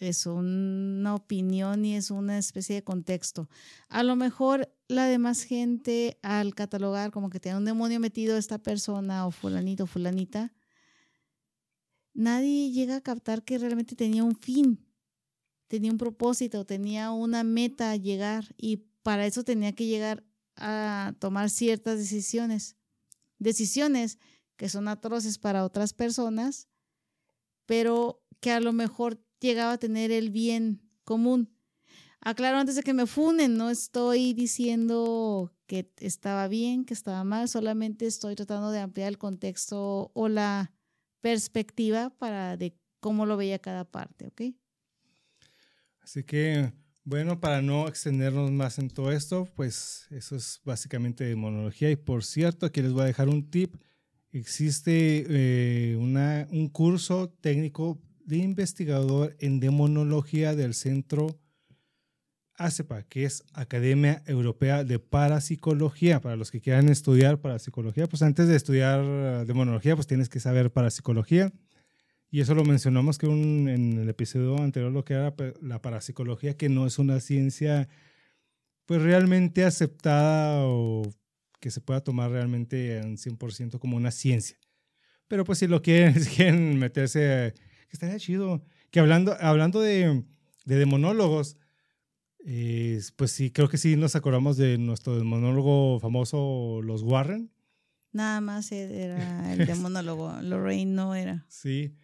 [0.00, 3.48] es una opinión y es una especie de contexto.
[3.88, 8.58] A lo mejor la demás gente al catalogar como que tiene un demonio metido esta
[8.58, 10.52] persona o fulanito fulanita,
[12.14, 14.86] nadie llega a captar que realmente tenía un fin,
[15.70, 20.24] tenía un propósito, tenía una meta a llegar y para eso tenía que llegar
[20.56, 22.76] a tomar ciertas decisiones.
[23.38, 24.18] Decisiones
[24.56, 26.68] que son atroces para otras personas,
[27.66, 31.56] pero que a lo mejor llegaba a tener el bien común.
[32.20, 37.48] Aclaro antes de que me funen, no estoy diciendo que estaba bien, que estaba mal,
[37.48, 40.74] solamente estoy tratando de ampliar el contexto o la
[41.20, 44.56] perspectiva para de cómo lo veía cada parte, ¿ok?
[46.10, 46.72] Así que,
[47.04, 51.88] bueno, para no extendernos más en todo esto, pues eso es básicamente demonología.
[51.88, 53.76] Y por cierto, aquí les voy a dejar un tip.
[54.32, 61.38] Existe eh, una, un curso técnico de investigador en demonología del Centro
[62.56, 66.20] ACEPA, que es Academia Europea de Parapsicología.
[66.20, 70.40] Para los que quieran estudiar parapsicología, pues antes de estudiar eh, demonología, pues tienes que
[70.40, 71.52] saber parapsicología.
[72.30, 76.68] Y eso lo mencionamos que en el episodio anterior, lo que era la parapsicología, que
[76.68, 77.88] no es una ciencia
[78.86, 81.02] pues realmente aceptada o
[81.60, 84.58] que se pueda tomar realmente en 100% como una ciencia.
[85.28, 87.54] Pero pues si lo quieren, si quieren meterse
[87.88, 88.64] que estaría chido.
[88.90, 90.24] Que hablando, hablando de,
[90.64, 91.56] de demonólogos,
[92.44, 97.50] eh, pues sí, creo que sí nos acordamos de nuestro demonólogo famoso, los Warren.
[98.12, 101.44] Nada más era el demonólogo, Lorraine no era.
[101.48, 101.94] Sí,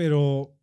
[0.00, 0.56] pero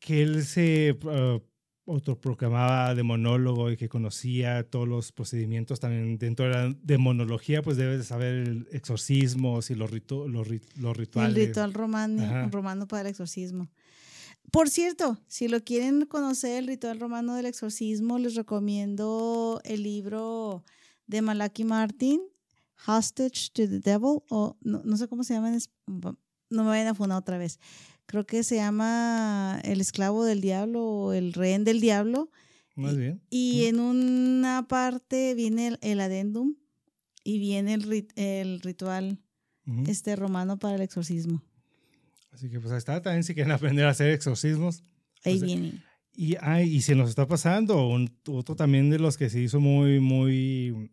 [0.00, 1.40] que él se uh,
[1.86, 7.98] autoproclamaba demonólogo y que conocía todos los procedimientos también dentro de la demonología, pues debes
[7.98, 11.36] de saber exorcismos y los, los, los, rituales.
[11.36, 13.70] El ritual romano, romano para el exorcismo.
[14.50, 20.64] Por cierto, si lo quieren conocer el ritual romano del exorcismo, les recomiendo el libro
[21.06, 22.22] de Malaki Martin,
[22.88, 25.56] Hostage to the Devil, o no, sé cómo se llama,
[25.86, 27.60] no me vayan a fundar otra vez.
[28.10, 32.28] Creo que se llama El esclavo del diablo o El rehén del diablo.
[32.74, 33.22] Más bien.
[33.30, 36.56] Y en una parte viene el, adendum
[37.22, 39.20] y viene el, el ritual
[39.86, 41.40] este romano para el exorcismo.
[42.32, 44.82] Así que pues ahí está, también si quieren aprender a hacer exorcismos.
[45.24, 45.80] Ahí pues, viene.
[46.12, 49.60] Y, ay, y se nos está pasando, un, otro también de los que se hizo
[49.60, 50.90] muy, muy,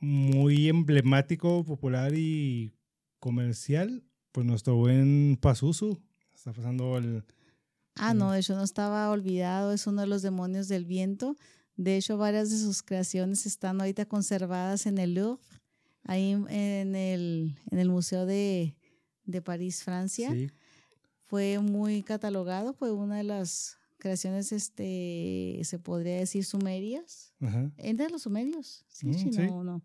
[0.00, 2.74] muy emblemático, popular y
[3.20, 4.02] comercial,
[4.32, 6.02] pues nuestro buen Pazuzu.
[6.42, 7.22] Está pasando el...
[7.94, 11.36] Ah, no, de hecho no estaba olvidado, es uno de los demonios del viento.
[11.76, 15.40] De hecho, varias de sus creaciones están ahorita conservadas en el Louvre,
[16.02, 18.76] ahí en el, en el Museo de,
[19.24, 20.34] de París, Francia.
[21.26, 27.34] Fue muy catalogado, fue una de las creaciones, este, se podría decir, sumerias.
[27.76, 29.82] Entre los sumerios, sí, mm, no, no.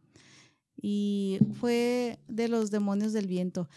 [0.75, 3.69] Y fue de los demonios del viento.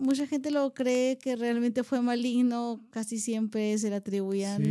[0.00, 4.62] Mucha gente lo cree que realmente fue maligno, casi siempre se le atribuían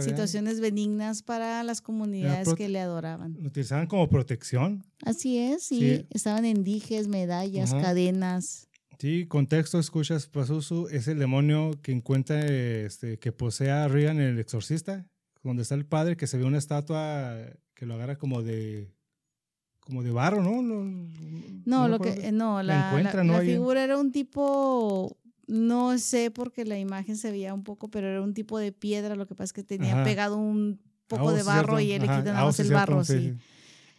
[0.00, 3.36] situaciones benignas para las comunidades que le adoraban.
[3.40, 4.84] Lo utilizaban como protección.
[5.04, 6.06] Así es, sí.
[6.10, 8.68] estaban en dijes, medallas, cadenas.
[9.00, 14.38] Sí, contexto, escuchas, Pazuzu es el demonio que encuentra, este, que posee a en el
[14.38, 15.04] exorcista,
[15.42, 17.36] donde está el padre, que se ve una estatua
[17.74, 18.93] que lo agarra como de
[19.84, 20.62] como de barro, ¿no?
[21.64, 25.16] No, lo que, no, la, la, figura era un tipo,
[25.46, 29.14] no sé porque la imagen se veía un poco, pero era un tipo de piedra,
[29.14, 32.08] lo que pasa es que tenía pegado un poco ah, de barro y él le
[32.08, 33.36] quita nada más el barro, sí.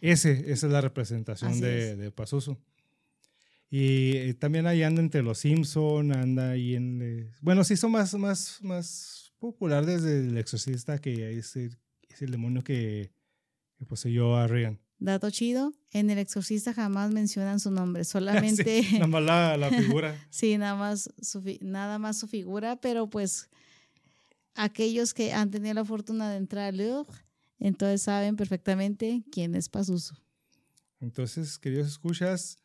[0.00, 2.58] Ese, esa es la representación de, de Pazuzu.
[3.70, 7.00] Y eh, también ahí anda entre los Simpson, anda ahí en...
[7.02, 11.76] Eh, bueno, sí hizo más, más, más popular desde el exorcista que es el,
[12.08, 13.12] es el demonio que,
[13.88, 14.80] poseyó a Reagan.
[14.98, 18.04] Dato chido, en El Exorcista jamás mencionan su nombre,
[18.54, 18.82] solamente...
[18.92, 19.22] nada más
[19.58, 20.16] la, figura.
[20.30, 23.50] sí, nada más, su, nada más su figura, pero pues
[24.54, 27.18] aquellos que han tenido la fortuna de entrar al Louvre,
[27.58, 30.14] entonces saben perfectamente quién es Pazuzu.
[31.00, 32.58] Entonces, queridos escuchas,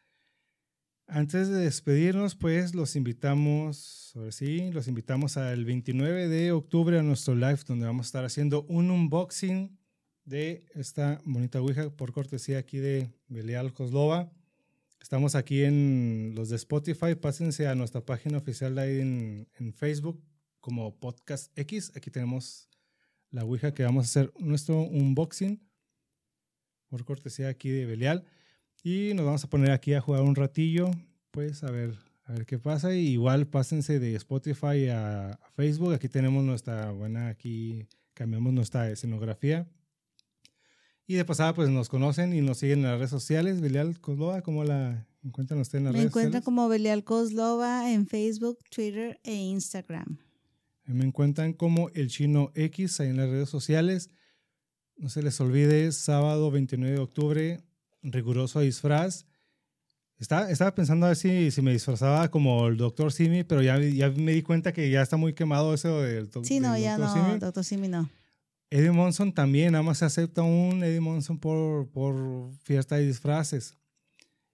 [1.08, 7.04] antes de despedirnos, pues los invitamos, ahora sí, los invitamos al 29 de octubre a
[7.04, 9.78] nuestro live, donde vamos a estar haciendo un unboxing
[10.26, 14.32] de esta bonita Ouija por cortesía aquí de Belial Kozlova.
[15.02, 17.16] Estamos aquí en los de Spotify.
[17.16, 20.24] Pásense a nuestra página oficial ahí en, en, Facebook
[20.60, 21.92] como Podcast X.
[21.96, 22.70] Aquí tenemos
[23.32, 25.60] la Ouija que vamos a hacer nuestro unboxing
[26.88, 28.24] por cortesía aquí de Belial.
[28.84, 30.92] Y nos vamos a poner aquí a jugar un ratillo,
[31.32, 32.94] pues a ver, a ver qué pasa.
[32.96, 35.94] Y igual pásense de Spotify a, a Facebook.
[35.94, 39.68] Aquí tenemos nuestra buena, aquí cambiamos nuestra escenografía
[41.12, 43.60] y de pasada, pues nos conocen y nos siguen en las redes sociales.
[43.60, 48.08] Belial Kozlova, ¿cómo la encuentran ustedes en las me redes encuentran como Belial Kozlova en
[48.08, 50.20] Facebook, Twitter e Instagram.
[50.86, 54.10] Me encuentran como el chino X ahí en las redes sociales.
[54.96, 57.64] No se les olvide, sábado 29 de octubre,
[58.02, 59.26] riguroso disfraz.
[60.18, 63.80] Está, estaba pensando a ver si, si me disfrazaba como el doctor Simi, pero ya,
[63.80, 67.38] ya me di cuenta que ya está muy quemado eso del, sí, no, ya no,
[67.40, 68.10] doctor Simi no.
[68.72, 73.78] Eddie Monson también, nada más se acepta un Eddie Monson por, por fiesta de disfraces.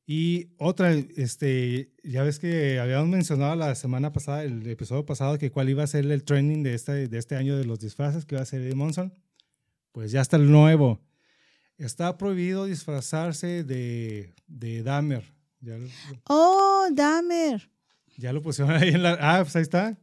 [0.07, 5.51] Y otra, este, ya ves que habíamos mencionado la semana pasada, el episodio pasado, que
[5.51, 8.35] cuál iba a ser el training de este, de este año de los disfraces, que
[8.35, 9.13] iba a ser Eddie Monson.
[9.91, 10.99] Pues ya está el nuevo.
[11.77, 15.23] Está prohibido disfrazarse de, de Dahmer.
[16.27, 17.69] oh, Dahmer.
[18.17, 19.17] Ya lo pusieron ahí en la...
[19.21, 19.95] Ah, pues ahí está.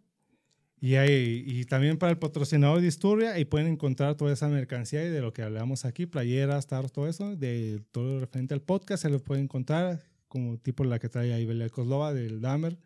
[0.87, 5.09] Y, y también para el patrocinador de Disturbia, ahí pueden encontrar toda esa mercancía y
[5.09, 9.01] de lo que hablamos aquí, playeras, tarros, todo eso, de todo lo referente al podcast,
[9.01, 12.79] se lo pueden encontrar, como tipo la que trae ahí Belia Kozlova del Damer,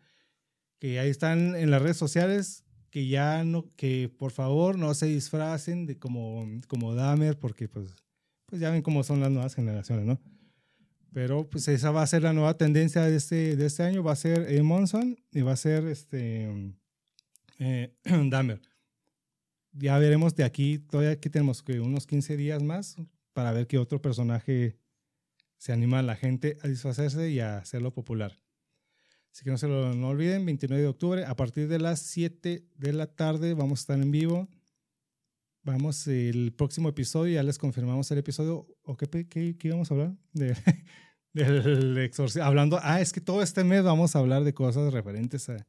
[0.79, 5.07] que ahí están en las redes sociales, que ya no, que por favor no se
[5.07, 7.93] disfracen de como, como Damer, porque pues,
[8.45, 10.21] pues ya ven cómo son las nuevas generaciones, ¿no?
[11.11, 14.13] Pero pues esa va a ser la nueva tendencia de este, de este año, va
[14.13, 16.77] a ser Monson y va a ser este
[17.59, 17.93] eh,
[18.29, 18.61] Dahmer.
[19.73, 22.95] Ya veremos de aquí, todavía aquí tenemos que unos 15 días más
[23.33, 24.77] para ver qué otro personaje
[25.57, 28.39] se anima a la gente a disfrazarse y a hacerlo popular.
[29.31, 32.65] Así que no se lo no olviden, 29 de octubre, a partir de las 7
[32.75, 34.49] de la tarde vamos a estar en vivo.
[35.61, 38.65] Vamos, el próximo episodio, ya les confirmamos el episodio.
[38.81, 40.17] ¿O qué, qué, qué íbamos a hablar?
[40.33, 40.55] De,
[41.33, 42.45] del exorcismo.
[42.45, 45.67] Hablando, ah, es que todo este mes vamos a hablar de cosas referentes a,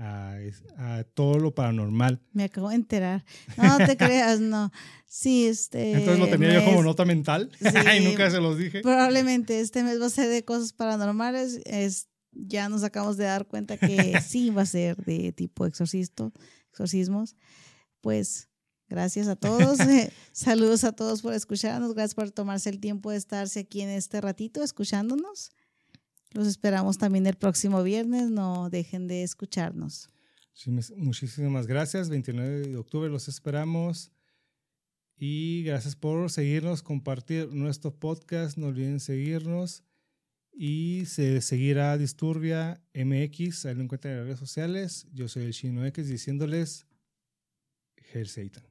[0.00, 2.20] a, todo lo paranormal.
[2.32, 3.24] Me acabo de enterar.
[3.56, 4.72] No te creas, no.
[5.06, 5.92] Sí, este.
[5.92, 7.50] Entonces lo tenía yo como nota mental
[7.98, 8.80] y nunca se los dije.
[8.80, 11.60] Probablemente este mes va a ser de cosas paranormales.
[11.66, 16.32] Es, ya nos acabamos de dar cuenta que sí va a ser de tipo exorcisto,
[16.70, 17.36] exorcismos.
[18.00, 18.48] Pues
[18.88, 19.78] gracias a todos.
[20.32, 21.94] Saludos a todos por escucharnos.
[21.94, 25.50] Gracias por tomarse el tiempo de estarse aquí en este ratito escuchándonos.
[26.32, 28.30] Los esperamos también el próximo viernes.
[28.30, 30.08] No dejen de escucharnos.
[30.96, 32.08] muchísimas gracias.
[32.08, 34.12] 29 de octubre los esperamos.
[35.16, 38.56] Y gracias por seguirnos, compartir nuestro podcast.
[38.56, 39.84] No olviden seguirnos.
[40.52, 43.66] Y se seguirá Disturbia MX.
[43.66, 45.06] Ahí lo encuentran en las redes sociales.
[45.12, 46.86] Yo soy el Chino X diciéndoles
[48.12, 48.69] Her Satan.